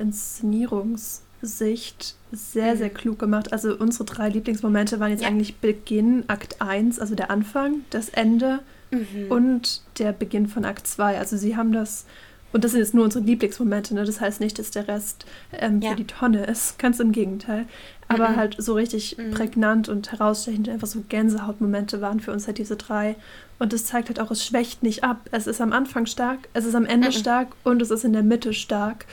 Inszenierungssicht 1.42 2.16
sehr, 2.32 2.74
mhm. 2.74 2.78
sehr 2.78 2.90
klug 2.90 3.20
gemacht. 3.20 3.54
Also 3.54 3.76
unsere 3.78 4.06
drei 4.06 4.30
Lieblingsmomente 4.30 5.00
waren 5.00 5.12
jetzt 5.12 5.24
ja. 5.24 5.30
eigentlich 5.30 5.58
Beginn, 5.58 6.24
Akt 6.28 6.62
1, 6.62 7.00
also 7.00 7.16
der 7.16 7.32
Anfang, 7.32 7.82
das 7.90 8.10
Ende 8.10 8.60
mhm. 8.92 9.30
und 9.30 9.82
der 10.00 10.12
Beginn 10.12 10.48
von 10.48 10.66
Akt 10.66 10.88
2. 10.88 11.18
Also 11.18 11.38
sie 11.38 11.56
haben 11.56 11.72
das 11.72 12.06
und 12.54 12.64
das 12.64 12.72
sind 12.72 12.80
jetzt 12.80 12.94
nur 12.94 13.04
unsere 13.04 13.24
Lieblingsmomente, 13.26 13.94
ne? 13.94 14.06
Das 14.06 14.22
heißt 14.22 14.40
nicht, 14.40 14.58
dass 14.58 14.72
der 14.72 14.88
Rest 14.88 15.26
ähm, 15.52 15.82
ja. 15.82 15.92
für 15.92 15.96
die 15.98 16.08
Tonne 16.08 16.46
ist. 16.46 16.80
Ganz 16.80 17.00
im 17.00 17.12
Gegenteil. 17.12 17.66
Aber 18.08 18.30
mhm. 18.30 18.36
halt 18.38 18.56
so 18.58 18.74
richtig 18.74 19.18
mhm. 19.18 19.32
prägnant 19.32 19.90
und 19.90 20.14
herausstechend, 20.14 20.70
einfach 20.70 20.88
so 20.88 21.04
Gänsehautmomente 21.10 22.00
waren 22.00 22.22
für 22.22 22.32
uns 22.32 22.48
halt 22.48 22.58
diese 22.58 22.78
drei. 22.78 23.18
Und 23.60 23.74
das 23.74 23.86
zeigt 23.86 24.08
halt 24.08 24.22
auch, 24.22 24.32
es 24.32 24.46
schwächt 24.46 24.82
nicht 24.82 25.04
ab. 25.04 25.28
Es 25.32 25.46
ist 25.46 25.60
am 25.60 25.74
Anfang 25.74 26.06
stark, 26.06 26.48
es 26.54 26.64
ist 26.64 26.76
am 26.76 26.86
Ende 26.86 27.10
mhm. 27.10 27.14
stark 27.14 27.50
und 27.66 27.82
es 27.82 27.92
ist 27.92 28.06
in 28.06 28.14
der 28.14 28.24
Mitte 28.24 28.54
stark. 28.54 29.06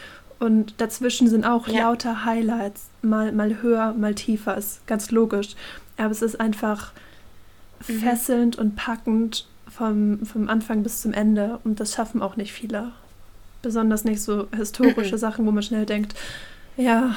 Und 0.45 0.75
dazwischen 0.79 1.29
sind 1.29 1.45
auch 1.45 1.69
ja. 1.69 1.83
lauter 1.83 2.25
Highlights. 2.25 2.89
Mal, 3.03 3.33
mal 3.33 3.63
höher, 3.63 3.95
mal 3.95 4.15
tiefer. 4.15 4.57
Ist 4.57 4.87
ganz 4.87 5.11
logisch. 5.11 5.55
Aber 5.97 6.11
es 6.11 6.23
ist 6.23 6.41
einfach 6.41 6.93
mhm. 7.87 7.99
fesselnd 8.01 8.57
und 8.57 8.77
packend 8.77 9.47
vom, 9.69 10.25
vom 10.25 10.49
Anfang 10.49 10.83
bis 10.83 11.03
zum 11.03 11.13
Ende. 11.13 11.59
Und 11.65 11.81
das 11.81 11.95
schaffen 11.95 12.23
auch 12.23 12.37
nicht 12.37 12.53
viele 12.53 12.93
besonders 13.65 14.05
nicht 14.05 14.23
so 14.23 14.47
historische 14.55 15.17
mhm. 15.17 15.19
Sachen, 15.27 15.47
wo 15.47 15.51
man 15.51 15.63
schnell 15.65 15.87
denkt, 15.87 16.15
ja, 16.77 17.17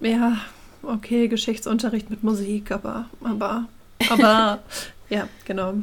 ja, 0.00 0.38
okay, 0.82 1.28
Geschichtsunterricht 1.28 2.10
mit 2.10 2.24
Musik, 2.24 2.72
aber, 2.72 3.06
aber, 3.22 3.66
aber, 4.10 4.60
ja, 5.10 5.28
genau. 5.44 5.74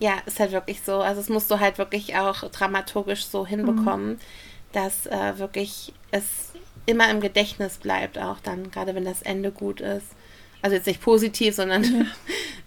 Ja, 0.00 0.14
ist 0.26 0.40
halt 0.40 0.50
wirklich 0.50 0.82
so. 0.82 1.00
Also 1.00 1.20
es 1.20 1.28
musst 1.28 1.48
du 1.48 1.60
halt 1.60 1.78
wirklich 1.78 2.16
auch 2.16 2.50
dramaturgisch 2.50 3.26
so 3.26 3.46
hinbekommen, 3.46 4.12
mhm. 4.12 4.20
Dass 4.72 5.06
äh, 5.06 5.38
wirklich 5.38 5.92
es 6.10 6.52
immer 6.86 7.10
im 7.10 7.20
Gedächtnis 7.20 7.78
bleibt, 7.78 8.18
auch 8.18 8.40
dann, 8.40 8.70
gerade 8.70 8.94
wenn 8.94 9.04
das 9.04 9.22
Ende 9.22 9.50
gut 9.50 9.80
ist. 9.80 10.06
Also 10.62 10.76
jetzt 10.76 10.86
nicht 10.86 11.00
positiv, 11.00 11.54
sondern 11.54 11.84
ja. 11.84 12.04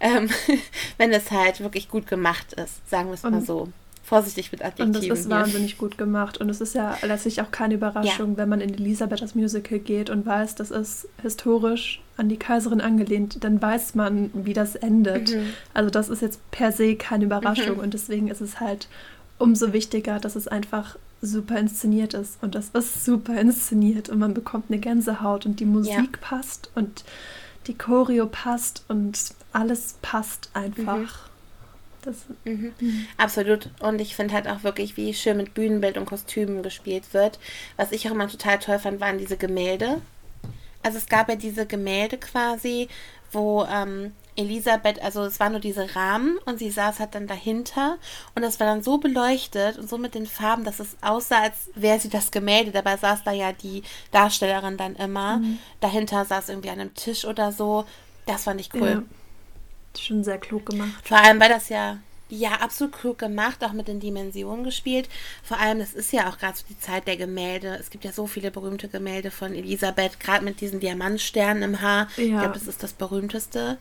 ähm, 0.00 0.28
wenn 0.98 1.12
es 1.12 1.30
halt 1.30 1.60
wirklich 1.60 1.88
gut 1.88 2.06
gemacht 2.06 2.52
ist, 2.54 2.88
sagen 2.88 3.08
wir 3.08 3.14
es 3.14 3.22
mal 3.22 3.40
so 3.40 3.68
vorsichtig 4.06 4.52
mit 4.52 4.62
Adjektiven. 4.62 4.94
Und 4.94 5.10
das 5.10 5.18
ist 5.18 5.30
wahnsinnig 5.30 5.78
gut 5.78 5.98
gemacht. 5.98 6.38
Und 6.38 6.48
es 6.48 6.60
ist 6.60 6.74
ja 6.74 6.96
letztlich 7.02 7.40
auch 7.42 7.50
keine 7.50 7.74
Überraschung, 7.74 8.32
ja. 8.32 8.36
wenn 8.36 8.48
man 8.48 8.60
in 8.60 8.72
Elisabeth 8.72 9.20
das 9.20 9.34
Musical 9.34 9.80
geht 9.80 10.10
und 10.10 10.24
weiß, 10.24 10.54
das 10.54 10.70
ist 10.70 11.08
historisch 11.22 12.00
an 12.16 12.28
die 12.28 12.36
Kaiserin 12.36 12.80
angelehnt, 12.80 13.42
dann 13.42 13.60
weiß 13.60 13.96
man, 13.96 14.30
wie 14.32 14.52
das 14.52 14.76
endet. 14.76 15.34
Mhm. 15.34 15.48
Also 15.74 15.90
das 15.90 16.08
ist 16.08 16.22
jetzt 16.22 16.50
per 16.52 16.70
se 16.70 16.94
keine 16.94 17.24
Überraschung. 17.24 17.76
Mhm. 17.76 17.82
Und 17.82 17.94
deswegen 17.94 18.28
ist 18.28 18.40
es 18.40 18.60
halt 18.60 18.88
umso 19.38 19.72
wichtiger, 19.72 20.20
dass 20.20 20.36
es 20.36 20.46
einfach 20.46 20.96
super 21.26 21.58
inszeniert 21.58 22.14
ist. 22.14 22.42
Und 22.42 22.54
das 22.54 22.70
ist 22.70 23.04
super 23.04 23.38
inszeniert. 23.40 24.08
Und 24.08 24.18
man 24.18 24.34
bekommt 24.34 24.66
eine 24.68 24.78
Gänsehaut 24.78 25.46
und 25.46 25.60
die 25.60 25.66
Musik 25.66 25.92
ja. 25.94 26.18
passt 26.20 26.70
und 26.74 27.04
die 27.66 27.76
Choreo 27.76 28.26
passt 28.26 28.84
und 28.88 29.18
alles 29.52 29.96
passt 30.02 30.50
einfach. 30.54 30.96
Mhm. 30.96 31.08
Das, 32.02 32.16
mhm. 32.44 32.72
Mhm. 32.80 33.06
Absolut. 33.16 33.70
Und 33.80 34.00
ich 34.00 34.14
finde 34.14 34.34
halt 34.34 34.48
auch 34.48 34.62
wirklich, 34.62 34.96
wie 34.96 35.12
schön 35.12 35.36
mit 35.36 35.54
Bühnenbild 35.54 35.98
und 35.98 36.06
Kostümen 36.06 36.62
gespielt 36.62 37.12
wird. 37.12 37.38
Was 37.76 37.92
ich 37.92 38.06
auch 38.06 38.12
immer 38.12 38.28
total 38.28 38.58
toll 38.58 38.78
fand, 38.78 39.00
waren 39.00 39.18
diese 39.18 39.36
Gemälde. 39.36 40.00
Also 40.82 40.98
es 40.98 41.06
gab 41.06 41.28
ja 41.28 41.34
diese 41.34 41.66
Gemälde 41.66 42.16
quasi, 42.16 42.88
wo 43.32 43.64
ähm, 43.64 44.12
Elisabeth, 44.36 45.02
also 45.02 45.24
es 45.24 45.40
waren 45.40 45.52
nur 45.52 45.60
diese 45.60 45.96
Rahmen 45.96 46.38
und 46.44 46.58
sie 46.58 46.70
saß 46.70 47.00
halt 47.00 47.14
dann 47.14 47.26
dahinter 47.26 47.98
und 48.34 48.42
das 48.42 48.60
war 48.60 48.66
dann 48.66 48.82
so 48.82 48.98
beleuchtet 48.98 49.78
und 49.78 49.88
so 49.88 49.98
mit 49.98 50.14
den 50.14 50.26
Farben, 50.26 50.64
dass 50.64 50.78
es 50.78 50.96
aussah, 51.00 51.42
als 51.42 51.70
wäre 51.74 51.98
sie 51.98 52.10
das 52.10 52.30
Gemälde. 52.30 52.70
Dabei 52.70 52.96
saß 52.96 53.24
da 53.24 53.32
ja 53.32 53.52
die 53.52 53.82
Darstellerin 54.10 54.76
dann 54.76 54.96
immer. 54.96 55.38
Mhm. 55.38 55.58
Dahinter 55.80 56.24
saß 56.24 56.50
irgendwie 56.50 56.70
an 56.70 56.80
einem 56.80 56.94
Tisch 56.94 57.24
oder 57.24 57.52
so. 57.52 57.84
Das 58.26 58.44
fand 58.44 58.60
ich 58.60 58.72
cool. 58.74 59.04
Ja. 59.96 60.00
Schon 60.00 60.24
sehr 60.24 60.38
klug 60.38 60.66
gemacht. 60.66 60.92
Vor 61.04 61.18
allem, 61.18 61.40
weil 61.40 61.48
das 61.48 61.70
ja, 61.70 61.98
ja, 62.28 62.50
absolut 62.54 62.92
klug 62.92 63.18
gemacht, 63.18 63.62
auch 63.64 63.72
mit 63.72 63.88
den 63.88 64.00
Dimensionen 64.00 64.64
gespielt. 64.64 65.08
Vor 65.42 65.58
allem, 65.58 65.78
das 65.78 65.94
ist 65.94 66.12
ja 66.12 66.28
auch 66.28 66.38
gerade 66.38 66.58
so 66.58 66.64
die 66.68 66.78
Zeit 66.78 67.06
der 67.06 67.16
Gemälde. 67.16 67.76
Es 67.80 67.88
gibt 67.90 68.04
ja 68.04 68.12
so 68.12 68.26
viele 68.26 68.50
berühmte 68.50 68.88
Gemälde 68.88 69.30
von 69.30 69.54
Elisabeth, 69.54 70.20
gerade 70.20 70.44
mit 70.44 70.60
diesen 70.60 70.80
Diamantsternen 70.80 71.62
im 71.62 71.80
Haar. 71.80 72.08
Ja. 72.16 72.24
Ich 72.24 72.30
glaube, 72.30 72.54
das 72.54 72.66
ist 72.66 72.82
das 72.82 72.92
berühmteste. 72.92 73.78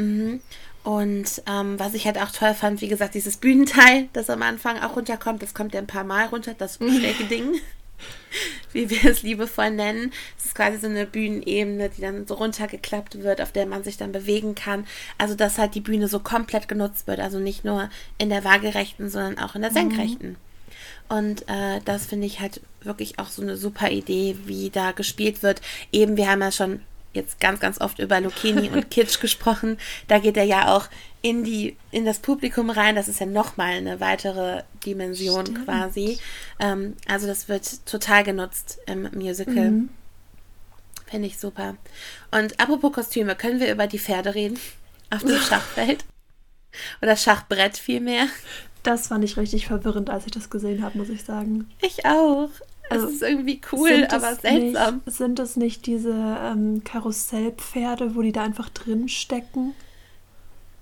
Mhm. 0.00 0.40
Und 0.82 1.42
ähm, 1.46 1.78
was 1.78 1.94
ich 1.94 2.06
halt 2.06 2.18
auch 2.18 2.30
toll 2.30 2.54
fand, 2.54 2.80
wie 2.80 2.88
gesagt, 2.88 3.14
dieses 3.14 3.36
Bühnenteil, 3.36 4.08
das 4.12 4.30
am 4.30 4.42
Anfang 4.42 4.78
auch 4.78 4.96
runterkommt, 4.96 5.42
das 5.42 5.52
kommt 5.52 5.74
ja 5.74 5.80
ein 5.80 5.86
paar 5.86 6.04
Mal 6.04 6.26
runter, 6.26 6.54
das 6.56 6.76
schräge 6.80 7.24
Ding. 7.24 7.60
wie 8.72 8.90
wir 8.90 9.04
es 9.04 9.22
liebevoll 9.22 9.70
nennen. 9.70 10.12
Es 10.38 10.46
ist 10.46 10.54
quasi 10.54 10.78
so 10.78 10.86
eine 10.86 11.06
Bühnenebene, 11.06 11.90
die 11.90 12.00
dann 12.00 12.26
so 12.26 12.34
runtergeklappt 12.34 13.22
wird, 13.22 13.40
auf 13.40 13.52
der 13.52 13.66
man 13.66 13.84
sich 13.84 13.96
dann 13.96 14.12
bewegen 14.12 14.54
kann. 14.54 14.86
Also, 15.18 15.34
dass 15.34 15.58
halt 15.58 15.74
die 15.74 15.80
Bühne 15.80 16.08
so 16.08 16.20
komplett 16.20 16.68
genutzt 16.68 17.06
wird. 17.06 17.20
Also 17.20 17.38
nicht 17.38 17.64
nur 17.64 17.90
in 18.18 18.30
der 18.30 18.44
waagerechten, 18.44 19.10
sondern 19.10 19.38
auch 19.38 19.54
in 19.54 19.62
der 19.62 19.70
mhm. 19.70 19.74
senkrechten. 19.74 20.28
Mhm. 20.30 20.36
Und 21.08 21.48
äh, 21.48 21.80
das 21.84 22.06
finde 22.06 22.26
ich 22.26 22.40
halt 22.40 22.60
wirklich 22.82 23.18
auch 23.18 23.28
so 23.28 23.42
eine 23.42 23.56
super 23.56 23.90
Idee, 23.90 24.36
wie 24.44 24.70
da 24.70 24.92
gespielt 24.92 25.42
wird. 25.42 25.60
Eben, 25.90 26.16
wir 26.16 26.30
haben 26.30 26.40
ja 26.40 26.52
schon 26.52 26.80
jetzt 27.12 27.40
ganz, 27.40 27.60
ganz 27.60 27.80
oft 27.80 27.98
über 27.98 28.20
Lucchini 28.20 28.68
und 28.68 28.90
Kitsch 28.90 29.20
gesprochen. 29.20 29.78
Da 30.08 30.18
geht 30.18 30.36
er 30.36 30.44
ja 30.44 30.76
auch 30.76 30.88
in 31.22 31.44
die, 31.44 31.76
in 31.90 32.04
das 32.04 32.18
Publikum 32.18 32.70
rein. 32.70 32.94
Das 32.94 33.08
ist 33.08 33.20
ja 33.20 33.26
nochmal 33.26 33.74
eine 33.74 34.00
weitere 34.00 34.62
Dimension 34.86 35.46
Stimmt. 35.46 35.64
quasi. 35.64 36.18
Ähm, 36.58 36.96
also 37.08 37.26
das 37.26 37.48
wird 37.48 37.86
total 37.86 38.24
genutzt 38.24 38.78
im 38.86 39.08
Musical. 39.12 39.70
Mhm. 39.70 39.88
Finde 41.06 41.26
ich 41.26 41.38
super. 41.38 41.76
Und 42.30 42.58
apropos 42.60 42.92
Kostüme, 42.92 43.34
können 43.34 43.60
wir 43.60 43.72
über 43.72 43.86
die 43.86 43.98
Pferde 43.98 44.34
reden? 44.34 44.58
Auf 45.10 45.22
dem 45.22 45.38
Schachfeld? 45.48 46.04
Oder 47.02 47.16
Schachbrett 47.16 47.76
vielmehr? 47.76 48.28
Das 48.84 49.08
fand 49.08 49.24
ich 49.24 49.36
richtig 49.36 49.66
verwirrend, 49.66 50.08
als 50.08 50.24
ich 50.26 50.32
das 50.32 50.48
gesehen 50.48 50.82
habe, 50.82 50.96
muss 50.96 51.08
ich 51.08 51.24
sagen. 51.24 51.68
Ich 51.82 52.06
auch. 52.06 52.48
Also, 52.90 53.06
es 53.06 53.14
ist 53.14 53.22
irgendwie 53.22 53.60
cool, 53.72 54.06
aber 54.10 54.34
seltsam. 54.34 55.02
Nicht, 55.04 55.16
sind 55.16 55.38
das 55.38 55.56
nicht 55.56 55.86
diese 55.86 56.12
ähm, 56.12 56.82
Karussellpferde, 56.84 58.14
wo 58.14 58.22
die 58.22 58.32
da 58.32 58.42
einfach 58.42 58.68
drin 58.68 59.08
stecken? 59.08 59.74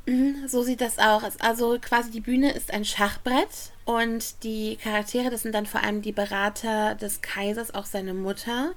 Mhm, 0.09 0.49
so 0.49 0.63
sieht 0.63 0.81
das 0.81 0.99
auch. 0.99 1.23
Also 1.39 1.79
quasi 1.81 2.11
die 2.11 2.21
Bühne 2.21 2.53
ist 2.53 2.73
ein 2.73 2.87
Schachbrett 2.87 3.73
und 3.85 4.43
die 4.43 4.77
Charaktere, 4.77 5.29
das 5.29 5.43
sind 5.43 5.55
dann 5.55 5.67
vor 5.67 5.83
allem 5.83 6.01
die 6.01 6.13
Berater 6.13 6.95
des 6.95 7.21
Kaisers, 7.21 7.75
auch 7.75 7.85
seine 7.85 8.15
Mutter, 8.15 8.73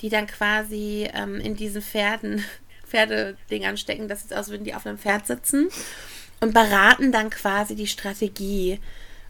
die 0.00 0.08
dann 0.08 0.26
quasi 0.26 1.08
ähm, 1.14 1.36
in 1.36 1.54
diesen 1.54 1.82
Pferden, 1.82 2.44
Pferdedingern 2.88 3.76
stecken, 3.76 4.08
dass 4.08 4.24
es 4.24 4.32
aus, 4.32 4.48
würden 4.50 4.64
die 4.64 4.74
auf 4.74 4.84
einem 4.84 4.98
Pferd 4.98 5.26
sitzen 5.26 5.68
und 6.40 6.52
beraten 6.52 7.12
dann 7.12 7.30
quasi 7.30 7.76
die 7.76 7.86
Strategie. 7.86 8.80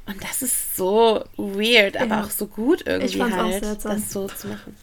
Und 0.07 0.23
das 0.23 0.43
ist 0.43 0.77
so 0.77 1.25
weird, 1.37 1.97
aber 1.97 2.17
ja. 2.17 2.25
auch 2.25 2.31
so 2.31 2.47
gut 2.47 2.83
irgendwie 2.87 3.23
halt, 3.23 3.85
das 3.85 4.11
so 4.11 4.27
zu 4.27 4.49
machen. 4.49 4.77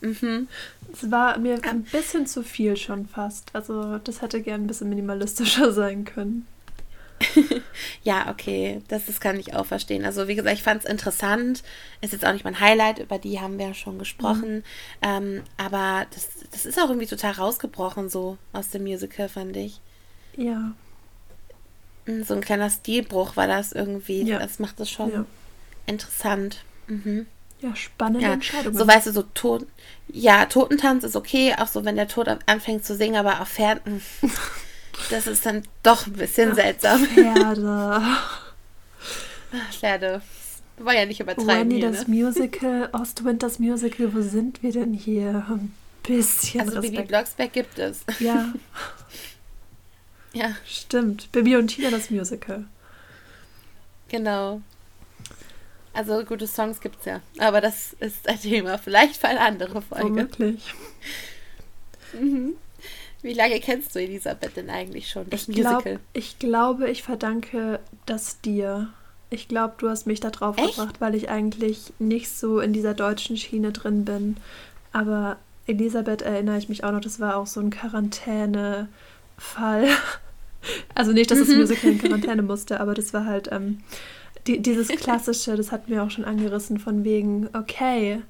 Mhm. 0.00 0.48
Es 0.92 1.10
war 1.10 1.38
mir 1.38 1.60
ein 1.62 1.82
bisschen 1.84 2.26
zu 2.26 2.42
viel 2.42 2.76
schon 2.76 3.06
fast. 3.06 3.54
Also 3.54 3.98
das 3.98 4.22
hätte 4.22 4.42
gern 4.42 4.62
ein 4.62 4.66
bisschen 4.66 4.88
minimalistischer 4.88 5.72
sein 5.72 6.04
können. 6.04 6.46
ja, 8.02 8.30
okay, 8.30 8.80
das, 8.88 9.06
das 9.06 9.20
kann 9.20 9.38
ich 9.38 9.54
auch 9.54 9.66
verstehen. 9.66 10.04
Also 10.04 10.26
wie 10.26 10.34
gesagt, 10.34 10.56
ich 10.56 10.62
fand 10.62 10.84
es 10.84 10.90
interessant. 10.90 11.62
Ist 12.00 12.12
jetzt 12.12 12.24
auch 12.24 12.32
nicht 12.32 12.44
mein 12.44 12.60
Highlight, 12.60 12.98
über 12.98 13.18
die 13.18 13.40
haben 13.40 13.58
wir 13.58 13.68
ja 13.68 13.74
schon 13.74 13.98
gesprochen. 13.98 14.56
Mhm. 14.56 14.62
Ähm, 15.02 15.42
aber 15.58 16.06
das, 16.14 16.28
das 16.50 16.66
ist 16.66 16.78
auch 16.78 16.88
irgendwie 16.88 17.06
total 17.06 17.32
rausgebrochen 17.32 18.08
so 18.08 18.38
aus 18.52 18.70
dem 18.70 18.84
Musical, 18.84 19.28
fand 19.28 19.56
ich. 19.56 19.80
Ja. 20.36 20.72
Hm, 22.10 22.24
so 22.24 22.34
ein 22.34 22.40
kleiner 22.40 22.70
Stilbruch 22.70 23.36
war 23.36 23.46
das 23.46 23.72
irgendwie. 23.72 24.22
Ja. 24.22 24.38
Das 24.38 24.58
macht 24.58 24.80
es 24.80 24.90
schon 24.90 25.12
ja. 25.12 25.24
interessant. 25.86 26.64
Mhm. 26.86 27.26
Ja, 27.60 27.76
spannende 27.76 28.26
ja. 28.26 28.32
Entscheidung. 28.32 28.74
So 28.74 28.86
weißt 28.86 29.06
du, 29.06 29.12
so 29.12 29.22
Tod 29.34 29.66
ja, 30.12 30.46
Totentanz 30.46 31.04
ist 31.04 31.16
okay, 31.16 31.54
auch 31.58 31.68
so 31.68 31.84
wenn 31.84 31.96
der 31.96 32.08
Tod 32.08 32.28
anfängt 32.46 32.84
zu 32.84 32.96
singen, 32.96 33.16
aber 33.16 33.40
auf 33.40 33.48
Pferden, 33.48 34.02
das 35.10 35.26
ist 35.26 35.46
dann 35.46 35.62
doch 35.82 36.06
ein 36.06 36.14
bisschen 36.14 36.52
Ach, 36.52 36.56
seltsam. 36.56 37.06
Pferde. 37.06 38.02
Pferde. 39.72 40.22
War 40.78 40.94
ja 40.94 41.06
nicht 41.06 41.20
übertreiben. 41.20 41.70
Wendy, 41.70 41.80
das 41.80 42.08
ne? 42.08 42.14
Musical, 42.14 42.88
Ostwind, 42.92 43.42
das 43.42 43.58
Musical, 43.58 44.14
wo 44.14 44.22
sind 44.22 44.62
wir 44.62 44.72
denn 44.72 44.94
hier? 44.94 45.44
Ein 45.48 45.74
bisschen. 46.02 46.62
Also 46.62 46.76
Respekt. 46.76 46.96
Bibi 46.96 47.08
Blocksberg 47.08 47.52
gibt 47.52 47.78
es. 47.78 48.00
Ja. 48.18 48.52
ja. 50.32 50.54
Stimmt. 50.66 51.30
Bibi 51.32 51.56
und 51.56 51.68
Tina, 51.68 51.90
das 51.90 52.10
Musical. 52.10 52.64
Genau. 54.08 54.60
Also 55.92 56.24
gute 56.24 56.46
Songs 56.46 56.80
gibt's 56.80 57.04
ja. 57.04 57.20
Aber 57.38 57.60
das 57.60 57.94
ist 58.00 58.28
ein 58.28 58.40
Thema. 58.40 58.78
Vielleicht 58.78 59.16
für 59.16 59.28
eine 59.28 59.40
andere 59.40 59.82
Folge. 59.82 60.04
Womöglich. 60.08 60.74
Mhm. 62.12 62.54
Wie 63.22 63.34
lange 63.34 63.60
kennst 63.60 63.94
du 63.94 64.00
Elisabeth 64.00 64.56
denn 64.56 64.70
eigentlich 64.70 65.10
schon? 65.10 65.28
Das 65.28 65.48
ich, 65.48 65.54
glaub, 65.54 65.84
ich 66.12 66.38
glaube, 66.38 66.88
ich 66.90 67.02
verdanke 67.02 67.80
das 68.06 68.40
dir. 68.40 68.88
Ich 69.28 69.46
glaube, 69.46 69.74
du 69.78 69.88
hast 69.88 70.06
mich 70.06 70.20
da 70.20 70.30
drauf 70.30 70.56
Echt? 70.58 70.76
gebracht, 70.76 71.00
weil 71.00 71.14
ich 71.14 71.28
eigentlich 71.28 71.92
nicht 71.98 72.30
so 72.30 72.60
in 72.60 72.72
dieser 72.72 72.94
deutschen 72.94 73.36
Schiene 73.36 73.72
drin 73.72 74.04
bin. 74.04 74.36
Aber 74.92 75.36
Elisabeth 75.66 76.22
erinnere 76.22 76.58
ich 76.58 76.68
mich 76.68 76.82
auch 76.82 76.92
noch, 76.92 77.00
das 77.00 77.20
war 77.20 77.36
auch 77.36 77.46
so 77.46 77.60
ein 77.60 77.70
Quarantäne-Fall. 79.40 79.88
Also 80.94 81.12
nicht, 81.12 81.30
dass 81.30 81.38
das 81.38 81.48
mhm. 81.48 81.60
Musical 81.60 81.90
in 81.90 81.98
Quarantäne 81.98 82.42
musste, 82.42 82.80
aber 82.80 82.92
das 82.92 83.14
war 83.14 83.24
halt 83.24 83.48
ähm, 83.50 83.78
die, 84.46 84.60
dieses 84.60 84.88
klassische, 84.88 85.56
das 85.56 85.72
hatten 85.72 85.90
wir 85.90 86.02
auch 86.02 86.10
schon 86.10 86.26
angerissen, 86.26 86.78
von 86.78 87.02
wegen, 87.02 87.48
okay, 87.54 88.20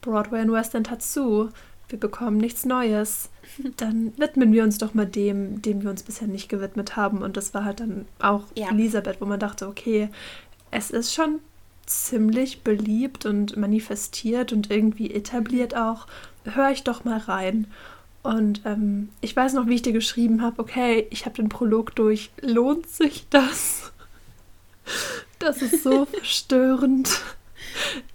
Broadway 0.00 0.42
und 0.42 0.50
West 0.50 0.74
End 0.74 0.90
hat 0.90 1.00
zu, 1.00 1.50
wir 1.88 2.00
bekommen 2.00 2.38
nichts 2.38 2.64
Neues. 2.64 3.30
Dann 3.76 4.12
widmen 4.18 4.52
wir 4.52 4.64
uns 4.64 4.78
doch 4.78 4.94
mal 4.94 5.06
dem, 5.06 5.62
dem 5.62 5.84
wir 5.84 5.90
uns 5.90 6.02
bisher 6.02 6.26
nicht 6.26 6.48
gewidmet 6.48 6.96
haben. 6.96 7.22
Und 7.22 7.36
das 7.36 7.54
war 7.54 7.64
halt 7.64 7.78
dann 7.78 8.06
auch 8.18 8.42
ja. 8.56 8.70
Elisabeth, 8.70 9.20
wo 9.20 9.26
man 9.26 9.38
dachte, 9.38 9.68
okay, 9.68 10.08
es 10.72 10.90
ist 10.90 11.14
schon 11.14 11.38
ziemlich 11.86 12.62
beliebt 12.62 13.26
und 13.26 13.56
manifestiert 13.56 14.52
und 14.52 14.72
irgendwie 14.72 15.12
etabliert 15.12 15.76
auch. 15.76 16.08
Hör 16.44 16.72
ich 16.72 16.82
doch 16.82 17.04
mal 17.04 17.18
rein. 17.18 17.68
Und 18.26 18.62
ähm, 18.64 19.10
ich 19.20 19.34
weiß 19.34 19.54
noch, 19.54 19.66
wie 19.66 19.74
ich 19.74 19.82
dir 19.82 19.92
geschrieben 19.92 20.42
habe, 20.42 20.60
okay, 20.60 21.06
ich 21.10 21.26
habe 21.26 21.36
den 21.36 21.48
Prolog 21.48 21.94
durch. 21.94 22.30
Lohnt 22.40 22.88
sich 22.88 23.26
das? 23.30 23.92
Das 25.38 25.62
ist 25.62 25.82
so 25.82 26.04
verstörend. 26.12 27.20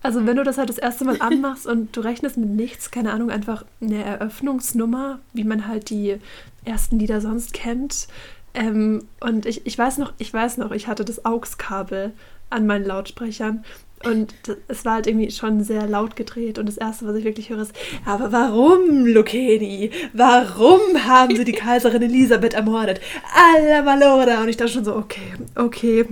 Also 0.01 0.25
wenn 0.25 0.37
du 0.37 0.43
das 0.43 0.57
halt 0.57 0.69
das 0.69 0.77
erste 0.77 1.05
Mal 1.05 1.21
anmachst 1.21 1.67
und 1.67 1.95
du 1.95 2.01
rechnest 2.01 2.37
mit 2.37 2.49
nichts, 2.49 2.91
keine 2.91 3.13
Ahnung, 3.13 3.29
einfach 3.29 3.63
eine 3.81 4.03
Eröffnungsnummer, 4.03 5.19
wie 5.33 5.43
man 5.43 5.67
halt 5.67 5.89
die 5.89 6.17
ersten 6.65 6.99
Lieder 6.99 7.21
sonst 7.21 7.53
kennt. 7.53 8.07
Ähm, 8.53 9.07
und 9.19 9.45
ich, 9.45 9.65
ich 9.65 9.77
weiß 9.77 9.97
noch, 9.97 10.13
ich 10.17 10.33
weiß 10.33 10.57
noch, 10.57 10.71
ich 10.71 10.87
hatte 10.87 11.05
das 11.05 11.25
AUX-Kabel 11.25 12.11
an 12.49 12.67
meinen 12.67 12.85
Lautsprechern 12.85 13.63
und 14.05 14.33
es 14.67 14.85
war 14.85 14.95
halt 14.95 15.07
irgendwie 15.07 15.31
schon 15.31 15.63
sehr 15.63 15.87
laut 15.87 16.15
gedreht. 16.15 16.57
Und 16.57 16.67
das 16.67 16.77
Erste, 16.77 17.07
was 17.07 17.15
ich 17.15 17.23
wirklich 17.23 17.49
höre, 17.49 17.61
ist, 17.61 17.73
aber 18.05 18.31
warum, 18.31 19.05
Lucchini? 19.05 19.91
Warum 20.13 20.79
haben 21.05 21.35
sie 21.35 21.43
die 21.43 21.51
Kaiserin 21.51 22.01
Elisabeth 22.01 22.53
ermordet? 22.53 23.01
Alla 23.35 23.81
Malora. 23.81 24.41
Und 24.41 24.49
ich 24.49 24.57
dachte 24.57 24.73
schon 24.73 24.85
so, 24.85 24.95
okay, 24.95 25.33
okay, 25.55 26.05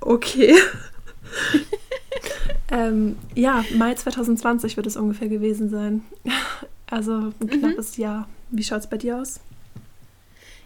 okay. 0.00 0.54
ähm, 2.70 3.16
ja, 3.34 3.64
Mai 3.76 3.94
2020 3.94 4.76
wird 4.76 4.86
es 4.86 4.96
ungefähr 4.96 5.28
gewesen 5.28 5.68
sein. 5.70 6.02
Also 6.90 7.12
ein 7.12 7.34
mhm. 7.40 7.48
knappes 7.48 7.96
mhm. 7.96 8.02
Jahr. 8.04 8.28
Wie 8.50 8.62
schaut 8.62 8.80
es 8.80 8.86
bei 8.86 8.98
dir 8.98 9.18
aus? 9.18 9.40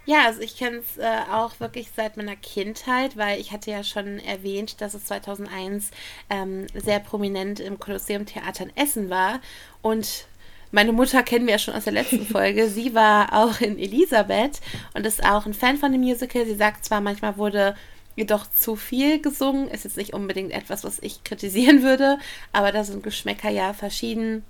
Ja, 0.08 0.24
also 0.24 0.40
ich 0.40 0.56
kenne 0.56 0.78
es 0.78 0.96
äh, 0.96 1.20
auch 1.30 1.60
wirklich 1.60 1.90
seit 1.94 2.16
meiner 2.16 2.34
Kindheit, 2.34 3.18
weil 3.18 3.38
ich 3.38 3.52
hatte 3.52 3.70
ja 3.70 3.84
schon 3.84 4.18
erwähnt, 4.20 4.80
dass 4.80 4.94
es 4.94 5.04
2001 5.04 5.90
ähm, 6.30 6.66
sehr 6.72 6.98
prominent 6.98 7.60
im 7.60 7.78
Kolosseum 7.78 8.24
Theater 8.24 8.64
in 8.64 8.74
Essen 8.74 9.10
war. 9.10 9.38
Und 9.82 10.24
meine 10.70 10.92
Mutter 10.92 11.22
kennen 11.22 11.44
wir 11.44 11.52
ja 11.52 11.58
schon 11.58 11.74
aus 11.74 11.84
der 11.84 11.92
letzten 11.92 12.24
Folge. 12.32 12.70
Sie 12.70 12.94
war 12.94 13.34
auch 13.34 13.60
in 13.60 13.78
Elisabeth 13.78 14.62
und 14.94 15.04
ist 15.04 15.22
auch 15.22 15.44
ein 15.44 15.52
Fan 15.52 15.76
von 15.76 15.92
dem 15.92 16.00
Musical. 16.00 16.46
Sie 16.46 16.54
sagt 16.54 16.86
zwar, 16.86 17.02
manchmal 17.02 17.36
wurde 17.36 17.76
jedoch 18.16 18.50
zu 18.50 18.76
viel 18.76 19.20
gesungen. 19.20 19.68
Ist 19.68 19.84
jetzt 19.84 19.98
nicht 19.98 20.14
unbedingt 20.14 20.52
etwas, 20.52 20.84
was 20.84 21.00
ich 21.00 21.22
kritisieren 21.22 21.82
würde, 21.82 22.18
aber 22.52 22.72
da 22.72 22.82
sind 22.82 23.02
Geschmäcker 23.02 23.50
ja 23.50 23.74
verschieden. 23.74 24.42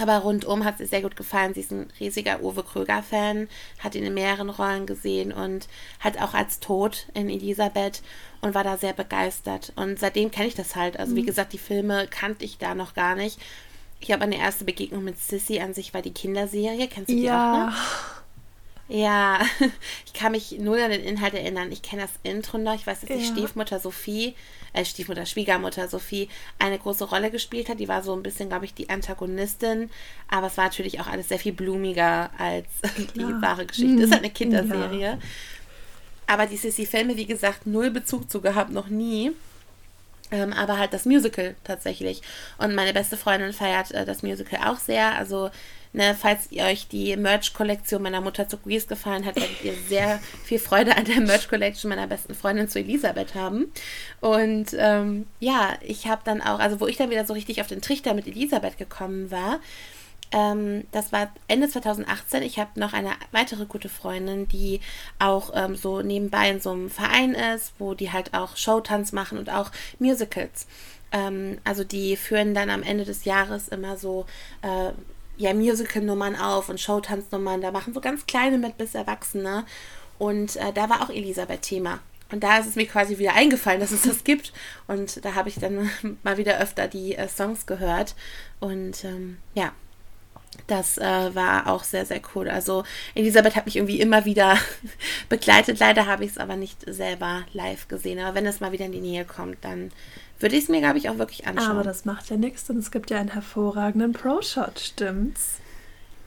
Aber 0.00 0.18
rundum 0.18 0.64
hat 0.64 0.78
sie 0.78 0.86
sehr 0.86 1.02
gut 1.02 1.16
gefallen. 1.16 1.52
Sie 1.52 1.60
ist 1.60 1.70
ein 1.70 1.92
riesiger 2.00 2.42
Uwe 2.42 2.62
Kröger-Fan, 2.62 3.48
hat 3.78 3.94
ihn 3.94 4.04
in 4.04 4.14
mehreren 4.14 4.48
Rollen 4.48 4.86
gesehen 4.86 5.32
und 5.32 5.68
hat 6.00 6.18
auch 6.20 6.32
als 6.32 6.60
Tod 6.60 7.06
in 7.12 7.28
Elisabeth 7.28 8.02
und 8.40 8.54
war 8.54 8.64
da 8.64 8.78
sehr 8.78 8.94
begeistert. 8.94 9.72
Und 9.76 9.98
seitdem 9.98 10.30
kenne 10.30 10.48
ich 10.48 10.54
das 10.54 10.76
halt. 10.76 10.98
Also, 10.98 11.14
wie 11.14 11.22
mhm. 11.22 11.26
gesagt, 11.26 11.52
die 11.52 11.58
Filme 11.58 12.08
kannte 12.08 12.44
ich 12.44 12.56
da 12.56 12.74
noch 12.74 12.94
gar 12.94 13.14
nicht. 13.14 13.38
Ich 14.00 14.10
habe 14.10 14.22
eine 14.22 14.38
erste 14.38 14.64
Begegnung 14.64 15.04
mit 15.04 15.18
Sissy 15.18 15.60
an 15.60 15.74
sich 15.74 15.92
war 15.92 16.02
die 16.02 16.14
Kinderserie. 16.14 16.88
Kennst 16.88 17.10
du 17.10 17.14
die 17.14 17.22
ja. 17.22 17.52
auch 17.52 17.66
noch? 17.66 18.21
Ja, 18.92 19.40
ich 20.06 20.12
kann 20.12 20.32
mich 20.32 20.58
nur 20.58 20.76
an 20.76 20.90
den 20.90 21.02
Inhalt 21.02 21.32
erinnern. 21.32 21.72
Ich 21.72 21.80
kenne 21.80 22.02
das 22.02 22.10
Intro 22.24 22.58
noch. 22.58 22.74
Ich 22.74 22.86
weiß, 22.86 23.00
dass 23.00 23.08
ja. 23.08 23.16
die 23.16 23.24
Stiefmutter 23.24 23.80
Sophie, 23.80 24.34
äh, 24.74 24.84
Stiefmutter, 24.84 25.24
Schwiegermutter 25.24 25.88
Sophie 25.88 26.28
eine 26.58 26.78
große 26.78 27.04
Rolle 27.04 27.30
gespielt 27.30 27.70
hat. 27.70 27.80
Die 27.80 27.88
war 27.88 28.02
so 28.02 28.12
ein 28.14 28.22
bisschen, 28.22 28.50
glaube 28.50 28.66
ich, 28.66 28.74
die 28.74 28.90
Antagonistin. 28.90 29.88
Aber 30.28 30.48
es 30.48 30.58
war 30.58 30.64
natürlich 30.64 31.00
auch 31.00 31.06
alles 31.06 31.30
sehr 31.30 31.38
viel 31.38 31.54
blumiger 31.54 32.30
als 32.36 32.66
die 33.16 33.22
wahre 33.40 33.64
Geschichte. 33.64 33.92
Mhm. 33.92 34.02
Ist 34.02 34.12
halt 34.12 34.24
eine 34.24 34.32
Kinderserie. 34.32 35.00
Ja. 35.00 35.18
Aber 36.26 36.44
die 36.44 36.58
Sissy-Filme, 36.58 37.16
wie 37.16 37.26
gesagt, 37.26 37.66
null 37.66 37.90
Bezug 37.90 38.30
zu 38.30 38.42
gehabt, 38.42 38.72
noch 38.72 38.88
nie. 38.88 39.32
Ähm, 40.30 40.52
aber 40.52 40.78
halt 40.78 40.92
das 40.92 41.06
Musical 41.06 41.56
tatsächlich. 41.64 42.20
Und 42.58 42.74
meine 42.74 42.92
beste 42.92 43.16
Freundin 43.16 43.54
feiert 43.54 43.90
äh, 43.92 44.04
das 44.04 44.22
Musical 44.22 44.68
auch 44.68 44.78
sehr. 44.78 45.14
Also 45.14 45.50
Ne, 45.94 46.16
falls 46.18 46.50
ihr 46.50 46.64
euch 46.64 46.88
die 46.88 47.14
Merch-Kollektion 47.18 48.00
meiner 48.00 48.22
Mutter 48.22 48.48
zu 48.48 48.56
Quiz 48.56 48.86
gefallen 48.86 49.26
hat, 49.26 49.36
werdet 49.36 49.62
ihr 49.62 49.74
sehr 49.88 50.20
viel 50.42 50.58
Freude 50.58 50.96
an 50.96 51.04
der 51.04 51.20
Merch-Collection 51.20 51.90
meiner 51.90 52.06
besten 52.06 52.34
Freundin 52.34 52.66
zu 52.66 52.78
Elisabeth 52.78 53.34
haben. 53.34 53.70
Und 54.20 54.74
ähm, 54.78 55.26
ja, 55.38 55.74
ich 55.82 56.06
habe 56.06 56.22
dann 56.24 56.40
auch, 56.40 56.60
also 56.60 56.80
wo 56.80 56.86
ich 56.86 56.96
dann 56.96 57.10
wieder 57.10 57.26
so 57.26 57.34
richtig 57.34 57.60
auf 57.60 57.66
den 57.66 57.82
Trichter 57.82 58.14
mit 58.14 58.26
Elisabeth 58.26 58.78
gekommen 58.78 59.30
war, 59.30 59.60
ähm, 60.32 60.84
das 60.92 61.12
war 61.12 61.30
Ende 61.46 61.68
2018. 61.68 62.42
Ich 62.42 62.58
habe 62.58 62.80
noch 62.80 62.94
eine 62.94 63.10
weitere 63.30 63.66
gute 63.66 63.90
Freundin, 63.90 64.48
die 64.48 64.80
auch 65.18 65.50
ähm, 65.54 65.76
so 65.76 66.00
nebenbei 66.00 66.50
in 66.50 66.60
so 66.60 66.70
einem 66.70 66.90
Verein 66.90 67.34
ist, 67.34 67.74
wo 67.78 67.92
die 67.94 68.12
halt 68.12 68.32
auch 68.32 68.56
Showtanz 68.56 69.12
machen 69.12 69.36
und 69.36 69.50
auch 69.50 69.70
Musicals. 69.98 70.66
Ähm, 71.12 71.58
also 71.64 71.84
die 71.84 72.16
führen 72.16 72.54
dann 72.54 72.70
am 72.70 72.82
Ende 72.82 73.04
des 73.04 73.26
Jahres 73.26 73.68
immer 73.68 73.98
so 73.98 74.24
äh, 74.62 74.92
ja, 75.36 75.54
Musical-Nummern 75.54 76.36
auf 76.36 76.68
und 76.68 76.80
Showtanznummern. 76.80 77.60
Da 77.60 77.70
machen 77.70 77.94
so 77.94 78.00
ganz 78.00 78.26
kleine 78.26 78.58
mit 78.58 78.78
bis 78.78 78.94
Erwachsene. 78.94 79.64
Und 80.18 80.56
äh, 80.56 80.72
da 80.72 80.88
war 80.88 81.02
auch 81.02 81.10
Elisabeth 81.10 81.62
Thema. 81.62 82.00
Und 82.30 82.42
da 82.42 82.58
ist 82.58 82.66
es 82.66 82.76
mir 82.76 82.86
quasi 82.86 83.18
wieder 83.18 83.34
eingefallen, 83.34 83.80
dass 83.80 83.90
es 83.90 84.02
das 84.02 84.24
gibt. 84.24 84.52
Und 84.88 85.24
da 85.24 85.34
habe 85.34 85.48
ich 85.48 85.56
dann 85.56 85.90
mal 86.22 86.38
wieder 86.38 86.58
öfter 86.58 86.88
die 86.88 87.14
äh, 87.14 87.28
Songs 87.28 87.66
gehört. 87.66 88.14
Und 88.60 89.04
ähm, 89.04 89.38
ja, 89.54 89.72
das 90.66 90.98
äh, 90.98 91.34
war 91.34 91.66
auch 91.66 91.84
sehr, 91.84 92.06
sehr 92.06 92.20
cool. 92.34 92.48
Also 92.48 92.84
Elisabeth 93.14 93.56
hat 93.56 93.66
mich 93.66 93.76
irgendwie 93.76 94.00
immer 94.00 94.24
wieder 94.24 94.58
begleitet. 95.28 95.78
Leider 95.78 96.06
habe 96.06 96.24
ich 96.24 96.32
es 96.32 96.38
aber 96.38 96.56
nicht 96.56 96.78
selber 96.86 97.44
live 97.52 97.88
gesehen. 97.88 98.18
Aber 98.18 98.34
wenn 98.34 98.46
es 98.46 98.60
mal 98.60 98.72
wieder 98.72 98.86
in 98.86 98.92
die 98.92 99.00
Nähe 99.00 99.24
kommt, 99.24 99.58
dann 99.62 99.90
würde 100.42 100.56
ich 100.56 100.64
es 100.64 100.68
mir, 100.68 100.80
glaube 100.80 100.98
ich, 100.98 101.08
auch 101.08 101.18
wirklich 101.18 101.46
anschauen. 101.46 101.70
Aber 101.70 101.82
das 101.82 102.04
macht 102.04 102.28
ja 102.30 102.36
nichts, 102.36 102.66
denn 102.66 102.78
es 102.78 102.90
gibt 102.90 103.10
ja 103.10 103.18
einen 103.18 103.30
hervorragenden 103.30 104.12
Pro-Shot, 104.12 104.78
stimmt's? 104.78 105.58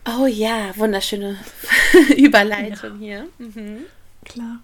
Oh 0.07 0.27
ja, 0.27 0.75
wunderschöne 0.77 1.37
Überleitung 2.17 3.01
ja. 3.01 3.23
hier. 3.39 3.47
Mhm. 3.47 3.77
Klar. 4.23 4.59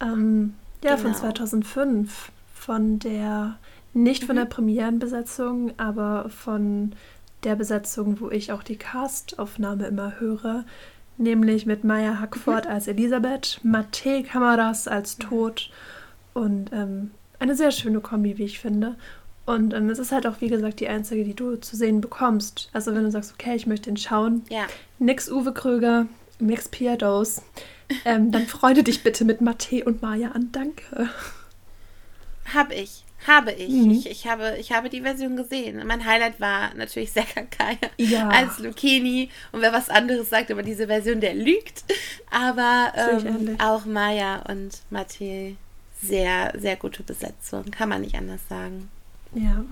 Ähm, 0.00 0.54
ja, 0.82 0.96
genau. 0.96 1.02
von 1.02 1.14
2005. 1.14 2.32
Von 2.54 2.98
der, 2.98 3.58
nicht 3.94 4.24
von 4.24 4.36
mhm. 4.36 4.40
der 4.40 4.46
Premierenbesetzung, 4.46 5.72
aber 5.78 6.28
von 6.28 6.92
der 7.44 7.56
Besetzung, 7.56 8.20
wo 8.20 8.30
ich 8.30 8.52
auch 8.52 8.62
die 8.62 8.76
Castaufnahme 8.76 9.86
immer 9.86 10.20
höre. 10.20 10.64
Nämlich 11.16 11.66
mit 11.66 11.84
Maya 11.84 12.18
Hackford 12.18 12.64
mhm. 12.64 12.70
als 12.70 12.88
Elisabeth, 12.88 13.60
Mate 13.62 14.22
Kamaras 14.22 14.88
als 14.88 15.18
Tod 15.18 15.70
und 16.34 16.70
ähm, 16.72 17.10
eine 17.40 17.56
sehr 17.56 17.72
schöne 17.72 18.00
Kombi, 18.00 18.38
wie 18.38 18.44
ich 18.44 18.60
finde. 18.60 18.96
Und 19.46 19.74
ähm, 19.74 19.90
es 19.90 19.98
ist 19.98 20.12
halt 20.12 20.26
auch, 20.26 20.40
wie 20.40 20.48
gesagt, 20.48 20.78
die 20.78 20.88
einzige, 20.88 21.24
die 21.24 21.34
du 21.34 21.56
zu 21.56 21.74
sehen 21.74 22.00
bekommst. 22.00 22.70
Also 22.72 22.94
wenn 22.94 23.02
du 23.02 23.10
sagst, 23.10 23.32
okay, 23.32 23.56
ich 23.56 23.66
möchte 23.66 23.90
ihn 23.90 23.96
schauen, 23.96 24.44
ja. 24.48 24.66
nix 24.98 25.28
Uwe 25.30 25.52
Kröger, 25.52 26.06
nix 26.38 26.68
Piados, 26.68 27.42
ähm, 28.04 28.30
dann 28.30 28.46
freue 28.46 28.82
dich 28.84 29.02
bitte 29.02 29.24
mit 29.24 29.40
Mate 29.40 29.84
und 29.84 30.02
Maya 30.02 30.30
an. 30.32 30.50
Danke. 30.52 31.08
Habe 32.54 32.74
ich. 32.74 33.04
Habe 33.26 33.52
ich. 33.52 33.70
Mhm. 33.70 33.90
ich. 33.90 34.08
Ich 34.08 34.26
habe, 34.26 34.56
ich 34.58 34.72
habe 34.72 34.88
die 34.88 35.00
Version 35.00 35.36
gesehen. 35.36 35.82
Mein 35.86 36.04
Highlight 36.04 36.40
war 36.40 36.72
natürlich 36.74 37.12
Sekakaya 37.12 37.76
ja. 37.96 38.28
als 38.28 38.58
Lucchini. 38.60 39.30
Und 39.52 39.62
wer 39.62 39.72
was 39.72 39.90
anderes 39.90 40.30
sagt 40.30 40.50
über 40.50 40.62
diese 40.62 40.86
Version, 40.86 41.20
der 41.20 41.34
lügt. 41.34 41.84
Aber 42.30 42.92
ähm, 42.94 43.56
auch 43.58 43.84
Maya 43.84 44.42
und 44.48 44.82
Mathieu 44.90 45.54
sehr, 46.02 46.52
sehr 46.58 46.76
gute 46.76 47.02
Besetzung. 47.02 47.64
Kann 47.70 47.88
man 47.88 48.00
nicht 48.00 48.14
anders 48.14 48.40
sagen. 48.48 48.90
Ja. 49.34 49.64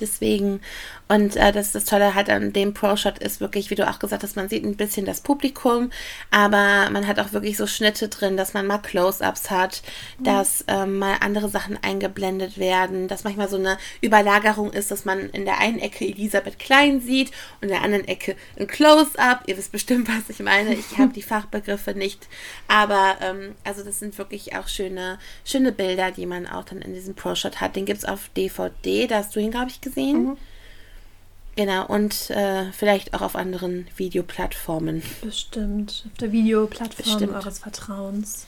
Deswegen, 0.00 0.60
und 1.08 1.36
äh, 1.36 1.52
das, 1.52 1.72
das 1.72 1.84
Tolle 1.84 2.14
halt 2.14 2.30
an 2.30 2.52
dem 2.52 2.74
Pro-Shot 2.74 3.18
ist 3.18 3.40
wirklich, 3.40 3.70
wie 3.70 3.74
du 3.74 3.88
auch 3.88 3.98
gesagt 3.98 4.22
hast, 4.22 4.36
man 4.36 4.48
sieht 4.48 4.64
ein 4.64 4.76
bisschen 4.76 5.06
das 5.06 5.20
Publikum, 5.20 5.90
aber 6.30 6.88
man 6.90 7.06
hat 7.06 7.18
auch 7.18 7.32
wirklich 7.32 7.56
so 7.56 7.66
Schnitte 7.66 8.08
drin, 8.08 8.36
dass 8.36 8.54
man 8.54 8.66
mal 8.66 8.78
Close-Ups 8.78 9.50
hat, 9.50 9.82
mhm. 10.18 10.24
dass 10.24 10.64
ähm, 10.68 10.98
mal 10.98 11.16
andere 11.20 11.48
Sachen 11.48 11.78
eingeblendet 11.82 12.58
werden, 12.58 13.08
dass 13.08 13.24
manchmal 13.24 13.48
so 13.48 13.56
eine 13.56 13.78
Überlagerung 14.02 14.72
ist, 14.72 14.90
dass 14.90 15.04
man 15.04 15.30
in 15.30 15.44
der 15.44 15.58
einen 15.58 15.78
Ecke 15.78 16.04
Elisabeth 16.06 16.58
Klein 16.58 17.00
sieht 17.00 17.30
und 17.60 17.64
in 17.64 17.68
der 17.68 17.82
anderen 17.82 18.06
Ecke 18.06 18.36
ein 18.58 18.66
Close-Up. 18.66 19.42
Ihr 19.46 19.56
wisst 19.56 19.72
bestimmt, 19.72 20.08
was 20.16 20.30
ich 20.30 20.40
meine. 20.40 20.74
Ich 20.74 20.98
habe 20.98 21.12
die 21.12 21.22
Fachbegriffe 21.22 21.94
nicht, 21.94 22.28
aber 22.68 23.16
ähm, 23.20 23.54
also 23.64 23.84
das 23.84 23.98
sind 23.98 24.16
wirklich 24.18 24.56
auch 24.56 24.68
schöne, 24.68 25.18
schöne 25.44 25.72
Bilder, 25.72 26.10
die 26.10 26.26
man 26.26 26.46
auch 26.46 26.64
dann 26.64 26.82
in 26.82 26.94
diesem 26.94 27.14
Pro-Shot 27.14 27.60
hat. 27.60 27.76
Den 27.76 27.84
gibt 27.84 27.98
es 27.98 28.04
auf 28.04 28.30
DVD, 28.36 29.06
da 29.06 29.16
hast 29.16 29.34
du 29.34 29.40
ihn, 29.40 29.50
glaube 29.50 29.68
ich, 29.68 29.80
gesehen. 29.80 29.89
Mhm. 29.96 30.36
Genau, 31.56 31.86
und 31.86 32.30
äh, 32.30 32.70
vielleicht 32.72 33.12
auch 33.12 33.22
auf 33.22 33.36
anderen 33.36 33.86
Videoplattformen. 33.96 35.02
Bestimmt. 35.20 36.04
Auf 36.06 36.18
der 36.18 36.32
Videoplattform 36.32 37.18
Bestimmt. 37.18 37.34
eures 37.34 37.58
Vertrauens. 37.58 38.46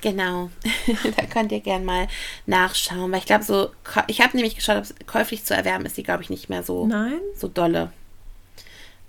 Genau, 0.00 0.50
da 1.16 1.26
könnt 1.26 1.52
ihr 1.52 1.60
gerne 1.60 1.84
mal 1.84 2.08
nachschauen, 2.46 3.12
weil 3.12 3.20
ich 3.20 3.26
glaube, 3.26 3.44
so, 3.44 3.70
ich 4.08 4.20
habe 4.20 4.36
nämlich 4.36 4.56
geschaut, 4.56 4.78
ob 4.78 4.82
es 4.82 4.94
käuflich 5.06 5.44
zu 5.44 5.54
erwerben 5.54 5.86
ist, 5.86 5.96
die 5.96 6.02
glaube 6.02 6.24
ich 6.24 6.30
nicht 6.30 6.48
mehr 6.48 6.64
so, 6.64 6.86
Nein? 6.86 7.20
so 7.36 7.46
dolle. 7.46 7.92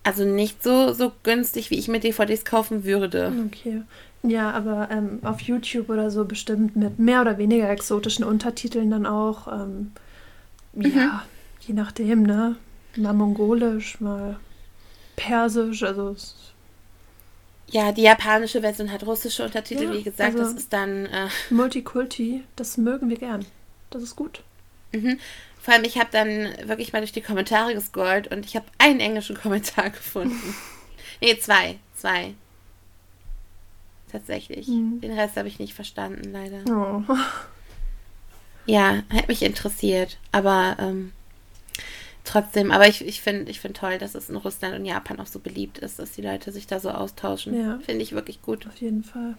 Also 0.04 0.26
nicht 0.26 0.62
so, 0.62 0.94
so 0.94 1.12
günstig, 1.24 1.72
wie 1.72 1.80
ich 1.80 1.88
mir 1.88 2.00
DVDs 2.00 2.46
kaufen 2.46 2.84
würde. 2.84 3.34
Okay. 3.48 3.82
Ja, 4.22 4.52
aber 4.52 4.90
ähm, 4.92 5.20
auf 5.24 5.42
YouTube 5.42 5.90
oder 5.90 6.12
so 6.12 6.26
bestimmt 6.26 6.76
mit 6.76 7.00
mehr 7.00 7.22
oder 7.22 7.38
weniger 7.38 7.70
exotischen 7.70 8.24
Untertiteln 8.24 8.92
dann 8.92 9.06
auch. 9.06 9.48
Ähm, 9.48 9.92
mhm. 10.74 11.20
Je 11.68 11.74
nachdem, 11.74 12.24
ne? 12.24 12.56
Mal 12.96 13.14
mongolisch, 13.14 14.00
mal 14.00 14.40
persisch, 15.16 15.84
also. 15.84 16.16
Ja, 17.68 17.92
die 17.92 18.04
japanische 18.04 18.62
Version 18.62 18.92
hat 18.92 19.06
russische 19.06 19.44
Untertitel, 19.44 19.86
ja, 19.86 19.94
wie 19.94 20.04
gesagt, 20.04 20.36
also 20.36 20.44
das 20.44 20.54
ist 20.54 20.74
dann. 20.74 21.06
Äh 21.06 21.28
Multikulti, 21.50 22.44
das 22.56 22.78
mögen 22.78 23.10
wir 23.10 23.18
gern. 23.18 23.46
Das 23.90 24.04
ist 24.04 24.16
gut. 24.16 24.44
Mhm. 24.92 25.20
Vor 25.60 25.74
allem, 25.74 25.86
ich 25.86 25.98
habe 25.98 26.10
dann 26.12 26.54
wirklich 26.68 26.92
mal 26.92 27.00
durch 27.00 27.14
die 27.14 27.22
Kommentare 27.22 27.74
gescrollt 27.74 28.28
und 28.32 28.46
ich 28.46 28.56
habe 28.56 28.66
einen 28.78 29.00
englischen 29.00 29.38
Kommentar 29.42 29.90
gefunden. 29.90 30.56
nee, 31.22 31.38
zwei. 31.40 31.80
Zwei. 31.96 32.34
Tatsächlich. 34.12 34.68
Mhm. 34.68 35.00
Den 35.02 35.18
Rest 35.18 35.38
habe 35.38 35.48
ich 35.48 35.58
nicht 35.58 35.74
verstanden, 35.74 36.32
leider. 36.32 36.64
Oh. 36.70 37.16
Ja, 38.66 39.04
hätte 39.10 39.28
mich 39.28 39.44
interessiert. 39.44 40.18
Aber 40.32 40.78
ähm, 40.80 41.12
trotzdem, 42.24 42.72
aber 42.72 42.88
ich, 42.88 43.06
ich 43.06 43.22
finde 43.22 43.52
ich 43.52 43.60
find 43.60 43.78
toll, 43.78 43.98
dass 43.98 44.16
es 44.16 44.30
in 44.30 44.36
Russland 44.36 44.76
und 44.76 44.86
Japan 44.86 45.20
auch 45.20 45.28
so 45.28 45.40
beliebt 45.40 45.78
ist, 45.78 46.00
dass 46.00 46.12
die 46.12 46.22
Leute 46.22 46.52
sich 46.52 46.68
da 46.68 46.80
so 46.80 46.90
austauschen. 46.90 47.54
Ja. 47.58 47.80
Finde 47.86 48.04
ich 48.04 48.14
wirklich 48.14 48.42
gut. 48.42 48.68
Auf 48.68 48.78
jeden 48.78 49.04
Fall. 49.04 49.36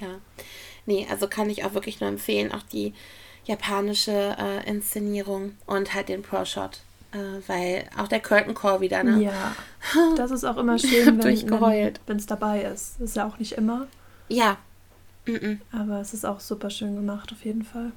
Ja. 0.00 0.20
Nee, 0.86 1.06
also 1.10 1.28
kann 1.28 1.50
ich 1.50 1.64
auch 1.64 1.74
wirklich 1.74 2.00
nur 2.00 2.08
empfehlen, 2.08 2.52
auch 2.52 2.62
die 2.62 2.94
japanische 3.44 4.36
äh, 4.38 4.68
Inszenierung 4.68 5.56
und 5.66 5.94
halt 5.94 6.08
den 6.08 6.22
Pro-Shot. 6.22 6.80
Äh, 7.12 7.48
weil 7.48 7.88
auch 7.96 8.08
der 8.08 8.20
Curtain 8.20 8.54
Call 8.54 8.80
wieder, 8.80 9.02
ne? 9.02 9.22
Ja. 9.22 9.56
Das 10.16 10.30
ist 10.30 10.44
auch 10.44 10.58
immer 10.58 10.78
schön, 10.78 11.22
wenn 11.22 12.16
es 12.16 12.26
dabei 12.26 12.62
ist. 12.62 13.00
Ist 13.00 13.16
ja 13.16 13.26
auch 13.26 13.38
nicht 13.38 13.52
immer. 13.52 13.86
Ja. 14.28 14.58
Mm 15.26 15.30
-mm. 15.30 15.58
Aber 15.72 16.00
es 16.00 16.12
ist 16.12 16.26
auch 16.26 16.40
super 16.40 16.68
schön 16.70 16.94
gemacht, 16.94 17.32
auf 17.32 17.44
jeden 17.44 17.64
Fall. 17.64 17.92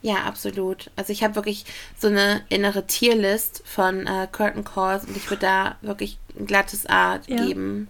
Ja, 0.00 0.24
absolut. 0.24 0.90
Also 0.96 1.12
ich 1.12 1.24
habe 1.24 1.34
wirklich 1.34 1.64
so 1.96 2.06
eine 2.06 2.42
innere 2.48 2.86
Tierlist 2.86 3.62
von 3.64 4.06
äh, 4.06 4.28
Curtain 4.30 4.64
Calls 4.64 5.04
und 5.04 5.16
ich 5.16 5.28
würde 5.28 5.42
da 5.42 5.76
wirklich 5.80 6.18
ein 6.38 6.46
glattes 6.46 6.86
A 6.86 7.20
ja. 7.26 7.44
geben. 7.44 7.88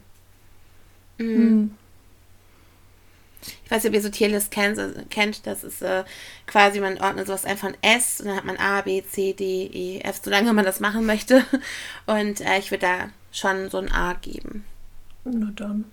Mhm. 1.19 1.27
Mhm. 1.27 1.75
Ich 3.65 3.71
weiß 3.71 3.85
nicht, 3.85 3.91
ob 3.91 3.95
ihr 3.95 4.03
so 4.03 4.09
Tierlist 4.09 4.51
kennt, 4.51 4.81
kennt 5.11 5.47
das 5.47 5.63
ist 5.63 5.83
äh, 5.83 6.05
quasi, 6.47 6.81
man 6.81 6.99
ordnet 6.99 7.27
sowas 7.27 7.45
einfach 7.45 7.69
in 7.69 7.77
S 7.83 8.21
und 8.21 8.29
dann 8.29 8.37
hat 8.37 8.45
man 8.45 8.57
A, 8.57 8.81
B, 8.81 9.03
C, 9.03 9.33
D, 9.33 9.67
E, 9.67 10.01
F, 10.01 10.21
solange 10.23 10.53
man 10.53 10.65
das 10.65 10.81
machen 10.81 11.07
möchte. 11.07 11.45
Und 12.07 12.41
äh, 12.41 12.59
ich 12.59 12.71
würde 12.71 12.87
da 12.87 13.09
schon 13.31 13.71
so 13.71 13.79
ein 13.79 13.93
A 13.93 14.15
geben. 14.15 14.65
Na 15.25 15.51
dann. 15.55 15.85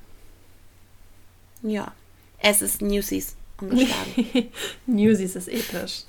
Ja. 1.61 1.93
S 2.39 2.61
ist 2.61 2.81
Newsies 2.81 3.35
ungeschlagen. 3.61 4.51
Newsies 4.85 5.35
ist 5.35 5.47
episch. 5.47 6.03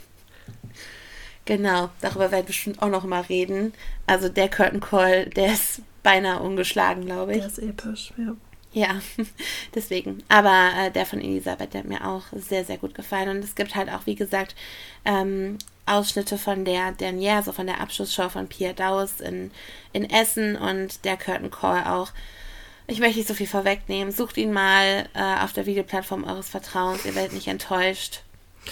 Genau, 1.45 1.91
darüber 2.01 2.33
werden 2.33 2.43
wir 2.43 2.49
bestimmt 2.49 2.83
auch 2.83 2.89
noch 2.89 3.05
mal 3.05 3.23
reden. 3.23 3.73
Also 4.07 4.29
der 4.29 4.49
Curtain 4.49 4.81
Call, 4.81 5.27
der 5.27 5.53
ist 5.53 5.81
beinahe 6.03 6.41
ungeschlagen, 6.41 7.07
glaube 7.07 7.33
ich. 7.33 7.39
Der 7.39 7.47
ist 7.47 7.59
episch, 7.59 8.13
ja. 8.17 8.37
Ja, 8.73 9.01
deswegen. 9.75 10.23
Aber 10.29 10.71
äh, 10.77 10.91
der 10.91 11.07
von 11.07 11.21
Elisabeth, 11.21 11.73
der 11.73 11.81
hat 11.81 11.89
mir 11.89 12.07
auch 12.07 12.25
sehr, 12.33 12.65
sehr 12.65 12.77
gut 12.77 12.95
gefallen. 12.95 13.31
Und 13.31 13.45
es 13.45 13.55
gibt 13.55 13.75
halt 13.75 13.89
auch, 13.91 14.05
wie 14.07 14.17
gesagt, 14.17 14.55
ähm, 15.05 15.57
Ausschnitte 15.87 16.37
von 16.37 16.65
der 16.65 16.95
Dernière, 16.95 17.43
so 17.43 17.53
von 17.53 17.67
der 17.67 17.81
Abschlussshow 17.81 18.29
von 18.29 18.49
Pia 18.49 18.73
Daus 18.73 19.21
in, 19.21 19.51
in 19.93 20.11
Essen 20.11 20.57
und 20.57 21.05
der 21.05 21.17
Curtain 21.17 21.51
Call 21.51 21.85
auch. 21.85 22.11
Ich 22.89 23.01
möchte 23.01 23.19
nicht 23.19 23.29
so 23.29 23.35
viel 23.35 23.47
vorwegnehmen. 23.47 24.13
Sucht 24.13 24.37
ihn 24.37 24.53
mal 24.53 25.09
äh, 25.15 25.43
auf 25.43 25.53
der 25.53 25.67
Videoplattform 25.67 26.25
eures 26.25 26.49
Vertrauens. 26.49 27.05
Ihr 27.05 27.15
werdet 27.15 27.33
nicht 27.33 27.49
enttäuscht. 27.49 28.23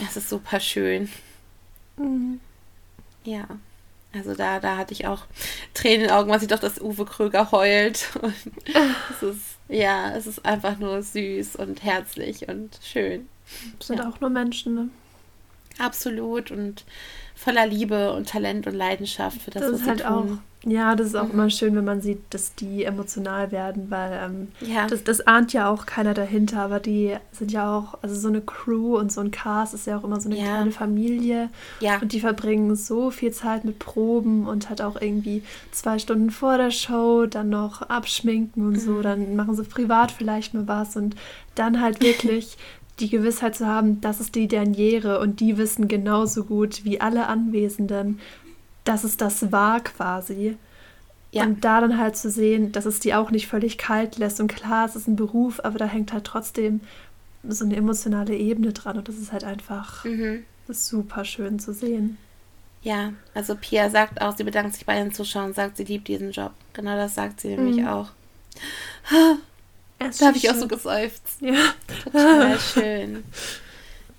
Es 0.01 0.17
ist 0.17 0.29
super 0.29 0.61
schön. 0.61 1.11
Mhm. 1.97 2.41
Ja. 3.25 3.47
Also 4.13 4.35
da, 4.35 4.61
da 4.61 4.77
hatte 4.77 4.93
ich 4.93 5.07
auch 5.07 5.23
Tränen 5.73 6.03
in 6.03 6.07
den 6.09 6.11
Augen, 6.11 6.31
was 6.31 6.43
ich 6.43 6.49
doch, 6.49 6.61
dass 6.61 6.81
Uwe 6.81 7.05
Kröger 7.05 7.51
heult. 7.51 8.11
Und 8.23 8.35
es 9.11 9.23
ist, 9.23 9.41
ja, 9.69 10.15
es 10.15 10.27
ist 10.27 10.45
einfach 10.45 10.79
nur 10.79 11.03
süß 11.03 11.57
und 11.57 11.83
herzlich 11.83 12.49
und 12.49 12.79
schön. 12.83 13.29
Sind 13.81 13.99
ja. 13.99 14.09
auch 14.09 14.21
nur 14.21 14.31
Menschen, 14.31 14.75
ne? 14.75 14.89
Absolut. 15.79 16.51
Und 16.51 16.85
voller 17.35 17.67
Liebe 17.67 18.13
und 18.13 18.29
Talent 18.29 18.67
und 18.67 18.75
Leidenschaft 18.75 19.41
für 19.41 19.51
das, 19.51 19.63
das 19.63 19.73
was 19.73 19.81
ist 19.81 19.89
halt 19.89 20.01
tun. 20.03 20.07
auch 20.07 20.54
ja, 20.67 20.95
das 20.97 21.09
ist 21.09 21.15
auch 21.17 21.25
mhm. 21.25 21.33
immer 21.33 21.51
schön, 21.51 21.77
wenn 21.77 21.85
man 21.85 22.01
sieht, 22.01 22.23
dass 22.31 22.55
die 22.55 22.85
emotional 22.85 23.53
werden, 23.53 23.91
weil 23.91 24.19
ähm, 24.25 24.49
ja. 24.61 24.87
das, 24.87 25.05
das 25.05 25.21
ahnt 25.27 25.53
ja 25.53 25.69
auch 25.69 25.85
keiner 25.85 26.15
dahinter, 26.15 26.61
aber 26.61 26.81
die 26.81 27.15
sind 27.33 27.53
ja 27.53 27.77
auch, 27.77 27.99
also 28.03 28.15
so 28.15 28.29
eine 28.29 28.41
Crew 28.41 28.97
und 28.97 29.13
so 29.13 29.21
ein 29.21 29.31
Cast 29.31 29.75
ist 29.75 29.87
ja 29.87 29.99
auch 29.99 30.05
immer 30.05 30.21
so 30.21 30.29
eine 30.29 30.39
ja. 30.39 30.45
kleine 30.45 30.71
Familie. 30.71 31.51
Ja. 31.81 31.99
Und 32.01 32.13
die 32.13 32.21
verbringen 32.21 32.75
so 32.77 33.11
viel 33.11 33.33
Zeit 33.33 33.65
mit 33.65 33.79
Proben 33.79 34.47
und 34.47 34.71
halt 34.71 34.81
auch 34.81 35.01
irgendwie 35.01 35.43
zwei 35.71 35.99
Stunden 35.99 36.31
vor 36.31 36.57
der 36.57 36.71
Show 36.71 37.27
dann 37.27 37.51
noch 37.51 37.83
abschminken 37.83 38.67
und 38.67 38.73
mhm. 38.75 38.81
so. 38.81 39.03
Dann 39.03 39.37
machen 39.37 39.55
sie 39.55 39.65
privat 39.65 40.13
vielleicht 40.13 40.55
nur 40.55 40.67
was 40.67 40.97
und 40.97 41.15
dann 41.55 41.81
halt 41.81 42.03
wirklich 42.03 42.57
die 43.01 43.11
Gewissheit 43.11 43.57
zu 43.57 43.67
haben, 43.67 44.01
das 44.01 44.21
ist 44.21 44.35
die 44.35 44.47
Derniere 44.47 45.19
und 45.19 45.41
die 45.41 45.59
wissen 45.59 45.89
genauso 45.89 46.45
gut 46.45 46.85
wie 46.85 47.01
alle 47.01 47.27
Anwesenden, 47.27 48.21
dass 48.85 49.05
es 49.05 49.17
das 49.17 49.51
war 49.51 49.81
quasi. 49.81 50.57
Ja. 51.33 51.45
Und 51.45 51.65
da 51.65 51.81
dann 51.81 51.99
halt 51.99 52.17
zu 52.17 52.31
sehen, 52.31 52.71
dass 52.71 52.87
es 52.87 53.01
die 53.01 53.15
auch 53.15 53.31
nicht 53.31 53.49
völlig 53.49 53.77
kalt 53.77 54.19
lässt. 54.19 54.41
Und 54.41 54.49
klar, 54.49 54.87
es 54.87 54.95
ist 54.95 55.09
ein 55.09 55.17
Beruf, 55.17 55.61
aber 55.65 55.79
da 55.79 55.87
hängt 55.87 56.13
halt 56.13 56.25
trotzdem 56.25 56.81
so 57.43 57.65
eine 57.65 57.75
emotionale 57.75 58.37
Ebene 58.37 58.73
dran. 58.73 58.99
Und 58.99 59.09
das 59.09 59.17
ist 59.17 59.33
halt 59.33 59.43
einfach 59.43 60.05
mhm. 60.05 60.45
super 60.69 61.25
schön 61.25 61.59
zu 61.59 61.73
sehen. 61.73 62.19
Ja, 62.83 63.15
also 63.33 63.57
Pia 63.57 63.89
sagt 63.91 64.21
auch, 64.21 64.37
sie 64.37 64.45
bedankt 64.45 64.75
sich 64.75 64.85
bei 64.85 64.95
den 64.95 65.13
Zuschauern, 65.13 65.55
sagt, 65.55 65.79
sie 65.79 65.85
liebt 65.85 66.07
diesen 66.07 66.31
Job. 66.31 66.53
Genau 66.75 66.97
das 66.97 67.15
sagt 67.15 67.41
sie 67.41 67.49
nämlich 67.49 67.79
mhm. 67.79 67.89
auch. 67.89 68.11
da 69.99 70.27
habe 70.27 70.37
ich 70.37 70.51
auch 70.51 70.55
so 70.55 70.69
geseufzt. 70.69 71.41
Ja. 71.41 71.75
Total 72.05 72.59
schön. 72.59 73.25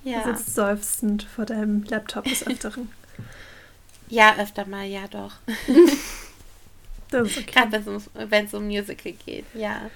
Ja. 0.06 0.22
Du 0.22 0.36
sitzt 0.36 0.54
seufzend 0.54 1.24
vor 1.24 1.46
deinem 1.46 1.84
Laptop 1.86 2.26
des 2.26 2.46
Öfteren. 2.48 2.90
Ja, 4.16 4.38
öfter 4.40 4.66
mal, 4.66 4.86
ja 4.86 5.10
doch. 5.10 5.34
okay. 7.14 7.44
Gerade 7.46 7.86
wenn 8.30 8.46
es 8.46 8.54
um, 8.54 8.62
um 8.62 8.68
Musical 8.68 9.12
geht, 9.12 9.44
ja. 9.54 9.92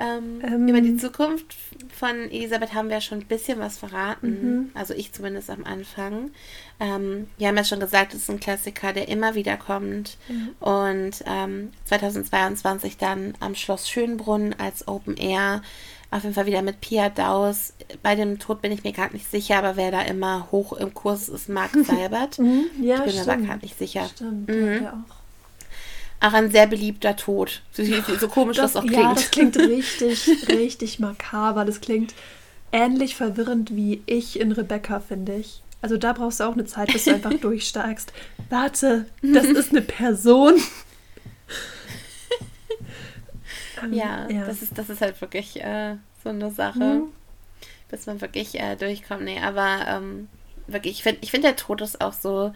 Ähm, 0.00 0.40
ähm, 0.42 0.66
über 0.66 0.80
die 0.80 0.96
Zukunft 0.96 1.54
von 1.96 2.30
Elisabeth 2.30 2.74
haben 2.74 2.88
wir 2.88 2.96
ja 2.96 3.00
schon 3.00 3.18
ein 3.18 3.26
bisschen 3.26 3.60
was 3.60 3.78
verraten. 3.78 4.28
Mhm. 4.28 4.70
Also 4.74 4.92
ich 4.92 5.12
zumindest 5.12 5.50
am 5.50 5.64
Anfang. 5.64 6.32
Ähm, 6.80 7.28
wir 7.38 7.46
haben 7.46 7.56
ja 7.56 7.64
schon 7.64 7.78
gesagt, 7.78 8.12
es 8.12 8.22
ist 8.22 8.30
ein 8.30 8.40
Klassiker, 8.40 8.92
der 8.92 9.06
immer 9.06 9.36
wieder 9.36 9.56
kommt. 9.56 10.16
Mhm. 10.28 10.48
Und 10.58 11.22
ähm, 11.26 11.70
2022 11.84 12.96
dann 12.96 13.34
am 13.38 13.54
Schloss 13.54 13.88
Schönbrunn 13.88 14.52
als 14.58 14.88
Open 14.88 15.16
Air 15.16 15.62
auf 16.10 16.22
jeden 16.22 16.34
Fall 16.34 16.46
wieder 16.46 16.62
mit 16.62 16.80
Pia 16.80 17.08
Daus. 17.08 17.72
Bei 18.02 18.14
dem 18.16 18.38
Tod 18.38 18.62
bin 18.62 18.72
ich 18.72 18.82
mir 18.82 18.92
gar 18.92 19.12
nicht 19.12 19.30
sicher, 19.30 19.58
aber 19.58 19.76
wer 19.76 19.90
da 19.90 20.02
immer 20.02 20.48
hoch 20.50 20.72
im 20.72 20.92
Kurs 20.92 21.28
ist, 21.28 21.48
Mark 21.48 21.70
Seibert. 21.86 22.38
Mhm. 22.38 22.66
ja, 22.82 22.96
ich 22.96 23.02
bin 23.02 23.12
stimmt. 23.12 23.26
mir 23.26 23.32
aber 23.32 23.42
gar 23.42 23.56
nicht 23.58 23.78
sicher. 23.78 24.08
Stimmt, 24.08 24.48
mhm. 24.48 24.82
ja, 24.82 25.04
auch. 25.08 25.20
Auch 26.22 26.34
ein 26.34 26.50
sehr 26.50 26.66
beliebter 26.66 27.16
Tod. 27.16 27.62
So, 27.72 27.82
so 28.18 28.28
komisch 28.28 28.58
das, 28.58 28.74
das 28.74 28.82
auch 28.82 28.86
klingt. 28.86 29.02
Ja, 29.02 29.14
das 29.14 29.30
klingt 29.30 29.56
richtig, 29.58 30.48
richtig 30.48 30.98
makaber. 30.98 31.64
Das 31.64 31.80
klingt 31.80 32.14
ähnlich 32.72 33.16
verwirrend 33.16 33.74
wie 33.74 34.02
ich 34.06 34.38
in 34.38 34.52
Rebecca, 34.52 35.00
finde 35.00 35.36
ich. 35.36 35.62
Also 35.82 35.96
da 35.96 36.12
brauchst 36.12 36.40
du 36.40 36.44
auch 36.44 36.52
eine 36.52 36.66
Zeit, 36.66 36.92
bis 36.92 37.04
du 37.04 37.14
einfach 37.14 37.32
durchsteigst. 37.40 38.12
Warte, 38.50 39.06
das 39.22 39.46
ist 39.46 39.70
eine 39.70 39.80
Person. 39.82 40.54
Ja, 43.90 44.28
ja, 44.30 44.46
Das, 44.46 44.62
ist, 44.62 44.76
das 44.76 44.90
ist 44.90 45.00
halt 45.00 45.20
wirklich 45.20 45.62
äh, 45.62 45.96
so 46.22 46.30
eine 46.30 46.50
Sache, 46.50 46.78
mhm. 46.78 47.08
bis 47.88 48.06
man 48.06 48.20
wirklich 48.20 48.58
äh, 48.58 48.76
durchkommt. 48.76 49.22
Nee, 49.22 49.40
aber 49.40 49.86
ähm, 49.88 50.28
wirklich, 50.66 50.98
ich 50.98 51.02
finde, 51.02 51.20
ich 51.22 51.30
find, 51.30 51.44
der 51.44 51.56
Tod 51.56 51.80
ist 51.80 52.00
auch 52.00 52.12
so 52.12 52.52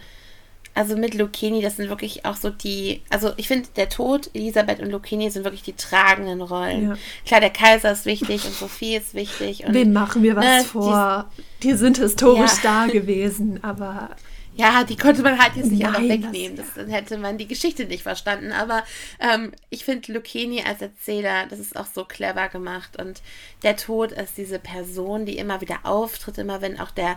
also 0.75 0.97
mit 0.97 1.15
Lucchini, 1.15 1.63
das 1.63 1.77
sind 1.77 1.89
wirklich 1.89 2.25
auch 2.25 2.35
so 2.35 2.51
die, 2.51 3.03
also 3.09 3.33
ich 3.37 3.47
finde, 3.47 3.69
der 3.77 3.89
Tod, 3.89 4.29
Elisabeth 4.35 4.81
und 4.81 4.91
Lucchini 4.91 5.31
sind 5.31 5.45
wirklich 5.45 5.63
die 5.63 5.75
tragenden 5.75 6.43
Rollen. 6.43 6.89
Ja. 6.89 6.97
Klar, 7.25 7.41
der 7.41 7.51
Kaiser 7.51 7.93
ist 7.93 8.07
wichtig 8.07 8.45
und 8.45 8.55
Sophie 8.55 8.97
ist 8.97 9.15
wichtig. 9.15 9.65
Und, 9.65 9.75
Wem 9.75 9.93
machen 9.93 10.25
wir 10.25 10.35
was 10.35 10.45
ne, 10.45 10.65
vor? 10.65 11.31
Die, 11.63 11.69
die, 11.69 11.75
sind 11.75 11.99
historisch 11.99 12.63
ja. 12.65 12.87
da 12.87 12.93
gewesen, 12.93 13.63
aber. 13.63 14.11
Ja, 14.57 14.85
die 14.85 14.97
konnte 14.97 15.23
man 15.23 15.39
halt 15.39 15.57
jetzt 15.57 15.71
nicht 15.71 15.85
einfach 15.85 16.01
wegnehmen. 16.01 16.57
Das, 16.57 16.75
dann 16.75 16.89
hätte 16.89 17.19
man 17.19 17.39
die 17.39 17.49
Geschichte 17.49 17.87
nicht 17.87 18.05
verstanden. 18.05 18.53
Aber 18.53 18.85
ähm, 19.19 19.53
ich 19.71 19.85
finde 19.85 20.13
Lucchini 20.13 20.63
als 20.63 20.81
Erzähler, 20.81 21.47
das 21.47 21.59
ist 21.59 21.77
auch 21.77 21.87
so 21.87 22.05
clever 22.05 22.49
gemacht. 22.49 23.01
Und 23.01 23.21
der 23.65 23.77
Tod 23.77 24.13
ist 24.13 24.37
diese 24.37 24.61
Person, 24.61 25.27
die 25.27 25.39
immer 25.39 25.61
wieder 25.61 25.81
auftritt, 25.83 26.39
immer 26.39 26.61
wenn 26.61 26.79
auch 26.79 26.93
der 26.93 27.17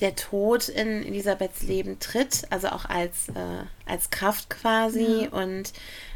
der 0.00 0.16
Tod 0.16 0.68
in 0.68 1.04
Elisabeths 1.04 1.62
Leben 1.62 1.98
tritt, 2.00 2.44
also 2.50 2.68
auch 2.68 2.86
als, 2.86 3.28
äh, 3.28 3.64
als 3.86 4.10
Kraft 4.10 4.48
quasi. 4.48 5.24
Ja. 5.24 5.28
Und 5.30 5.72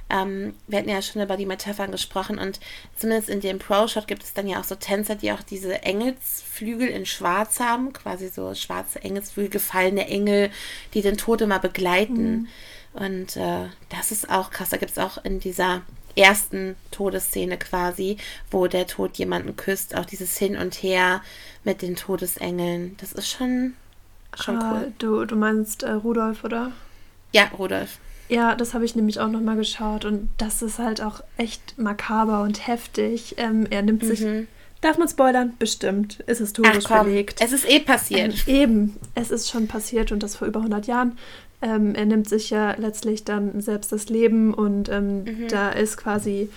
ähm, 0.08 0.54
wir 0.66 0.78
hatten 0.78 0.88
ja 0.88 1.02
schon 1.02 1.22
über 1.22 1.36
die 1.36 1.46
Metaphern 1.46 1.90
gesprochen 1.90 2.38
und 2.38 2.60
zumindest 2.96 3.28
in 3.28 3.40
dem 3.40 3.58
Pro-Shot 3.58 4.06
gibt 4.06 4.22
es 4.22 4.34
dann 4.34 4.46
ja 4.46 4.60
auch 4.60 4.64
so 4.64 4.76
Tänzer, 4.76 5.16
die 5.16 5.32
auch 5.32 5.42
diese 5.42 5.82
Engelsflügel 5.82 6.88
in 6.88 7.06
Schwarz 7.06 7.58
haben, 7.58 7.92
quasi 7.92 8.28
so 8.28 8.54
schwarze 8.54 9.02
Engelsflügel, 9.02 9.50
gefallene 9.50 10.06
Engel, 10.08 10.50
die 10.94 11.02
den 11.02 11.16
Tod 11.16 11.40
immer 11.40 11.58
begleiten. 11.58 12.32
Mhm. 12.32 12.48
Und 12.92 13.36
äh, 13.36 13.66
das 13.88 14.12
ist 14.12 14.30
auch 14.30 14.50
krass. 14.50 14.70
Da 14.70 14.76
gibt 14.76 14.92
es 14.92 14.98
auch 14.98 15.22
in 15.24 15.40
dieser 15.40 15.82
ersten 16.16 16.76
Todesszene 16.92 17.58
quasi, 17.58 18.16
wo 18.50 18.68
der 18.68 18.86
Tod 18.86 19.18
jemanden 19.18 19.56
küsst, 19.56 19.96
auch 19.96 20.06
dieses 20.06 20.38
Hin 20.38 20.56
und 20.56 20.82
Her 20.82 21.20
mit 21.64 21.82
den 21.82 21.96
Todesengeln. 21.96 22.96
Das 23.00 23.12
ist 23.12 23.28
schon, 23.28 23.74
schon 24.34 24.56
ah, 24.56 24.72
cool. 24.72 24.92
Du, 24.98 25.24
du 25.24 25.36
meinst 25.36 25.82
äh, 25.82 25.90
Rudolf, 25.90 26.44
oder? 26.44 26.72
Ja, 27.32 27.50
Rudolf. 27.58 27.98
Ja, 28.28 28.54
das 28.54 28.74
habe 28.74 28.84
ich 28.84 28.96
nämlich 28.96 29.20
auch 29.20 29.28
nochmal 29.28 29.56
geschaut 29.56 30.04
und 30.04 30.28
das 30.38 30.62
ist 30.62 30.78
halt 30.78 31.00
auch 31.00 31.22
echt 31.36 31.78
makaber 31.78 32.42
und 32.42 32.66
heftig. 32.66 33.36
Ähm, 33.38 33.66
er 33.70 33.82
nimmt 33.82 34.02
mhm. 34.02 34.06
sich. 34.06 34.26
Darf 34.80 34.98
man 34.98 35.08
spoilern? 35.08 35.54
Bestimmt. 35.58 36.20
Ist 36.20 36.40
es 36.40 36.50
historisch 36.50 36.84
Ach, 36.88 37.04
belegt. 37.04 37.40
Es 37.40 37.52
ist 37.52 37.68
eh 37.68 37.80
passiert. 37.80 38.44
Ähm, 38.46 38.54
eben, 38.54 38.96
es 39.14 39.30
ist 39.30 39.50
schon 39.50 39.68
passiert 39.68 40.12
und 40.12 40.22
das 40.22 40.36
vor 40.36 40.46
über 40.46 40.60
100 40.60 40.86
Jahren. 40.86 41.18
Ähm, 41.62 41.94
er 41.94 42.04
nimmt 42.04 42.28
sich 42.28 42.50
ja 42.50 42.72
letztlich 42.76 43.24
dann 43.24 43.60
selbst 43.60 43.90
das 43.90 44.08
Leben 44.08 44.52
und 44.52 44.88
ähm, 44.90 45.24
mhm. 45.24 45.48
da 45.48 45.70
ist 45.70 45.96
quasi 45.96 46.50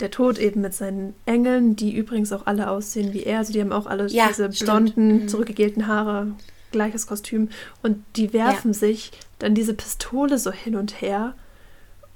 der 0.00 0.10
Tod 0.10 0.38
eben 0.38 0.62
mit 0.62 0.74
seinen 0.74 1.14
Engeln, 1.26 1.76
die 1.76 1.94
übrigens 1.94 2.32
auch 2.32 2.46
alle 2.46 2.70
aussehen 2.70 3.12
wie 3.12 3.22
er. 3.22 3.38
Also 3.38 3.52
die 3.52 3.60
haben 3.60 3.72
auch 3.72 3.86
alle 3.86 4.08
ja, 4.08 4.28
diese 4.28 4.48
blonden, 4.48 5.22
mhm. 5.22 5.28
zurückgegelten 5.28 5.86
Haare, 5.86 6.28
gleiches 6.70 7.06
Kostüm. 7.06 7.48
Und 7.82 8.04
die 8.16 8.32
werfen 8.32 8.72
ja. 8.72 8.78
sich 8.78 9.12
dann 9.38 9.54
diese 9.54 9.74
Pistole 9.74 10.38
so 10.38 10.52
hin 10.52 10.76
und 10.76 11.00
her. 11.00 11.34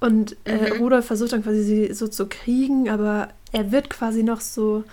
Und 0.01 0.37
äh, 0.45 0.75
mhm. 0.75 0.83
Rudolf 0.83 1.07
versucht 1.07 1.33
dann 1.33 1.43
quasi 1.43 1.63
sie 1.63 1.95
so 1.95 2.09
zu 2.09 2.27
kriegen, 2.27 2.89
aber 2.89 3.29
er 3.53 3.73
wird 3.73 3.91
quasi 3.91 4.23
noch 4.23 4.41
so 4.41 4.85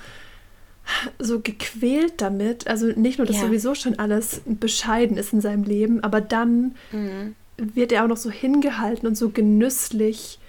so 1.20 1.39
gequält 1.39 2.22
damit. 2.22 2.68
Also 2.68 2.88
nicht 2.88 3.18
nur, 3.18 3.28
dass 3.28 3.38
ja. 3.38 3.43
sowieso 3.43 3.76
schon 3.76 3.99
alles 3.99 4.41
bescheiden 4.45 5.18
ist 5.18 5.34
in 5.34 5.41
seinem 5.41 5.64
Leben, 5.64 6.03
aber 6.03 6.22
dann 6.22 6.76
mhm. 6.91 7.36
wird 7.57 7.91
er 7.91 8.03
auch 8.03 8.07
noch 8.07 8.18
so 8.18 8.32
hingehalten 8.32 9.07
und 9.07 9.16
so 9.16 9.30
genüsslich 9.30 10.39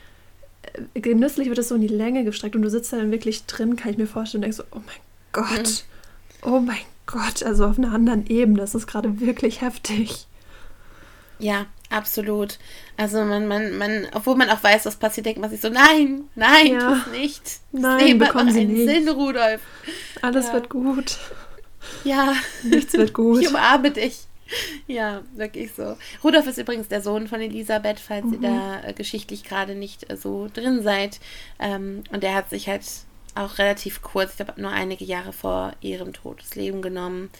äh, 0.94 1.00
genüsslich 1.00 1.48
wird 1.48 1.58
es 1.58 1.68
so 1.68 1.74
in 1.74 1.80
die 1.80 1.88
Länge 1.88 2.24
gestreckt 2.24 2.56
und 2.56 2.62
du 2.62 2.70
sitzt 2.70 2.92
da 2.92 2.98
dann 2.98 3.10
wirklich 3.10 3.44
drin, 3.46 3.76
kann 3.76 3.92
ich 3.92 3.98
mir 3.98 4.06
vorstellen, 4.06 4.44
und 4.44 4.54
denkst 4.54 4.58
so, 4.58 4.64
oh 4.76 4.82
mein 4.86 4.96
Gott, 5.32 5.84
mhm. 6.44 6.52
oh 6.52 6.60
mein 6.60 6.78
Gott, 7.06 7.42
also 7.42 7.66
auf 7.66 7.78
einer 7.78 7.92
anderen 7.92 8.26
Ebene, 8.26 8.58
das 8.58 8.74
ist 8.74 8.86
gerade 8.86 9.20
wirklich 9.20 9.60
heftig. 9.60 10.26
Ja, 11.38 11.66
absolut. 11.90 12.58
Also 12.96 13.24
man, 13.24 13.48
man, 13.48 13.76
man, 13.76 14.06
obwohl 14.14 14.36
man 14.36 14.48
auch 14.48 14.62
weiß, 14.62 14.86
was 14.86 14.96
passiert, 14.96 15.26
denkt 15.26 15.40
man 15.40 15.50
sich 15.50 15.60
so, 15.60 15.68
nein, 15.68 16.24
nein, 16.36 16.74
ja. 16.74 17.04
nicht. 17.10 17.42
Nein, 17.72 18.18
bekommen 18.18 18.52
Sie 18.52 18.64
nicht. 18.64 18.88
Sinn, 18.88 19.08
Rudolf. 19.08 19.60
Alles 20.22 20.48
ja. 20.48 20.52
wird 20.54 20.68
gut. 20.68 21.18
Ja. 22.04 22.34
Nichts 22.62 22.92
wird 22.92 23.12
gut. 23.12 23.42
Ich 23.42 23.48
umarme 23.48 23.90
dich. 23.90 24.26
Ja, 24.86 25.22
wirklich 25.34 25.72
so. 25.72 25.96
Rudolf 26.22 26.46
ist 26.46 26.58
übrigens 26.58 26.88
der 26.88 27.00
Sohn 27.00 27.26
von 27.26 27.40
Elisabeth, 27.40 27.98
falls 27.98 28.26
mhm. 28.26 28.34
ihr 28.34 28.40
da 28.40 28.84
äh, 28.84 28.92
geschichtlich 28.92 29.44
gerade 29.44 29.74
nicht 29.74 30.10
äh, 30.10 30.16
so 30.16 30.48
drin 30.52 30.82
seid. 30.82 31.20
Ähm, 31.58 32.04
und 32.12 32.22
der 32.22 32.34
hat 32.34 32.50
sich 32.50 32.68
halt 32.68 32.84
auch 33.34 33.58
relativ 33.58 34.02
kurz, 34.02 34.30
ich 34.30 34.36
glaube 34.36 34.60
nur 34.60 34.70
einige 34.70 35.04
Jahre 35.04 35.32
vor 35.32 35.72
ihrem 35.80 36.12
Tod 36.12 36.40
das 36.40 36.54
Leben 36.54 36.82
genommen. 36.82 37.30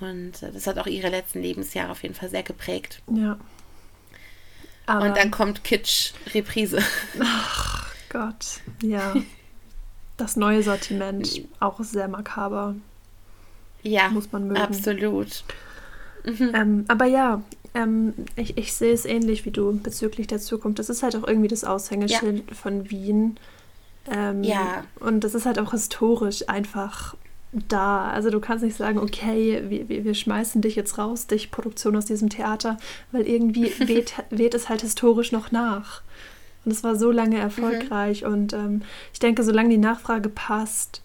Und 0.00 0.42
äh, 0.42 0.52
das 0.52 0.66
hat 0.66 0.78
auch 0.78 0.86
ihre 0.86 1.08
letzten 1.08 1.40
Lebensjahre 1.40 1.90
auf 1.90 2.02
jeden 2.02 2.14
Fall 2.14 2.28
sehr 2.28 2.42
geprägt. 2.42 3.02
Ja. 3.10 3.38
Aber 4.86 5.06
und 5.06 5.16
dann 5.16 5.30
kommt 5.30 5.64
Kitsch 5.64 6.12
Reprise. 6.32 6.78
Ach 7.20 7.92
Gott, 8.08 8.60
ja. 8.82 9.14
Das 10.16 10.36
neue 10.36 10.62
Sortiment, 10.62 11.42
auch 11.60 11.80
sehr 11.80 12.08
makaber. 12.08 12.76
Ja, 13.82 14.08
muss 14.08 14.32
man 14.32 14.48
mögen. 14.48 14.60
Absolut. 14.60 15.44
Mhm. 16.24 16.52
Ähm, 16.54 16.84
aber 16.88 17.04
ja, 17.04 17.42
ähm, 17.74 18.14
ich, 18.34 18.56
ich 18.56 18.72
sehe 18.72 18.92
es 18.92 19.04
ähnlich 19.04 19.44
wie 19.44 19.50
du 19.50 19.78
bezüglich 19.78 20.26
der 20.26 20.38
Zukunft. 20.38 20.78
Das 20.78 20.88
ist 20.88 21.02
halt 21.02 21.14
auch 21.16 21.26
irgendwie 21.26 21.48
das 21.48 21.64
Aushängeschild 21.64 22.44
ja. 22.48 22.54
von 22.54 22.90
Wien. 22.90 23.38
Ähm, 24.10 24.42
ja. 24.44 24.84
Und 25.00 25.24
das 25.24 25.34
ist 25.34 25.46
halt 25.46 25.58
auch 25.58 25.72
historisch 25.72 26.48
einfach 26.48 27.16
da. 27.52 28.10
Also 28.10 28.30
du 28.30 28.40
kannst 28.40 28.64
nicht 28.64 28.76
sagen, 28.76 28.98
okay, 28.98 29.62
wir, 29.68 30.04
wir 30.04 30.14
schmeißen 30.14 30.60
dich 30.62 30.76
jetzt 30.76 30.98
raus, 30.98 31.26
dich 31.26 31.50
Produktion 31.50 31.96
aus 31.96 32.06
diesem 32.06 32.28
Theater, 32.28 32.76
weil 33.12 33.26
irgendwie 33.26 33.72
weht, 33.88 34.14
weht 34.30 34.54
es 34.54 34.68
halt 34.68 34.82
historisch 34.82 35.32
noch 35.32 35.50
nach. 35.52 36.02
Und 36.64 36.72
es 36.72 36.82
war 36.82 36.96
so 36.96 37.10
lange 37.10 37.38
erfolgreich. 37.38 38.22
Mhm. 38.22 38.32
Und 38.32 38.52
ähm, 38.52 38.82
ich 39.12 39.20
denke, 39.20 39.44
solange 39.44 39.70
die 39.70 39.78
Nachfrage 39.78 40.28
passt, 40.28 41.02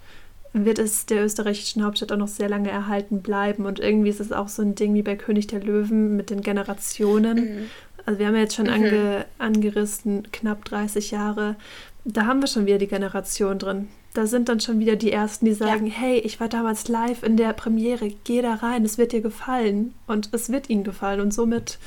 wird 0.53 0.79
es 0.79 1.05
der 1.05 1.23
österreichischen 1.23 1.83
Hauptstadt 1.83 2.11
auch 2.11 2.17
noch 2.17 2.27
sehr 2.27 2.49
lange 2.49 2.69
erhalten 2.69 3.21
bleiben. 3.21 3.65
Und 3.65 3.79
irgendwie 3.79 4.09
ist 4.09 4.19
es 4.19 4.31
auch 4.31 4.49
so 4.49 4.61
ein 4.63 4.75
Ding 4.75 4.93
wie 4.95 5.03
bei 5.03 5.15
König 5.15 5.47
der 5.47 5.61
Löwen 5.61 6.17
mit 6.17 6.29
den 6.29 6.41
Generationen. 6.41 7.37
Mhm. 7.37 7.69
Also 8.05 8.19
wir 8.19 8.27
haben 8.27 8.35
ja 8.35 8.41
jetzt 8.41 8.55
schon 8.55 8.65
mhm. 8.65 8.73
ange, 8.73 9.25
angerissen, 9.37 10.27
knapp 10.31 10.65
30 10.65 11.11
Jahre. 11.11 11.55
Da 12.03 12.25
haben 12.25 12.41
wir 12.41 12.47
schon 12.47 12.65
wieder 12.65 12.77
die 12.77 12.87
Generation 12.87 13.59
drin. 13.59 13.89
Da 14.13 14.25
sind 14.25 14.49
dann 14.49 14.59
schon 14.59 14.79
wieder 14.79 14.95
die 14.95 15.11
Ersten, 15.11 15.45
die 15.45 15.53
sagen, 15.53 15.87
ja. 15.87 15.93
hey, 15.93 16.19
ich 16.19 16.39
war 16.39 16.49
damals 16.49 16.87
live 16.87 17.23
in 17.23 17.37
der 17.37 17.53
Premiere, 17.53 18.09
geh 18.23 18.41
da 18.41 18.55
rein, 18.55 18.83
es 18.83 18.97
wird 18.97 19.11
dir 19.11 19.21
gefallen. 19.21 19.93
Und 20.07 20.29
es 20.33 20.51
wird 20.51 20.69
ihnen 20.69 20.83
gefallen. 20.83 21.21
Und 21.21 21.33
somit, 21.33 21.77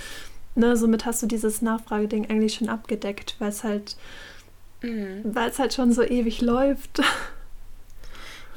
ne, 0.54 0.76
somit 0.76 1.04
hast 1.04 1.22
du 1.22 1.26
dieses 1.26 1.62
Nachfrageding 1.62 2.30
eigentlich 2.30 2.54
schon 2.54 2.68
abgedeckt, 2.68 3.36
weil 3.40 3.48
es 3.50 3.64
halt, 3.64 3.96
mhm. 4.82 5.20
weil 5.24 5.50
es 5.50 5.58
halt 5.58 5.74
schon 5.74 5.92
so 5.92 6.02
ewig 6.02 6.40
läuft. 6.40 7.02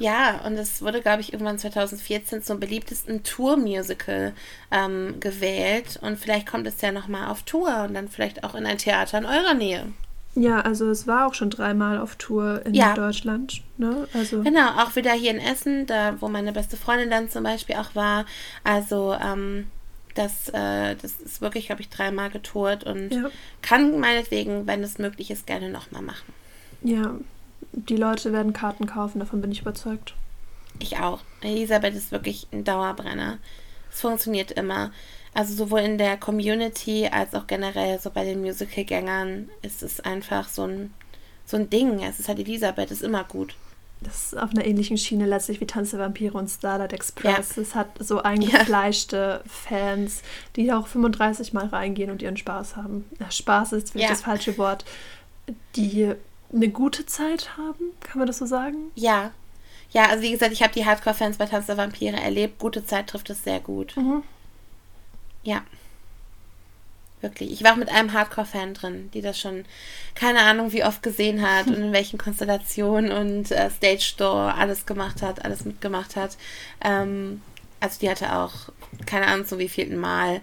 Ja, 0.00 0.42
und 0.46 0.56
es 0.56 0.80
wurde, 0.80 1.00
glaube 1.00 1.22
ich, 1.22 1.32
irgendwann 1.32 1.58
2014 1.58 2.42
zum 2.42 2.60
beliebtesten 2.60 3.24
Tour-Musical 3.24 4.32
ähm, 4.70 5.16
gewählt. 5.18 5.98
Und 6.00 6.18
vielleicht 6.20 6.46
kommt 6.46 6.68
es 6.68 6.80
ja 6.80 6.92
nochmal 6.92 7.28
auf 7.28 7.42
Tour 7.42 7.82
und 7.82 7.94
dann 7.94 8.08
vielleicht 8.08 8.44
auch 8.44 8.54
in 8.54 8.64
ein 8.64 8.78
Theater 8.78 9.18
in 9.18 9.26
eurer 9.26 9.54
Nähe. 9.54 9.86
Ja, 10.34 10.60
also 10.60 10.88
es 10.90 11.06
war 11.06 11.26
auch 11.26 11.34
schon 11.34 11.50
dreimal 11.50 11.98
auf 11.98 12.16
Tour 12.16 12.64
in 12.64 12.74
ja. 12.74 12.94
Deutschland. 12.94 13.62
Ne? 13.76 14.06
Also 14.12 14.42
genau, 14.42 14.68
auch 14.82 14.94
wieder 14.94 15.12
hier 15.12 15.32
in 15.32 15.40
Essen, 15.40 15.86
da 15.86 16.20
wo 16.20 16.28
meine 16.28 16.52
beste 16.52 16.76
Freundin 16.76 17.10
dann 17.10 17.28
zum 17.28 17.42
Beispiel 17.42 17.76
auch 17.76 17.94
war. 17.94 18.24
Also 18.62 19.14
ähm, 19.20 19.66
das, 20.14 20.48
äh, 20.50 20.96
das 20.96 21.20
ist 21.20 21.40
wirklich, 21.40 21.66
glaube 21.66 21.80
ich, 21.80 21.88
dreimal 21.88 22.30
getourt 22.30 22.84
und 22.84 23.10
ja. 23.10 23.30
kann 23.62 23.98
meinetwegen, 23.98 24.66
wenn 24.66 24.82
es 24.82 24.98
möglich 24.98 25.30
ist, 25.30 25.46
gerne 25.46 25.70
nochmal 25.70 26.02
machen. 26.02 26.32
Ja, 26.82 27.14
die 27.72 27.96
Leute 27.96 28.32
werden 28.32 28.52
Karten 28.52 28.86
kaufen, 28.86 29.18
davon 29.20 29.40
bin 29.40 29.52
ich 29.52 29.62
überzeugt. 29.62 30.14
Ich 30.78 30.98
auch. 30.98 31.20
Elisabeth 31.40 31.94
ist 31.94 32.12
wirklich 32.12 32.46
ein 32.52 32.64
Dauerbrenner. 32.64 33.38
Es 33.90 34.00
funktioniert 34.00 34.52
immer. 34.52 34.92
Also 35.34 35.54
sowohl 35.54 35.80
in 35.80 35.98
der 35.98 36.16
Community 36.16 37.08
als 37.10 37.34
auch 37.34 37.46
generell 37.46 37.98
so 37.98 38.10
bei 38.10 38.24
den 38.24 38.40
Musical-Gängern 38.40 39.50
ist 39.62 39.82
es 39.82 40.00
einfach 40.00 40.48
so 40.48 40.64
ein, 40.64 40.94
so 41.46 41.56
ein 41.56 41.70
Ding. 41.70 42.02
Es 42.02 42.18
ist 42.18 42.28
halt 42.28 42.38
Elisabeth, 42.38 42.90
ist 42.90 43.02
immer 43.02 43.24
gut. 43.24 43.54
Das 44.00 44.32
ist 44.32 44.38
auf 44.38 44.50
einer 44.50 44.64
ähnlichen 44.64 44.96
Schiene 44.96 45.26
letztlich 45.26 45.60
wie 45.60 45.66
Tanz 45.66 45.90
der 45.90 45.98
Vampire 45.98 46.34
und 46.34 46.48
Starlight 46.48 46.92
Express. 46.92 47.56
Ja. 47.56 47.62
Es 47.62 47.74
hat 47.74 47.88
so 47.98 48.22
eingefleischte 48.22 49.42
ja. 49.44 49.50
Fans, 49.50 50.22
die 50.54 50.72
auch 50.72 50.86
35 50.86 51.52
Mal 51.52 51.66
reingehen 51.66 52.10
und 52.10 52.22
ihren 52.22 52.36
Spaß 52.36 52.76
haben. 52.76 53.04
Spaß 53.28 53.72
ist 53.72 53.90
vielleicht 53.90 54.08
ja. 54.08 54.14
das 54.14 54.22
falsche 54.22 54.56
Wort. 54.56 54.84
Die 55.74 56.12
eine 56.52 56.68
gute 56.68 57.06
Zeit 57.06 57.56
haben, 57.56 57.92
kann 58.00 58.18
man 58.18 58.26
das 58.26 58.38
so 58.38 58.46
sagen? 58.46 58.90
Ja. 58.94 59.32
Ja, 59.90 60.06
also 60.08 60.22
wie 60.22 60.30
gesagt, 60.30 60.52
ich 60.52 60.62
habe 60.62 60.72
die 60.72 60.84
Hardcore-Fans 60.84 61.38
bei 61.38 61.46
Tanz 61.46 61.66
der 61.66 61.76
Vampire 61.76 62.16
erlebt. 62.16 62.58
Gute 62.58 62.84
Zeit 62.84 63.08
trifft 63.08 63.30
es 63.30 63.42
sehr 63.42 63.58
gut. 63.58 63.96
Mhm. 63.96 64.22
Ja. 65.42 65.62
Wirklich. 67.20 67.50
Ich 67.50 67.64
war 67.64 67.72
auch 67.72 67.76
mit 67.76 67.88
einem 67.88 68.12
Hardcore-Fan 68.12 68.74
drin, 68.74 69.10
die 69.12 69.22
das 69.22 69.40
schon 69.40 69.64
keine 70.14 70.40
Ahnung 70.40 70.72
wie 70.72 70.84
oft 70.84 71.02
gesehen 71.02 71.42
hat 71.42 71.66
und 71.66 71.74
in 71.74 71.92
welchen 71.92 72.18
Konstellationen 72.18 73.10
und 73.10 73.50
äh, 73.50 73.70
Stage 73.70 74.14
Door 74.16 74.54
alles 74.54 74.86
gemacht 74.86 75.22
hat, 75.22 75.44
alles 75.44 75.64
mitgemacht 75.64 76.14
hat. 76.14 76.36
Ähm, 76.80 77.42
also 77.80 77.98
die 78.00 78.08
hatte 78.08 78.36
auch 78.36 78.52
keine 79.06 79.26
Ahnung 79.26 79.46
so 79.46 79.58
wie 79.58 79.68
vielten 79.68 79.96
Mal. 79.96 80.40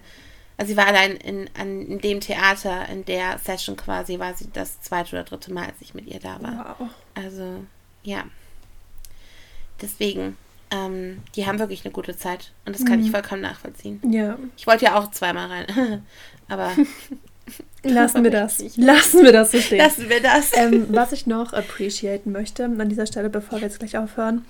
Also 0.58 0.72
sie 0.72 0.76
war 0.76 0.86
allein 0.86 1.16
in, 1.16 1.50
an, 1.58 1.82
in 1.82 2.00
dem 2.00 2.20
Theater, 2.20 2.88
in 2.88 3.04
der 3.04 3.38
Session 3.38 3.76
quasi, 3.76 4.18
war 4.18 4.34
sie 4.34 4.48
das 4.52 4.80
zweite 4.80 5.16
oder 5.16 5.24
dritte 5.24 5.52
Mal, 5.52 5.66
als 5.66 5.80
ich 5.80 5.94
mit 5.94 6.06
ihr 6.06 6.20
da 6.20 6.40
war. 6.42 6.76
Wow. 6.78 6.88
Also, 7.14 7.64
ja. 8.02 8.24
Deswegen, 9.80 10.38
ähm, 10.70 11.22
die 11.34 11.46
haben 11.46 11.58
wirklich 11.58 11.84
eine 11.84 11.92
gute 11.92 12.16
Zeit. 12.16 12.52
Und 12.64 12.74
das 12.74 12.84
kann 12.84 12.98
mhm. 12.98 13.06
ich 13.06 13.10
vollkommen 13.10 13.42
nachvollziehen. 13.42 14.00
Ja. 14.10 14.38
Ich 14.56 14.66
wollte 14.66 14.86
ja 14.86 14.98
auch 14.98 15.10
zweimal 15.10 15.48
rein. 15.48 16.02
Aber. 16.48 16.72
Lassen 17.82 18.24
wir 18.24 18.32
das. 18.32 18.76
Lassen 18.76 19.22
wir 19.22 19.32
das 19.32 19.52
so 19.52 19.60
stehen. 19.60 19.78
Lassen 19.78 20.08
wir 20.08 20.20
das. 20.20 20.50
Ähm, 20.56 20.86
was 20.90 21.12
ich 21.12 21.28
noch 21.28 21.52
appreciaten 21.52 22.32
möchte 22.32 22.64
an 22.64 22.88
dieser 22.88 23.06
Stelle, 23.06 23.30
bevor 23.30 23.58
wir 23.60 23.68
jetzt 23.68 23.78
gleich 23.78 23.96
aufhören, 23.96 24.44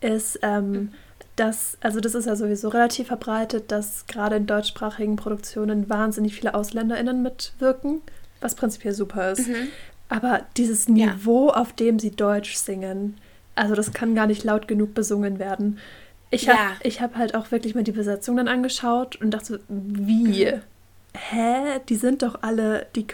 ist, 0.00 0.40
ähm, 0.42 0.92
dass, 1.36 1.78
also 1.80 2.00
das 2.00 2.16
ist 2.16 2.26
ja 2.26 2.34
sowieso 2.34 2.68
relativ 2.68 3.06
verbreitet, 3.06 3.70
dass 3.70 4.06
gerade 4.08 4.36
in 4.36 4.46
deutschsprachigen 4.46 5.14
Produktionen 5.14 5.88
wahnsinnig 5.88 6.34
viele 6.34 6.54
AusländerInnen 6.54 7.22
mitwirken, 7.22 8.02
was 8.40 8.56
prinzipiell 8.56 8.92
super 8.92 9.30
ist. 9.30 9.46
Mhm. 9.46 9.68
Aber 10.08 10.44
dieses 10.56 10.88
Niveau, 10.88 11.48
ja. 11.48 11.54
auf 11.54 11.72
dem 11.72 12.00
sie 12.00 12.10
Deutsch 12.10 12.56
singen, 12.56 13.18
also 13.54 13.74
das 13.74 13.92
kann 13.92 14.14
gar 14.14 14.26
nicht 14.26 14.44
laut 14.44 14.68
genug 14.68 14.94
besungen 14.94 15.38
werden. 15.38 15.78
Ich 16.30 16.48
habe 16.48 16.58
ja. 16.84 17.00
hab 17.00 17.16
halt 17.16 17.34
auch 17.34 17.50
wirklich 17.50 17.74
mal 17.74 17.84
die 17.84 17.92
Besetzung 17.92 18.36
dann 18.36 18.48
angeschaut 18.48 19.16
und 19.16 19.32
dachte, 19.32 19.60
wie? 19.68 20.46
Mhm. 20.46 20.60
Hä? 21.14 21.80
Die 21.88 21.96
sind 21.96 22.22
doch 22.22 22.42
alle, 22.42 22.86
die 22.94 23.06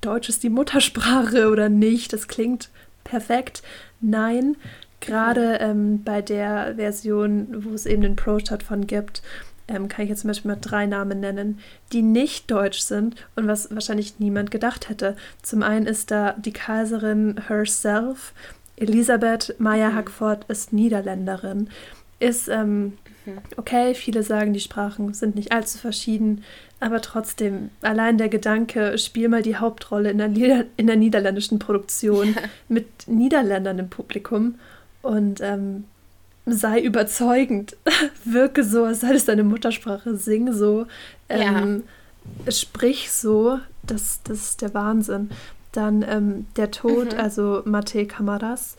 Deutsch 0.00 0.28
ist 0.28 0.42
die 0.42 0.50
Muttersprache 0.50 1.50
oder 1.50 1.68
nicht? 1.68 2.12
Das 2.12 2.28
klingt 2.28 2.68
perfekt. 3.04 3.62
Nein, 4.00 4.56
gerade 5.00 5.58
ähm, 5.60 6.04
bei 6.04 6.22
der 6.22 6.74
Version, 6.76 7.64
wo 7.64 7.74
es 7.74 7.86
eben 7.86 8.02
den 8.02 8.16
Pro-Start 8.16 8.62
von 8.62 8.86
gibt, 8.86 9.22
ähm, 9.66 9.88
kann 9.88 10.04
ich 10.04 10.10
jetzt 10.10 10.22
zum 10.22 10.28
Beispiel 10.28 10.50
mal 10.50 10.58
drei 10.60 10.86
Namen 10.86 11.20
nennen, 11.20 11.58
die 11.92 12.02
nicht 12.02 12.50
deutsch 12.50 12.80
sind 12.80 13.16
und 13.36 13.46
was 13.46 13.74
wahrscheinlich 13.74 14.18
niemand 14.18 14.50
gedacht 14.50 14.88
hätte. 14.88 15.16
Zum 15.42 15.62
einen 15.62 15.86
ist 15.86 16.10
da 16.10 16.32
die 16.32 16.52
Kaiserin 16.52 17.40
herself, 17.48 18.32
Elisabeth 18.80 19.54
Meyer 19.58 19.94
Hackford 19.94 20.44
ist 20.48 20.72
Niederländerin. 20.72 21.68
Ist, 22.20 22.48
ähm, 22.48 22.98
mhm. 23.26 23.38
okay, 23.56 23.94
viele 23.94 24.22
sagen, 24.22 24.52
die 24.52 24.60
Sprachen 24.60 25.14
sind 25.14 25.36
nicht 25.36 25.52
allzu 25.52 25.78
verschieden, 25.78 26.44
aber 26.80 27.00
trotzdem, 27.00 27.70
allein 27.82 28.18
der 28.18 28.28
Gedanke, 28.28 28.98
spiel 28.98 29.28
mal 29.28 29.42
die 29.42 29.56
Hauptrolle 29.56 30.10
in 30.10 30.18
der, 30.18 30.28
Nieder 30.28 30.64
in 30.76 30.86
der 30.86 30.96
niederländischen 30.96 31.58
Produktion 31.58 32.36
mit 32.68 32.86
Niederländern 33.06 33.78
im 33.78 33.88
Publikum 33.88 34.56
und 35.02 35.40
ähm, 35.40 35.84
sei 36.46 36.80
überzeugend, 36.80 37.76
wirke 38.24 38.64
so, 38.64 38.84
als 38.84 39.00
sei 39.00 39.14
es 39.14 39.24
deine 39.24 39.44
Muttersprache, 39.44 40.16
sing 40.16 40.52
so, 40.52 40.86
ähm, 41.28 41.82
ja. 42.44 42.52
sprich 42.52 43.10
so, 43.10 43.58
das, 43.82 44.20
das 44.22 44.50
ist 44.50 44.62
der 44.62 44.74
Wahnsinn. 44.74 45.30
Dann 45.78 46.02
ähm, 46.02 46.46
der 46.56 46.72
Tod, 46.72 47.12
mhm. 47.12 47.20
also 47.20 47.62
Mate 47.64 48.04
Kamaras, 48.04 48.74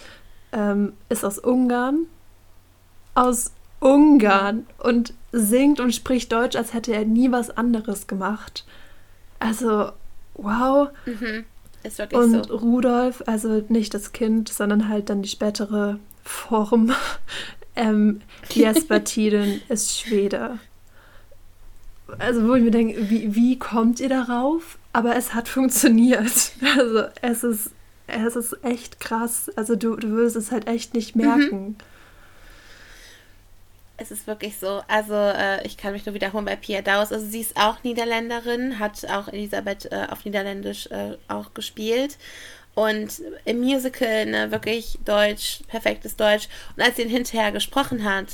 ähm, 0.52 0.92
ist 1.08 1.24
aus 1.24 1.40
Ungarn. 1.40 2.08
Aus 3.16 3.54
Ungarn 3.80 4.68
und 4.80 5.14
singt 5.32 5.80
und 5.80 5.96
spricht 5.96 6.34
Deutsch, 6.34 6.58
als 6.58 6.74
hätte 6.74 6.94
er 6.94 7.06
nie 7.06 7.32
was 7.32 7.52
anderes 7.52 8.08
gemacht. 8.08 8.66
Also, 9.40 9.94
wow. 10.34 10.90
Mhm. 11.06 11.46
Ist 11.84 12.00
wirklich 12.00 12.20
und 12.20 12.48
so. 12.48 12.58
Rudolf, 12.58 13.24
also 13.26 13.64
nicht 13.70 13.94
das 13.94 14.12
Kind, 14.12 14.50
sondern 14.50 14.90
halt 14.90 15.10
dann 15.10 15.22
die 15.22 15.30
spätere 15.30 16.00
Form. 16.26 16.92
ähm, 17.78 18.20
Jesper 18.50 19.06
Tiden 19.06 19.62
ist 19.70 19.98
Schwede. 19.98 20.60
Also, 22.18 22.46
wo 22.46 22.56
ich 22.56 22.64
mir 22.64 22.72
denke, 22.72 23.10
wie, 23.10 23.36
wie 23.36 23.58
kommt 23.58 24.02
ihr 24.02 24.10
darauf? 24.10 24.79
Aber 24.94 25.16
es 25.16 25.34
hat 25.34 25.48
funktioniert. 25.48 26.52
Also 26.78 27.04
es 27.22 27.44
ist, 27.44 27.72
es 28.08 28.36
ist 28.36 28.64
echt 28.64 29.00
krass. 29.00 29.50
Also 29.56 29.76
du, 29.76 29.96
du 29.96 30.16
wirst 30.16 30.36
es 30.36 30.52
halt 30.52 30.68
echt 30.68 30.94
nicht 30.94 31.16
mhm. 31.16 31.22
merken. 31.22 31.66
Mhm. 31.66 31.76
Es 34.02 34.12
ist 34.12 34.28
wirklich 34.28 34.58
so. 34.58 34.82
Also 34.88 35.14
äh, 35.14 35.66
ich 35.66 35.76
kann 35.76 35.92
mich 35.92 36.06
nur 36.06 36.16
wiederholen 36.16 36.46
bei 36.46 36.56
Pia 36.56 36.82
Daus. 36.82 37.12
Also 37.12 37.26
sie 37.26 37.42
ist 37.42 37.58
auch 37.58 37.84
Niederländerin, 37.84 38.80
hat 38.80 39.06
auch 39.10 39.28
Elisabeth 39.28 39.92
äh, 39.92 40.08
auf 40.10 40.24
Niederländisch 40.24 40.88
äh, 40.88 41.18
auch 41.28 41.54
gespielt. 41.54 42.18
Und 42.76 43.22
im 43.44 43.60
Musical, 43.60 44.26
ne, 44.26 44.52
wirklich 44.52 45.00
Deutsch, 45.04 45.62
perfektes 45.68 46.16
Deutsch. 46.16 46.48
Und 46.78 46.84
als 46.84 46.96
sie 46.96 47.02
ihn 47.02 47.10
hinterher 47.10 47.52
gesprochen 47.52 48.06
hat, 48.06 48.28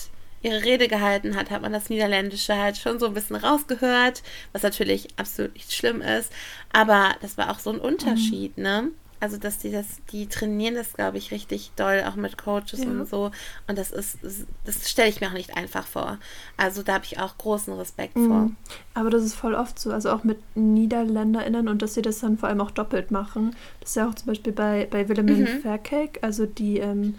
ihre 0.45 0.63
Rede 0.63 0.87
gehalten 0.87 1.35
hat, 1.35 1.49
hat 1.49 1.61
man 1.61 1.73
das 1.73 1.89
Niederländische 1.89 2.55
halt 2.55 2.77
schon 2.77 2.99
so 2.99 3.07
ein 3.07 3.13
bisschen 3.13 3.35
rausgehört, 3.35 4.21
was 4.53 4.63
natürlich 4.63 5.07
absolut 5.17 5.53
nicht 5.55 5.73
schlimm 5.73 6.01
ist. 6.01 6.31
Aber 6.71 7.15
das 7.21 7.37
war 7.37 7.49
auch 7.49 7.59
so 7.59 7.71
ein 7.71 7.79
Unterschied, 7.79 8.57
mhm. 8.57 8.63
ne? 8.63 8.91
Also, 9.21 9.37
dass 9.37 9.57
die 9.57 9.71
das, 9.71 9.87
die 10.11 10.27
trainieren 10.27 10.75
das, 10.75 10.93
glaube 10.93 11.17
ich, 11.17 11.31
richtig 11.31 11.71
doll, 11.77 12.03
auch 12.05 12.15
mit 12.15 12.37
Coaches 12.37 12.83
ja. 12.83 12.89
und 12.89 13.09
so. 13.09 13.31
Und 13.65 13.77
das 13.77 13.91
ist, 13.91 14.19
das 14.65 14.89
stelle 14.89 15.09
ich 15.09 15.21
mir 15.21 15.29
auch 15.29 15.33
nicht 15.33 15.55
einfach 15.55 15.87
vor. 15.87 16.19
Also, 16.57 16.83
da 16.83 16.95
habe 16.95 17.05
ich 17.05 17.17
auch 17.17 17.37
großen 17.37 17.73
Respekt 17.73 18.17
mhm. 18.17 18.27
vor. 18.27 18.51
Aber 18.93 19.09
das 19.09 19.23
ist 19.23 19.33
voll 19.33 19.55
oft 19.55 19.79
so, 19.79 19.91
also 19.91 20.11
auch 20.11 20.25
mit 20.25 20.37
NiederländerInnen 20.55 21.69
und 21.69 21.81
dass 21.81 21.93
sie 21.93 22.01
das 22.01 22.19
dann 22.19 22.37
vor 22.37 22.49
allem 22.49 22.61
auch 22.61 22.71
doppelt 22.71 23.09
machen. 23.09 23.55
Das 23.79 23.91
ist 23.91 23.95
ja 23.95 24.07
auch 24.07 24.15
zum 24.15 24.27
Beispiel 24.27 24.53
bei, 24.53 24.85
bei 24.91 25.07
Wilhelmine 25.07 25.49
mhm. 25.49 25.61
Faircake, 25.61 26.19
also 26.21 26.45
die 26.45 26.77
ähm, 26.79 27.15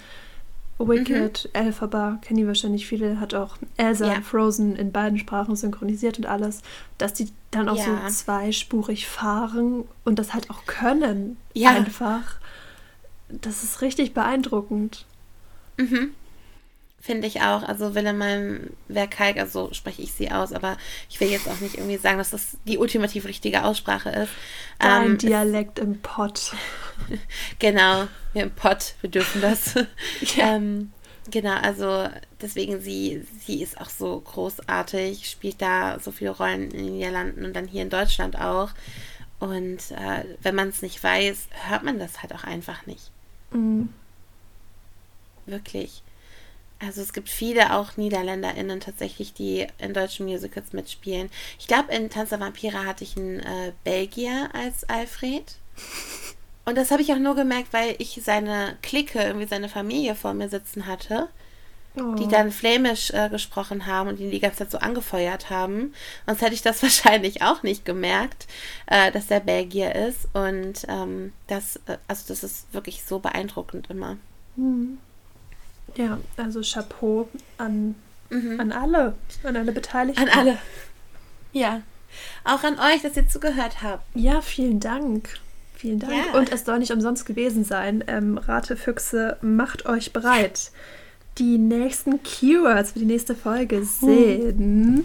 Wicked, 0.78 1.44
mhm. 1.44 1.60
Elphaba, 1.60 2.18
kennen 2.20 2.38
die 2.38 2.46
wahrscheinlich 2.46 2.86
viele, 2.86 3.18
hat 3.18 3.34
auch 3.34 3.56
Elsa 3.76 4.06
ja. 4.06 4.20
Frozen 4.20 4.76
in 4.76 4.92
beiden 4.92 5.18
Sprachen 5.18 5.56
synchronisiert 5.56 6.18
und 6.18 6.26
alles, 6.26 6.62
dass 6.98 7.14
die 7.14 7.28
dann 7.50 7.68
auch 7.68 7.78
ja. 7.78 7.84
so 7.84 8.14
zweispurig 8.14 9.06
fahren 9.06 9.84
und 10.04 10.18
das 10.18 10.34
halt 10.34 10.50
auch 10.50 10.66
können. 10.66 11.38
Ja. 11.54 11.70
Einfach. 11.70 12.38
Das 13.28 13.64
ist 13.64 13.80
richtig 13.80 14.12
beeindruckend. 14.12 15.06
Mhm. 15.78 16.10
Finde 17.00 17.28
ich 17.28 17.40
auch. 17.40 17.62
Also 17.62 17.94
Wilhelm 17.94 18.70
Verkalk, 18.88 19.36
also 19.38 19.72
spreche 19.72 20.02
ich 20.02 20.12
sie 20.12 20.32
aus, 20.32 20.52
aber 20.52 20.76
ich 21.08 21.20
will 21.20 21.28
jetzt 21.28 21.48
auch 21.48 21.60
nicht 21.60 21.76
irgendwie 21.76 21.98
sagen, 21.98 22.18
dass 22.18 22.30
das 22.30 22.56
die 22.66 22.78
ultimativ 22.78 23.26
richtige 23.26 23.64
Aussprache 23.64 24.10
ist. 24.10 24.32
Dein 24.80 25.12
ähm, 25.12 25.18
Dialekt 25.18 25.78
im 25.78 26.00
Pott. 26.00 26.52
genau, 27.58 28.08
wir 28.32 28.42
im 28.42 28.50
Pott, 28.50 28.94
wir 29.00 29.10
dürfen 29.10 29.40
das. 29.40 29.74
ja. 30.36 30.56
ähm, 30.56 30.92
genau, 31.30 31.54
also 31.54 32.08
deswegen 32.40 32.80
sie, 32.80 33.26
sie 33.44 33.62
ist 33.62 33.80
auch 33.80 33.90
so 33.90 34.20
großartig, 34.20 35.28
spielt 35.28 35.60
da 35.62 35.98
so 36.00 36.12
viele 36.12 36.30
Rollen 36.30 36.70
in 36.70 36.86
den 36.86 36.96
Niederlanden 36.96 37.44
und 37.44 37.54
dann 37.54 37.66
hier 37.66 37.82
in 37.82 37.90
Deutschland 37.90 38.38
auch. 38.38 38.70
Und 39.38 39.90
äh, 39.90 40.24
wenn 40.42 40.54
man 40.54 40.68
es 40.68 40.82
nicht 40.82 41.02
weiß, 41.02 41.48
hört 41.68 41.82
man 41.82 41.98
das 41.98 42.22
halt 42.22 42.34
auch 42.34 42.44
einfach 42.44 42.86
nicht. 42.86 43.10
Mhm. 43.50 43.90
Wirklich. 45.44 46.02
Also 46.78 47.00
es 47.00 47.12
gibt 47.12 47.28
viele 47.28 47.74
auch 47.74 47.96
NiederländerInnen 47.96 48.80
tatsächlich, 48.80 49.32
die 49.32 49.66
in 49.78 49.94
deutschen 49.94 50.26
Musicals 50.26 50.72
mitspielen. 50.72 51.30
Ich 51.58 51.66
glaube, 51.66 51.92
in 51.92 52.10
Tanz 52.10 52.30
der 52.30 52.40
Vampire 52.40 52.84
hatte 52.84 53.04
ich 53.04 53.16
einen 53.16 53.40
äh, 53.40 53.72
Belgier 53.84 54.50
als 54.52 54.84
Alfred. 54.88 55.56
Und 56.66 56.76
das 56.76 56.90
habe 56.90 57.00
ich 57.00 57.12
auch 57.12 57.18
nur 57.18 57.36
gemerkt, 57.36 57.72
weil 57.72 57.94
ich 57.98 58.20
seine 58.24 58.76
Clique, 58.82 59.22
irgendwie 59.22 59.46
seine 59.46 59.68
Familie 59.68 60.16
vor 60.16 60.34
mir 60.34 60.48
sitzen 60.48 60.86
hatte, 60.86 61.28
oh. 61.96 62.16
die 62.16 62.26
dann 62.26 62.50
flämisch 62.50 63.12
äh, 63.12 63.28
gesprochen 63.28 63.86
haben 63.86 64.08
und 64.08 64.18
ihn 64.18 64.32
die 64.32 64.40
ganze 64.40 64.58
Zeit 64.58 64.72
so 64.72 64.78
angefeuert 64.78 65.48
haben. 65.48 65.94
Sonst 66.26 66.42
hätte 66.42 66.54
ich 66.54 66.62
das 66.62 66.82
wahrscheinlich 66.82 67.40
auch 67.40 67.62
nicht 67.62 67.84
gemerkt, 67.84 68.48
äh, 68.86 69.12
dass 69.12 69.28
der 69.28 69.38
Belgier 69.38 69.94
ist. 69.94 70.26
Und 70.34 70.84
ähm, 70.88 71.32
das, 71.46 71.76
äh, 71.86 71.98
also 72.08 72.24
das 72.26 72.42
ist 72.42 72.74
wirklich 72.74 73.04
so 73.04 73.20
beeindruckend 73.20 73.88
immer. 73.88 74.16
Hm. 74.56 74.98
Ja, 75.94 76.18
also 76.36 76.62
Chapeau 76.62 77.28
an, 77.58 77.94
mhm. 78.28 78.58
an 78.58 78.72
alle, 78.72 79.14
an 79.44 79.56
alle 79.56 79.70
Beteiligten. 79.70 80.28
An 80.28 80.36
alle. 80.36 80.58
Ja. 81.52 81.82
Auch 82.42 82.64
an 82.64 82.80
euch, 82.80 83.02
dass 83.02 83.16
ihr 83.16 83.28
zugehört 83.28 83.82
habt. 83.82 84.04
Ja, 84.14 84.40
vielen 84.40 84.80
Dank. 84.80 85.38
Vielen 85.76 85.98
Dank. 85.98 86.12
Ja. 86.12 86.38
Und 86.38 86.50
es 86.52 86.64
soll 86.64 86.78
nicht 86.78 86.90
umsonst 86.90 87.26
gewesen 87.26 87.62
sein. 87.62 88.02
Ähm, 88.06 88.38
Ratefüchse, 88.38 89.36
macht 89.42 89.86
euch 89.86 90.12
bereit. 90.12 90.72
Die 91.38 91.58
nächsten 91.58 92.22
Keywords 92.22 92.92
für 92.92 92.98
die 92.98 93.04
nächste 93.04 93.34
Folge 93.34 93.84
sind 93.84 95.04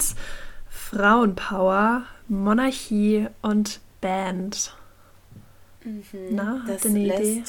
Frauenpower, 0.70 2.04
Monarchie 2.30 3.28
und 3.42 3.82
Band. 4.00 4.76
Mhm, 5.84 6.04
Na, 6.32 6.64
das 6.66 6.86
eine 6.86 7.00
Idee? 7.00 7.44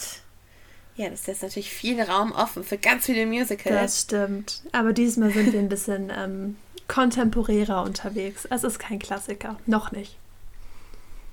Ja, 0.96 1.08
das 1.08 1.26
lässt 1.26 1.42
natürlich 1.42 1.70
viel 1.70 2.00
Raum 2.02 2.32
offen 2.32 2.64
für 2.64 2.76
ganz 2.76 3.06
viele 3.06 3.24
Musicals. 3.24 3.64
Das 3.64 4.00
stimmt. 4.02 4.62
Aber 4.72 4.92
diesmal 4.92 5.30
sind 5.30 5.52
wir 5.52 5.60
ein 5.60 5.68
bisschen 5.68 6.12
ähm, 6.14 6.56
kontemporärer 6.88 7.84
unterwegs. 7.84 8.46
Es 8.50 8.64
ist 8.64 8.78
kein 8.78 8.98
Klassiker. 8.98 9.56
Noch 9.66 9.92
nicht. 9.92 10.16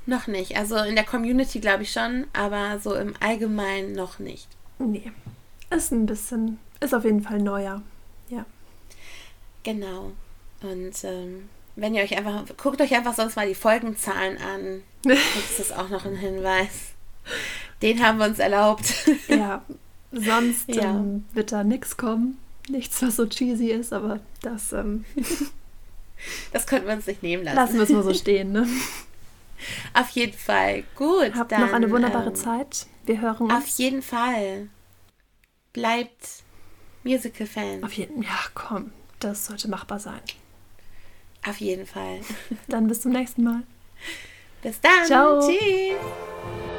Noch 0.09 0.25
nicht. 0.25 0.57
Also 0.57 0.75
in 0.77 0.95
der 0.95 1.03
Community 1.05 1.59
glaube 1.59 1.83
ich 1.83 1.91
schon, 1.91 2.25
aber 2.33 2.79
so 2.79 2.95
im 2.95 3.13
Allgemeinen 3.19 3.93
noch 3.93 4.17
nicht. 4.17 4.47
Nee. 4.79 5.11
Ist 5.69 5.91
ein 5.91 6.07
bisschen, 6.07 6.57
ist 6.79 6.95
auf 6.95 7.03
jeden 7.05 7.21
Fall 7.21 7.37
neuer. 7.39 7.83
Ja. 8.29 8.43
Genau. 9.61 10.11
Und 10.63 11.03
ähm, 11.03 11.47
wenn 11.75 11.93
ihr 11.93 12.01
euch 12.03 12.17
einfach, 12.17 12.43
guckt 12.57 12.81
euch 12.81 12.95
einfach 12.95 13.13
sonst 13.13 13.35
mal 13.35 13.47
die 13.47 13.55
Folgenzahlen 13.55 14.37
an. 14.39 14.81
Das 15.47 15.59
ist 15.59 15.77
auch 15.77 15.89
noch 15.89 16.05
ein 16.05 16.15
Hinweis. 16.17 16.93
Den 17.81 18.03
haben 18.03 18.17
wir 18.17 18.25
uns 18.25 18.39
erlaubt. 18.39 18.91
Ja. 19.27 19.63
Sonst 20.11 20.67
Ja. 20.73 20.89
Ähm, 20.89 21.25
wird 21.33 21.51
da 21.51 21.63
nichts 21.63 21.95
kommen. 21.97 22.39
Nichts, 22.67 23.01
was 23.03 23.15
so 23.15 23.27
cheesy 23.27 23.67
ist, 23.69 23.93
aber 23.93 24.19
das 24.41 24.73
ähm, 24.73 25.05
Das 26.51 26.65
könnten 26.65 26.87
wir 26.87 26.95
uns 26.95 27.05
nicht 27.05 27.21
nehmen 27.21 27.43
lassen. 27.43 27.55
lassen 27.57 27.75
wir 27.75 27.83
es 27.83 27.89
mal 27.91 28.03
so 28.03 28.13
stehen. 28.15 28.51
Ne? 28.51 28.67
Auf 29.93 30.09
jeden 30.11 30.37
Fall. 30.37 30.83
Gut. 30.95 31.33
Habt 31.35 31.51
dann, 31.51 31.61
noch 31.61 31.73
eine 31.73 31.89
wunderbare 31.89 32.29
ähm, 32.29 32.35
Zeit. 32.35 32.87
Wir 33.05 33.21
hören 33.21 33.51
Auf 33.51 33.63
uns. 33.63 33.77
jeden 33.77 34.01
Fall. 34.01 34.69
Bleibt 35.73 36.43
Musical-Fan. 37.03 37.83
Auf 37.83 37.93
jeden 37.93 38.23
Ja, 38.23 38.39
komm. 38.53 38.91
Das 39.19 39.45
sollte 39.45 39.67
machbar 39.69 39.99
sein. 39.99 40.21
Auf 41.47 41.57
jeden 41.57 41.85
Fall. 41.85 42.19
Dann 42.67 42.87
bis 42.87 43.01
zum 43.01 43.11
nächsten 43.11 43.43
Mal. 43.43 43.63
Bis 44.61 44.81
dann. 44.81 45.05
Ciao. 45.05 45.39
Tschüss. 45.39 46.78